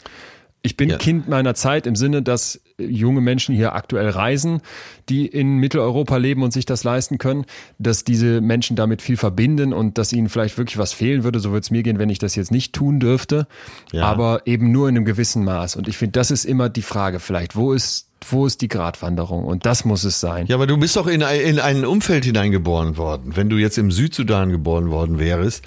[0.61, 0.97] Ich bin ja.
[0.97, 4.61] Kind meiner Zeit im Sinne, dass junge Menschen hier aktuell reisen,
[5.07, 7.45] die in Mitteleuropa leben und sich das leisten können,
[7.77, 11.39] dass diese Menschen damit viel verbinden und dass ihnen vielleicht wirklich was fehlen würde.
[11.39, 13.47] So würde es mir gehen, wenn ich das jetzt nicht tun dürfte.
[13.93, 14.03] Ja.
[14.03, 15.77] Aber eben nur in einem gewissen Maß.
[15.77, 17.55] Und ich finde, das ist immer die Frage vielleicht.
[17.55, 19.45] Wo ist wo ist die Gratwanderung?
[19.45, 20.45] Und das muss es sein.
[20.47, 23.37] Ja, aber du bist doch in, in ein Umfeld hineingeboren worden.
[23.37, 25.63] Wenn du jetzt im Südsudan geboren worden wärst,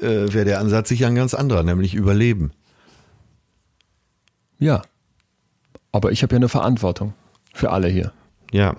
[0.00, 2.52] äh, wäre der Ansatz sicher ein ganz anderer, nämlich Überleben.
[4.62, 4.82] Ja.
[5.90, 7.14] Aber ich habe ja eine Verantwortung
[7.52, 8.12] für alle hier.
[8.52, 8.76] Ja.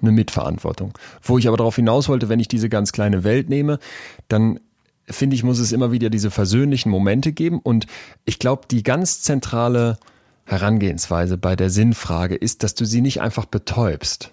[0.00, 0.94] Eine Mitverantwortung.
[1.22, 3.78] Wo ich aber darauf hinaus wollte, wenn ich diese ganz kleine Welt nehme,
[4.28, 4.60] dann
[5.04, 7.58] finde ich, muss es immer wieder diese versöhnlichen Momente geben.
[7.58, 7.86] Und
[8.24, 9.98] ich glaube, die ganz zentrale
[10.44, 14.32] Herangehensweise bei der Sinnfrage ist, dass du sie nicht einfach betäubst.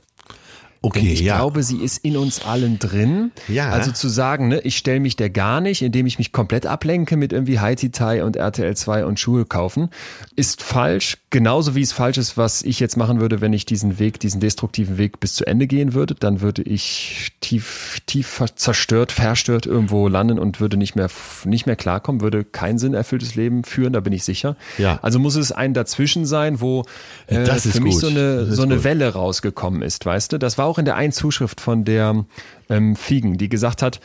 [0.88, 1.36] Okay, Denn ich ja.
[1.36, 3.32] glaube, sie ist in uns allen drin.
[3.50, 3.72] Ja.
[3.72, 7.18] Also zu sagen, ne, ich stelle mich der gar nicht, indem ich mich komplett ablenke
[7.18, 9.90] mit irgendwie Haiti Tai und RTL 2 und Schuhe kaufen,
[10.38, 11.18] ist falsch.
[11.30, 14.40] Genauso wie es falsch ist, was ich jetzt machen würde, wenn ich diesen Weg, diesen
[14.40, 16.16] destruktiven Weg bis zu Ende gehen würde.
[16.16, 21.10] Dann würde ich tief, tief zerstört, verstört irgendwo landen und würde nicht mehr,
[21.44, 24.56] nicht mehr klarkommen, würde kein sinn erfülltes Leben führen, da bin ich sicher.
[24.78, 25.00] Ja.
[25.02, 26.86] Also muss es ein Dazwischen sein, wo
[27.28, 28.02] äh, für mich gut.
[28.02, 30.38] so eine, so eine Welle rausgekommen ist, weißt du?
[30.38, 32.26] Das war auch in der einen Zuschrift von der
[32.70, 34.00] ähm, Fiegen, die gesagt hat,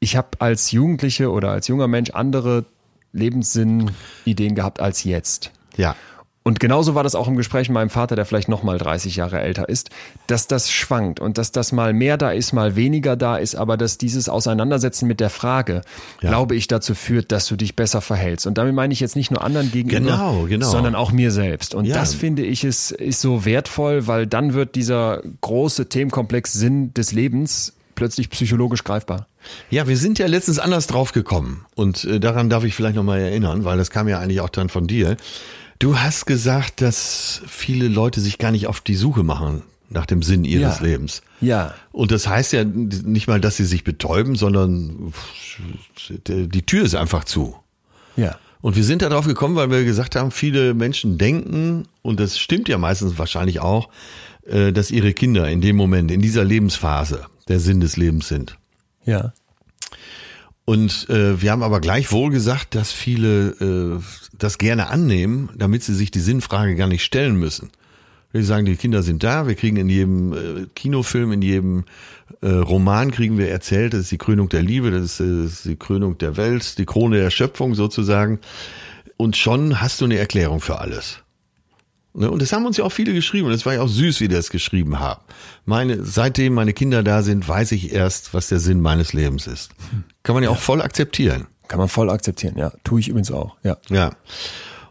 [0.00, 2.66] ich habe als Jugendliche oder als junger Mensch andere
[3.12, 5.50] Lebenssinn-Ideen gehabt als jetzt.
[5.76, 5.96] Ja.
[6.46, 9.16] Und genauso war das auch im Gespräch mit meinem Vater, der vielleicht noch mal 30
[9.16, 9.88] Jahre älter ist,
[10.26, 13.78] dass das schwankt und dass das mal mehr da ist, mal weniger da ist, aber
[13.78, 15.80] dass dieses Auseinandersetzen mit der Frage,
[16.20, 16.28] ja.
[16.28, 18.46] glaube ich, dazu führt, dass du dich besser verhältst.
[18.46, 20.68] Und damit meine ich jetzt nicht nur anderen gegenüber, genau, genau.
[20.68, 21.74] sondern auch mir selbst.
[21.74, 21.94] Und ja.
[21.94, 27.12] das finde ich ist, ist so wertvoll, weil dann wird dieser große Themenkomplex Sinn des
[27.12, 29.28] Lebens plötzlich psychologisch greifbar.
[29.70, 33.02] Ja, wir sind ja letztens anders drauf gekommen und äh, daran darf ich vielleicht noch
[33.02, 35.16] mal erinnern, weil das kam ja eigentlich auch dann von dir.
[35.78, 40.22] Du hast gesagt, dass viele Leute sich gar nicht auf die Suche machen nach dem
[40.22, 40.84] Sinn ihres ja.
[40.84, 41.22] Lebens.
[41.40, 41.74] Ja.
[41.92, 45.12] Und das heißt ja nicht mal, dass sie sich betäuben, sondern
[46.26, 47.56] die Tür ist einfach zu.
[48.16, 48.38] Ja.
[48.60, 52.68] Und wir sind darauf gekommen, weil wir gesagt haben, viele Menschen denken, und das stimmt
[52.68, 53.90] ja meistens wahrscheinlich auch,
[54.46, 58.56] äh, dass ihre Kinder in dem Moment, in dieser Lebensphase der Sinn des Lebens sind.
[59.04, 59.34] Ja.
[60.64, 63.50] Und äh, wir haben aber gleichwohl gesagt, dass viele
[64.00, 64.02] äh,
[64.38, 67.70] das gerne annehmen, damit sie sich die Sinnfrage gar nicht stellen müssen.
[68.32, 71.84] Wir sagen, die Kinder sind da, wir kriegen in jedem äh, Kinofilm, in jedem
[72.40, 75.64] äh, Roman kriegen wir erzählt, das ist die Krönung der Liebe, das ist, das ist
[75.66, 78.40] die Krönung der Welt, die Krone der Schöpfung sozusagen.
[79.16, 81.22] Und schon hast du eine Erklärung für alles.
[82.14, 82.30] Ne?
[82.30, 83.46] Und das haben uns ja auch viele geschrieben.
[83.46, 85.22] Und es war ja auch süß, wie die das geschrieben haben.
[85.64, 89.70] Meine, seitdem meine Kinder da sind, weiß ich erst, was der Sinn meines Lebens ist.
[90.24, 90.56] Kann man ja, ja.
[90.56, 91.46] auch voll akzeptieren.
[91.68, 92.72] Kann man voll akzeptieren, ja.
[92.82, 93.76] Tue ich übrigens auch, ja.
[93.88, 94.10] Ja.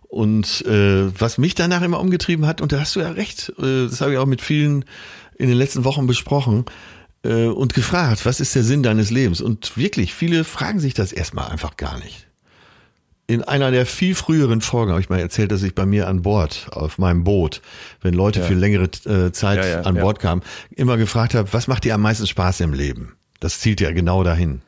[0.08, 3.88] Und äh, was mich danach immer umgetrieben hat, und da hast du ja recht, äh,
[3.88, 4.86] das habe ich auch mit vielen
[5.36, 6.66] in den letzten Wochen besprochen
[7.26, 9.42] äh, und gefragt, was ist der Sinn deines Lebens?
[9.42, 12.28] Und wirklich, viele fragen sich das erstmal einfach gar nicht
[13.28, 16.22] in einer der viel früheren Folgen habe ich mal erzählt, dass ich bei mir an
[16.22, 17.62] Bord auf meinem Boot,
[18.02, 18.46] wenn Leute ja.
[18.46, 20.42] für längere äh, Zeit ja, ja, an Bord kamen,
[20.72, 23.16] immer gefragt habe, was macht dir am meisten Spaß im Leben?
[23.40, 24.62] Das zielt ja genau dahin.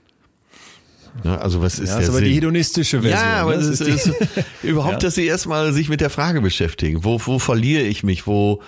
[1.23, 2.27] Ja, also was ist ja, das ist aber Sinn?
[2.27, 3.21] die hedonistische Version.
[3.21, 4.11] Ja, aber das, ist, ist
[4.63, 7.03] überhaupt, dass sie erstmal sich mit der Frage beschäftigen.
[7.03, 8.27] Wo, wo verliere ich mich?
[8.27, 8.61] Wo,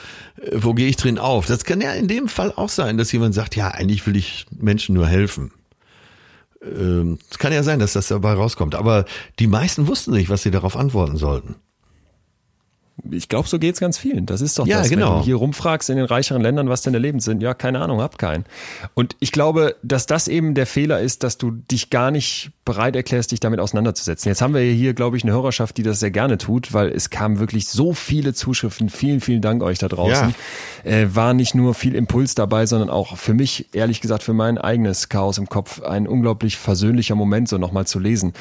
[0.53, 1.45] wo gehe ich drin auf?
[1.45, 4.45] Das kann ja in dem Fall auch sein, dass jemand sagt, ja, eigentlich will ich
[4.57, 5.51] Menschen nur helfen.
[6.63, 8.75] Ähm, es kann ja sein, dass das dabei rauskommt.
[8.75, 9.05] Aber
[9.39, 11.55] die meisten wussten nicht, was sie darauf antworten sollten.
[13.11, 14.25] Ich glaube, so geht's ganz vielen.
[14.25, 15.11] Das ist doch ja, das, genau.
[15.11, 17.41] wenn du hier rumfragst in den reicheren Ländern, was deine Leben sind.
[17.41, 18.45] Ja, keine Ahnung, hab keinen.
[18.95, 22.95] Und ich glaube, dass das eben der Fehler ist, dass du dich gar nicht bereit
[22.95, 24.29] erklärst, dich damit auseinanderzusetzen.
[24.29, 27.09] Jetzt haben wir hier, glaube ich, eine Hörerschaft, die das sehr gerne tut, weil es
[27.09, 28.89] kamen wirklich so viele Zuschriften.
[28.89, 30.35] Vielen, vielen Dank euch da draußen.
[30.83, 30.91] Ja.
[30.91, 34.57] Äh, war nicht nur viel Impuls dabei, sondern auch für mich, ehrlich gesagt, für mein
[34.57, 38.33] eigenes Chaos im Kopf ein unglaublich versöhnlicher Moment, so nochmal zu lesen.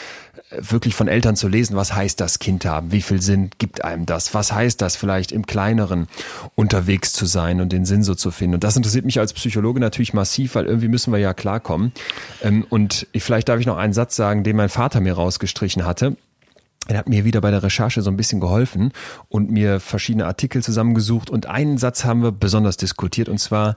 [0.50, 2.90] Äh, wirklich von Eltern zu lesen, was heißt das Kind haben?
[2.90, 4.34] Wie viel Sinn gibt einem das?
[4.34, 6.06] Was was heißt das vielleicht im Kleineren
[6.54, 8.54] unterwegs zu sein und den Sinn so zu finden.
[8.54, 11.90] Und das interessiert mich als Psychologe natürlich massiv, weil irgendwie müssen wir ja klarkommen.
[12.42, 16.16] Ähm, und vielleicht darf ich noch einen Satz sagen, den mein Vater mir rausgestrichen hatte.
[16.86, 18.92] Er hat mir wieder bei der Recherche so ein bisschen geholfen
[19.28, 21.28] und mir verschiedene Artikel zusammengesucht.
[21.28, 23.74] Und einen Satz haben wir besonders diskutiert, und zwar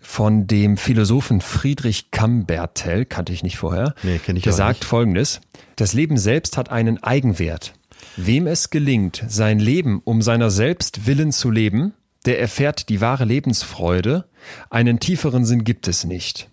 [0.00, 3.94] von dem Philosophen Friedrich Kambertel, kannte ich nicht vorher.
[4.04, 4.84] Nee, ich Der auch sagt nicht.
[4.84, 5.40] folgendes.
[5.74, 7.72] Das Leben selbst hat einen Eigenwert.
[8.16, 11.92] Wem es gelingt, sein Leben um seiner selbst willen zu leben,
[12.24, 14.24] der erfährt die wahre Lebensfreude.
[14.70, 16.48] Einen tieferen Sinn gibt es nicht.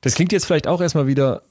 [0.00, 1.42] Das klingt jetzt vielleicht auch erstmal wieder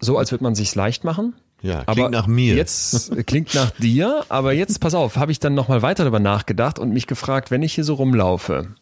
[0.00, 1.34] so, als würde man sich's leicht machen.
[1.62, 2.54] Ja, klingt aber nach mir.
[2.54, 6.20] Jetzt äh, klingt nach dir, aber jetzt pass auf, habe ich dann nochmal weiter darüber
[6.20, 8.74] nachgedacht und mich gefragt, wenn ich hier so rumlaufe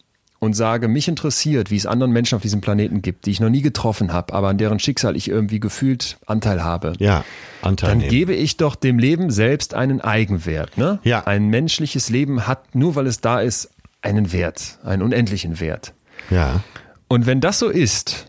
[0.43, 3.49] und sage, mich interessiert, wie es anderen Menschen auf diesem Planeten gibt, die ich noch
[3.49, 6.95] nie getroffen habe, aber an deren Schicksal ich irgendwie gefühlt Anteil habe.
[6.99, 7.25] Ja,
[7.63, 8.11] Anteil Dann nehmen.
[8.11, 10.77] gebe ich doch dem Leben selbst einen Eigenwert.
[10.77, 10.99] Ne?
[11.05, 11.25] Ja.
[11.29, 13.71] Ein menschliches Leben hat, nur weil es da ist,
[14.01, 15.95] einen Wert, einen unendlichen Wert.
[16.29, 16.65] Ja,
[17.07, 18.27] Und wenn das so ist,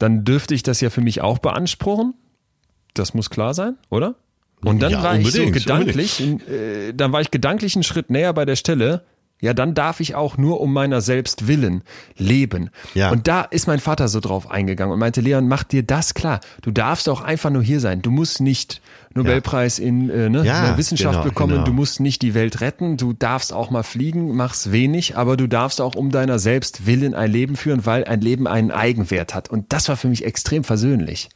[0.00, 2.14] dann dürfte ich das ja für mich auch beanspruchen.
[2.94, 4.16] Das muss klar sein, oder?
[4.64, 8.32] Und dann Ja, war ich so gedanklich, äh, dann war ich gedanklich einen Schritt näher
[8.32, 9.04] bei der Stelle.
[9.44, 11.82] Ja, dann darf ich auch nur um meiner selbst willen
[12.16, 12.70] leben.
[12.94, 13.10] Ja.
[13.10, 16.40] Und da ist mein Vater so drauf eingegangen und meinte, Leon, mach dir das klar.
[16.62, 18.00] Du darfst auch einfach nur hier sein.
[18.00, 18.80] Du musst nicht
[19.12, 21.52] Nobelpreis in, äh, ne, Ja, in der Wissenschaft genau, bekommen.
[21.52, 21.64] genau.
[21.64, 22.96] Du musst nicht die Welt retten.
[22.96, 27.14] Du darfst auch mal fliegen, mach's wenig, aber du darfst auch um deiner selbst willen
[27.14, 29.50] ein Leben führen, weil ein Leben einen Eigenwert hat.
[29.50, 31.28] Und das war für mich extrem versöhnlich.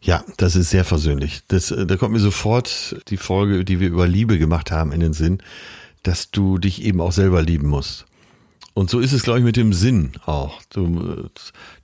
[0.00, 1.42] ja, das ist sehr versöhnlich.
[1.48, 5.00] Das, äh, da kommt mir sofort die Folge, die wir über Liebe gemacht haben, in
[5.00, 5.38] den Sinn,
[6.02, 8.06] dass du dich eben auch selber lieben musst.
[8.74, 10.60] Und so ist es, glaube ich, mit dem Sinn auch.
[10.70, 11.28] Du,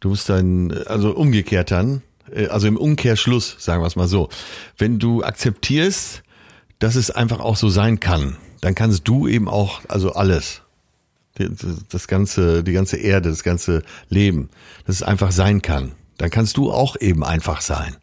[0.01, 4.29] du musst dann, also umgekehrt dann, äh, also im Umkehrschluss, sagen wir es mal so,
[4.79, 6.23] wenn du akzeptierst,
[6.79, 10.63] dass es einfach auch so sein kann, dann kannst du eben auch, also alles,
[11.91, 14.49] das ganze, die ganze Erde, das ganze Leben,
[14.87, 17.97] dass es einfach sein kann, dann kannst du auch eben einfach sein.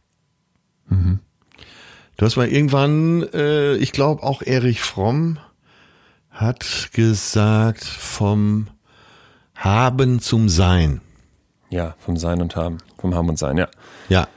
[2.17, 5.37] Du hast mal irgendwann, äh, ich glaube auch Erich Fromm
[6.35, 8.67] hat gesagt vom
[9.55, 11.01] Haben zum Sein.
[11.69, 13.67] Ja, vom Sein und Haben, vom Haben und Sein, ja.
[14.09, 14.27] Ja.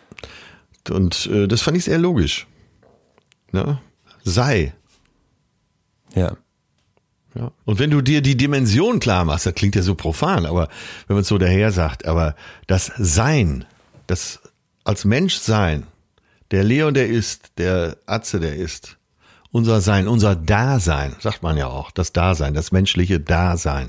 [0.89, 2.47] Und äh, das fand ich sehr logisch.
[3.53, 3.81] Ne?
[4.25, 4.73] Sei.
[6.15, 6.37] Ja.
[7.35, 7.53] Ja.
[7.65, 10.69] Und wenn du dir die Dimension klar machst, das klingt ja so profan, aber
[11.07, 12.35] wenn man es so daher sagt, aber
[12.67, 13.65] das Sein,
[14.07, 14.41] das
[14.85, 15.87] als Mensch sein,
[16.51, 18.98] der Leon, der ist, der Atze, der ist,
[19.51, 23.89] unser Sein, unser Dasein, sagt man ja auch, das Dasein, das menschliche Dasein.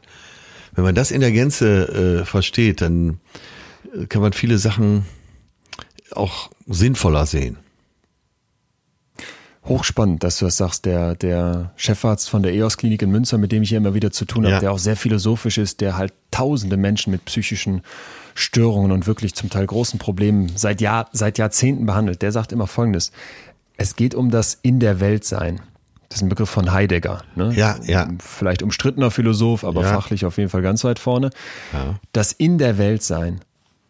[0.74, 3.20] Wenn man das in der Gänze äh, versteht, dann
[3.94, 5.06] äh, kann man viele Sachen
[6.12, 7.58] auch sinnvoller sehen.
[9.66, 10.86] Hochspannend, dass du das sagst.
[10.86, 14.26] Der, der Chefarzt von der EOS-Klinik in Münster, mit dem ich hier immer wieder zu
[14.26, 14.60] tun habe, Ja.
[14.60, 17.82] der auch sehr philosophisch ist, der halt tausende Menschen mit psychischen
[18.34, 22.68] Störungen und wirklich zum Teil großen Problemen seit, Jahr, seit Jahrzehnten behandelt, der sagt immer
[22.68, 23.12] Folgendes.
[23.80, 25.62] Es geht um das In der Welt sein.
[26.10, 27.24] Das ist ein Begriff von Heidegger.
[27.36, 27.54] Ne?
[27.56, 28.08] Ja, ja.
[28.20, 29.94] Vielleicht umstrittener Philosoph, aber Ja.
[29.94, 31.30] fachlich auf jeden Fall ganz weit vorne.
[32.14, 33.42] Das In der Welt sein.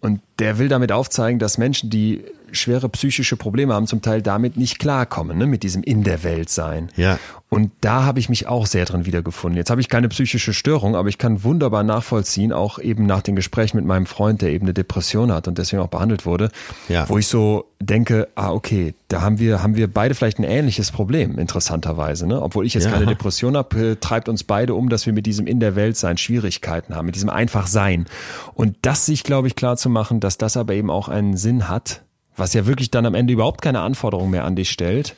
[0.01, 4.55] Und der will damit aufzeigen, dass Menschen, die schwere psychische Probleme haben, zum Teil damit
[4.57, 5.45] nicht klarkommen, ne?
[5.45, 6.89] mit diesem in der Welt sein.
[6.95, 7.19] Ja.
[7.51, 9.57] Und da habe ich mich auch sehr drin wiedergefunden.
[9.57, 13.35] Jetzt habe ich keine psychische Störung, aber ich kann wunderbar nachvollziehen, auch eben nach den
[13.35, 16.51] Gesprächen mit meinem Freund, der eben eine Depression hat und deswegen auch behandelt wurde,
[16.89, 17.09] Ja.
[17.09, 20.91] wo ich so denke, ah, okay, da haben wir, haben wir beide vielleicht ein ähnliches
[20.91, 22.27] Problem, interessanterweise.
[22.27, 22.39] Ne?
[22.39, 22.91] Obwohl ich jetzt Ja.
[22.91, 25.97] keine Depression habe, äh, treibt uns beide um, dass wir mit diesem in der Welt
[25.97, 28.05] sein Schwierigkeiten haben, mit diesem einfach sein.
[28.53, 31.67] Und das sich, glaube ich, klar zu machen, dass das aber eben auch einen Sinn
[31.67, 32.03] hat,
[32.37, 35.15] was ja wirklich dann am Ende überhaupt keine Anforderungen mehr an dich stellt.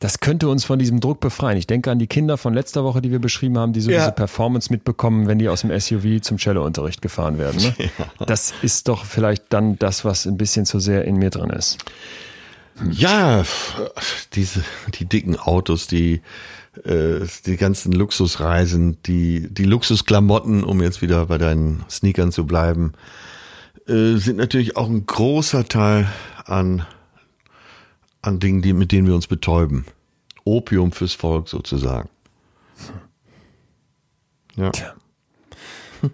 [0.00, 1.58] Das könnte uns von diesem Druck befreien.
[1.58, 3.98] Ich denke an die Kinder von letzter Woche, die wir beschrieben haben, die so Ja.
[3.98, 7.60] diese Performance mitbekommen, wenn die aus dem SUV zum Cellounterricht gefahren werden.
[7.62, 7.74] Ne?
[8.26, 11.78] Das ist doch vielleicht dann das, was ein bisschen zu sehr in mir drin ist.
[12.90, 13.44] Ja,
[14.32, 14.64] diese,
[14.98, 16.22] die dicken Autos, die,
[16.84, 22.92] äh, die ganzen Luxusreisen, die, die Luxusklamotten, um jetzt wieder bei deinen Sneakern zu bleiben,
[23.86, 26.06] äh, sind natürlich auch ein großer Teil
[26.46, 26.86] an,
[28.22, 29.84] an Dingen, die, mit denen wir uns betäuben.
[30.44, 32.08] Opium fürs Volk sozusagen.
[34.56, 34.70] Ja.
[34.70, 34.94] Tja.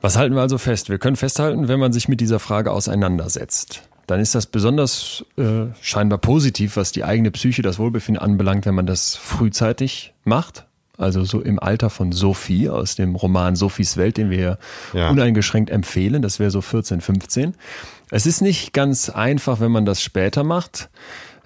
[0.00, 0.88] Was halten wir also fest?
[0.88, 5.66] Wir können festhalten, wenn man sich mit dieser Frage auseinandersetzt, dann ist das besonders äh,
[5.80, 10.66] scheinbar positiv, was die eigene Psyche, das Wohlbefinden anbelangt, wenn man das frühzeitig macht.
[10.98, 14.58] Also so im Alter von Sophie aus dem Roman Sophies Welt, den wir
[14.92, 15.08] Ja.
[15.10, 16.20] uneingeschränkt empfehlen.
[16.22, 17.54] Das wäre so 14, 15.
[18.10, 20.90] Es ist nicht ganz einfach, wenn man das später macht,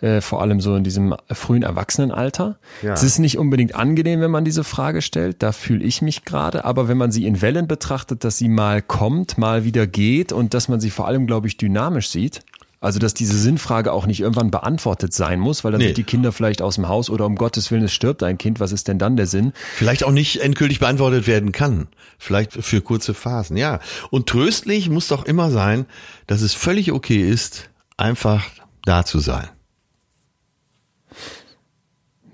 [0.00, 2.58] äh, vor allem so in diesem frühen Erwachsenenalter.
[2.82, 2.92] Ja.
[2.92, 6.64] Es ist nicht unbedingt angenehm, wenn man diese Frage stellt, da fühle ich mich gerade,
[6.64, 10.54] aber wenn man sie in Wellen betrachtet, dass sie mal kommt, mal wieder geht und
[10.54, 12.42] dass man sie vor allem, glaube ich, dynamisch sieht,
[12.80, 15.86] also, dass diese Sinnfrage auch nicht irgendwann beantwortet sein muss, weil dann Nee.
[15.88, 18.60] sind die Kinder vielleicht aus dem Haus oder um Gottes Willen, es stirbt ein Kind,
[18.60, 19.52] was ist denn dann der Sinn?
[19.74, 21.88] Vielleicht auch nicht endgültig beantwortet werden kann.
[22.18, 23.80] Vielleicht für kurze Phasen, ja.
[24.10, 25.86] Und tröstlich muss doch immer sein,
[26.28, 28.44] dass es völlig okay ist, einfach
[28.84, 29.48] da zu sein.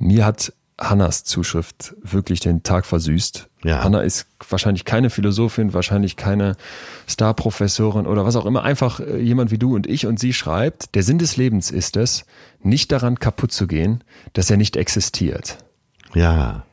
[0.05, 3.48] Mir hat Hannas Zuschrift wirklich den Tag versüßt.
[3.64, 3.82] Ja.
[3.82, 6.56] Hanna ist wahrscheinlich keine Philosophin, wahrscheinlich keine
[7.06, 10.94] Starprofessorin oder was auch immer, einfach äh, jemand wie du und ich und sie schreibt,
[10.94, 12.26] der Sinn des Lebens ist es,
[12.60, 14.05] nicht daran kaputt zu gehen,
[14.35, 15.56] dass er nicht existiert.
[16.12, 16.64] Ja.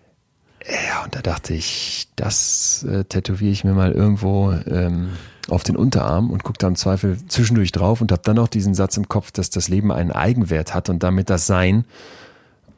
[0.65, 5.11] Ja, und da dachte ich, das äh, tätowiere ich mir mal irgendwo ähm,
[5.47, 8.75] auf den Unterarm und gucke da im Zweifel zwischendurch drauf und habe dann auch diesen
[8.75, 11.85] Satz im Kopf, dass das Leben einen Eigenwert hat und damit das Sein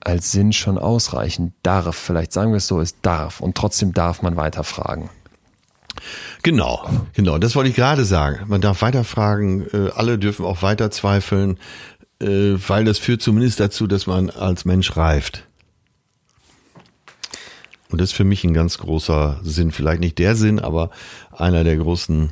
[0.06, 1.96] als Sinn schon ausreichen darf.
[1.96, 5.10] Vielleicht sagen wir es so, es darf und trotzdem darf man weiterfragen.
[6.42, 7.38] Genau, genau.
[7.38, 8.46] Das wollte ich gerade sagen.
[8.48, 11.58] Man darf weiterfragen, äh, alle dürfen auch weiter zweifeln,
[12.20, 15.48] äh, weil das führt zumindest dazu, dass man als Mensch reift.
[17.90, 19.72] Und das ist für mich ein ganz großer Sinn.
[19.72, 20.90] Vielleicht nicht der Sinn, aber
[21.32, 22.32] einer der großen,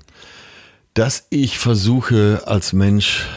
[0.95, 3.27] dass ich versuche, als Mensch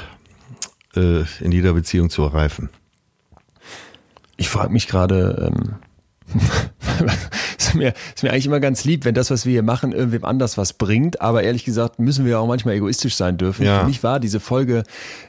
[0.96, 2.70] äh, in jeder Beziehung zu reifen.
[4.36, 5.76] Ich frage mich gerade, ähm,
[7.58, 10.24] ist, mir, ist mir eigentlich immer ganz lieb, wenn das, was wir hier machen, irgendwem
[10.24, 11.20] anders was bringt.
[11.20, 13.64] Aber ehrlich gesagt müssen wir auch manchmal egoistisch sein dürfen.
[13.64, 13.80] Ja.
[13.80, 14.84] Für mich war diese Folge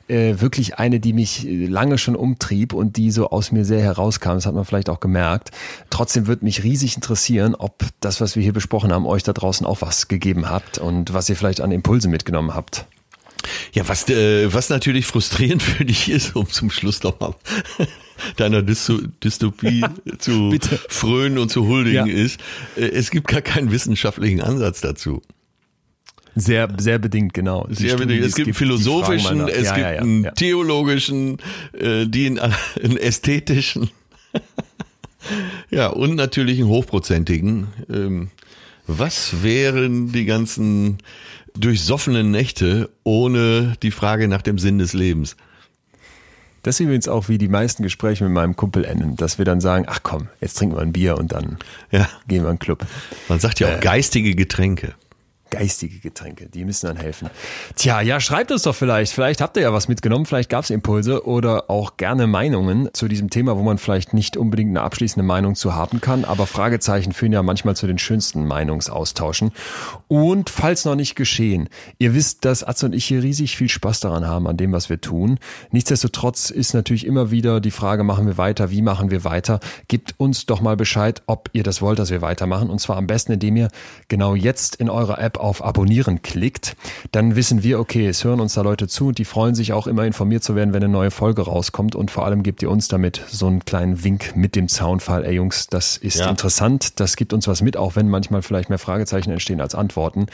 [0.07, 3.81] äh, wirklich eine, die mich äh, lange schon umtrieb und die so aus mir sehr
[3.81, 4.31] herauskam.
[4.31, 5.51] Das hat man vielleicht auch gemerkt.
[5.89, 9.67] Trotzdem wird mich riesig interessieren, ob das, was wir hier besprochen haben, euch da draußen
[9.67, 12.85] auch was gegeben habt und was ihr vielleicht an Impulse mitgenommen habt.
[13.73, 17.35] Ja, was, äh, was natürlich frustrierend für dich ist, um zum Schluss nochmal
[18.37, 19.83] deiner Dysto Dystopie
[20.19, 20.79] zu Bitte.
[20.89, 22.13] frönen und zu huldigen Ja.
[22.13, 22.39] ist,
[22.75, 25.21] äh, es gibt gar keinen wissenschaftlichen Ansatz dazu.
[26.37, 27.65] Sehr, sehr bedingt, genau.
[27.69, 28.25] Die Sehr Studien, bedingt.
[28.25, 31.37] es gibt einen philosophischen, es Ja, gibt ja, einen theologischen,
[31.73, 32.39] äh, die einen,
[32.83, 33.89] einen ästhetischen,
[35.69, 37.67] ja, und natürlich einen hochprozentigen.
[37.89, 38.29] Ähm,
[38.87, 40.97] was wären die ganzen
[41.57, 45.37] durchsoffenen Nächte ohne die Frage nach dem Sinn des Lebens?
[46.65, 49.61] Das ist übrigens auch, wie die meisten Gespräche mit meinem Kumpel enden, dass wir dann
[49.61, 51.57] sagen, ach komm, jetzt trinken wir ein Bier und dann
[51.91, 52.83] Ja, gehen wir in den Club.
[53.27, 54.95] man sagt ja auch geistige Getränke.
[55.57, 57.29] Geistige Getränke, die müssen dann helfen.
[57.75, 59.13] Tja, ja, schreibt uns doch vielleicht.
[59.13, 63.07] Vielleicht habt ihr ja was mitgenommen, vielleicht gab es Impulse oder auch gerne Meinungen zu
[63.07, 67.13] diesem Thema, wo man vielleicht nicht unbedingt eine abschließende Meinung zu haben kann, aber Fragezeichen
[67.13, 69.51] führen ja manchmal zu den schönsten Meinungsaustauschen.
[70.09, 71.69] Und falls noch nicht geschehen,
[71.99, 74.89] ihr wisst, dass Atze und ich hier riesig viel Spaß daran haben, an dem, was
[74.89, 75.39] wir tun.
[75.71, 79.59] Nichtsdestotrotz ist natürlich immer wieder die Frage, machen wir weiter, wie machen wir weiter?
[79.87, 82.69] Gebt uns doch mal Bescheid, ob ihr das wollt, dass wir weitermachen.
[82.69, 83.69] Und zwar am besten, indem ihr
[84.07, 86.75] genau jetzt in eurer App auf Abonnieren klickt.
[87.11, 89.87] Dann wissen wir, okay, es hören uns da Leute zu und die freuen sich auch
[89.87, 91.95] immer informiert zu werden, wenn eine neue Folge rauskommt.
[91.95, 95.23] Und vor allem gebt ihr uns damit so einen kleinen Wink mit dem Soundfall.
[95.23, 96.29] Ey Jungs, das ist Ja.
[96.29, 96.99] interessant.
[96.99, 100.25] Das gibt uns was mit, auch wenn manchmal vielleicht mehr Fragezeichen entstehen als Antworten.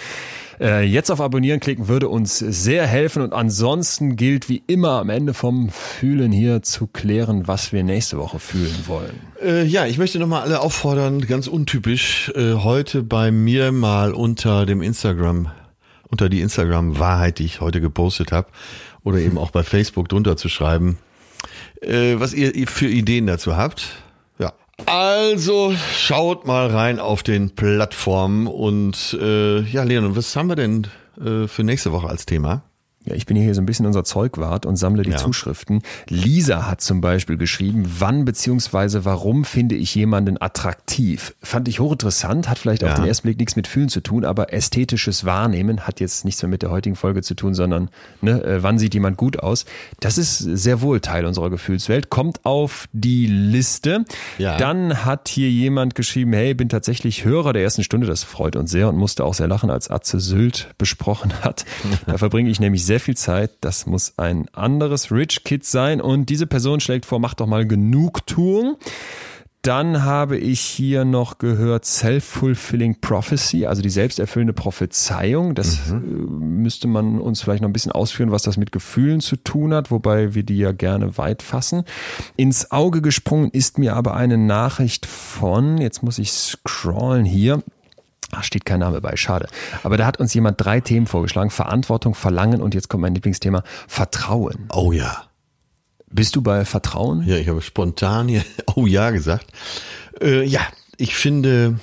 [0.62, 3.24] Äh, jetzt auf Abonnieren klicken würde uns sehr helfen.
[3.24, 8.20] Und ansonsten gilt wie immer am Ende vom Fühlen hier zu klären, was wir nächste
[8.20, 9.20] Woche fühlen wollen.
[9.42, 14.68] Äh, ja, ich möchte nochmal alle auffordern, ganz untypisch, äh, heute bei mir mal unter
[14.68, 15.50] dem Instagram,
[16.08, 18.50] unter die Instagram-Wahrheit, die ich heute gepostet habe,
[19.04, 21.00] oder eben auch bei Facebook drunter zu schreiben,
[21.82, 24.04] äh, was ihr ihr für Ideen dazu habt.
[24.86, 30.88] Also schaut mal rein auf den Plattformen und äh, ja, Leon, was haben wir denn
[31.24, 32.64] äh, für nächste Woche als Thema?
[33.04, 35.18] Ja, ich bin hier so ein bisschen unser Zeugwart und sammle die Ja.
[35.18, 35.82] Zuschriften.
[36.08, 41.34] Lisa hat zum Beispiel geschrieben, wann beziehungsweise warum finde ich jemanden attraktiv?
[41.42, 42.96] Fand ich hochinteressant, hat vielleicht auf Ja.
[42.98, 46.50] den ersten Blick nichts mit Fühlen zu tun, aber ästhetisches Wahrnehmen hat jetzt nichts mehr
[46.50, 47.90] mit der heutigen Folge zu tun, sondern
[48.22, 49.66] ne, äh, wann sieht jemand gut aus?
[50.00, 54.06] Das ist sehr wohl Teil unserer Gefühlswelt, kommt auf die Liste.
[54.38, 54.58] Ja.
[54.58, 58.70] Dann hat hier jemand geschrieben, hey, bin tatsächlich Hörer der ersten Stunde, das freut uns
[58.70, 61.66] sehr und musste auch sehr lachen, als Atze Sylt besprochen hat.
[62.06, 63.52] Da verbringe ich nämlich sehr viel Zeit.
[63.62, 66.02] Das muss ein anderes Rich Kid sein.
[66.02, 68.76] Und diese Person schlägt vor, macht doch mal Genugtuung.
[69.62, 75.56] Dann habe ich hier noch gehört Self-Fulfilling Prophecy, also die selbsterfüllende Prophezeiung.
[75.56, 79.38] Das äh, müsste man uns vielleicht noch ein bisschen ausführen, was das mit Gefühlen zu
[79.38, 81.86] tun hat, wobei wir die ja gerne weit fassen.
[82.36, 87.64] Ins Auge gesprungen ist mir aber eine Nachricht von, jetzt muss ich scrollen hier,
[88.32, 89.48] Ach, steht kein Name bei, schade.
[89.84, 91.50] Aber da hat uns jemand drei Themen vorgeschlagen.
[91.50, 94.68] Verantwortung, Verlangen und jetzt kommt mein Lieblingsthema, Vertrauen.
[94.74, 95.24] Oh ja.
[96.10, 97.24] Bist du bei Vertrauen?
[97.26, 98.44] Ja, ich habe spontan hier
[98.76, 99.48] Oh ja gesagt.
[100.22, 100.62] Äh, ja,
[100.98, 101.80] ich finde,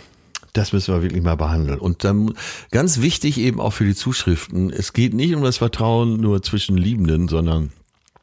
[0.53, 1.79] das müssen wir wirklich mal behandeln.
[1.79, 2.35] Und dann
[2.70, 6.77] ganz wichtig eben auch für die Zuschriften, es geht nicht um das Vertrauen nur zwischen
[6.77, 7.73] Liebenden, sondern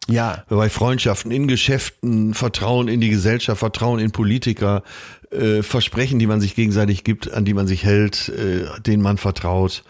[0.07, 0.43] ja.
[0.49, 4.83] bei Freundschaften, in Geschäften, Vertrauen in die Gesellschaft, Vertrauen in Politiker,
[5.31, 9.17] äh, Versprechen, die man sich gegenseitig gibt, an die man sich hält, äh, denen man
[9.17, 9.83] vertraut,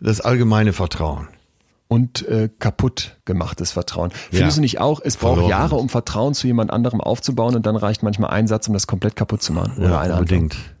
[0.00, 1.28] das allgemeine Vertrauen
[1.92, 4.12] und äh, kaputt gemachtes Vertrauen.
[4.30, 4.60] Findest ja.
[4.60, 5.50] du nicht auch, es braucht Verloren.
[5.50, 8.86] Jahre, um Vertrauen zu jemand anderem aufzubauen und dann reicht manchmal ein Satz, um das
[8.86, 9.76] komplett kaputt zu machen?
[9.76, 10.54] Oder eine unbedingt.
[10.54, 10.71] Antwort.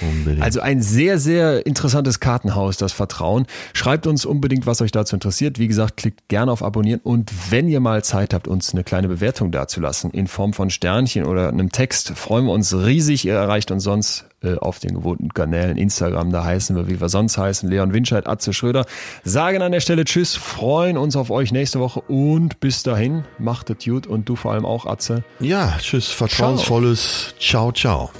[0.00, 0.42] Unbedingt.
[0.42, 3.46] Also ein sehr, sehr interessantes Kartenhaus, das Vertrauen.
[3.72, 5.58] Schreibt uns unbedingt, was euch dazu interessiert.
[5.58, 9.08] Wie gesagt, klickt gerne auf Abonnieren und wenn ihr mal Zeit habt, uns eine kleine
[9.08, 13.24] Bewertung dazulassen in Form von Sternchen oder einem Text, freuen wir uns riesig.
[13.24, 17.08] Ihr erreicht uns sonst äh, auf den gewohnten Kanälen Instagram, da heißen wir, wie wir
[17.08, 18.84] sonst heißen, Leon Winscheid, Atze Schröder.
[19.24, 23.70] Sagen an der Stelle Tschüss, freuen uns auf euch nächste Woche und bis dahin, macht
[23.70, 25.24] es gut und du vor allem auch, Atze.
[25.40, 28.10] Ja, tschüss, vertrauensvolles Ciao, ciao.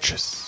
[0.00, 0.47] Tschüss.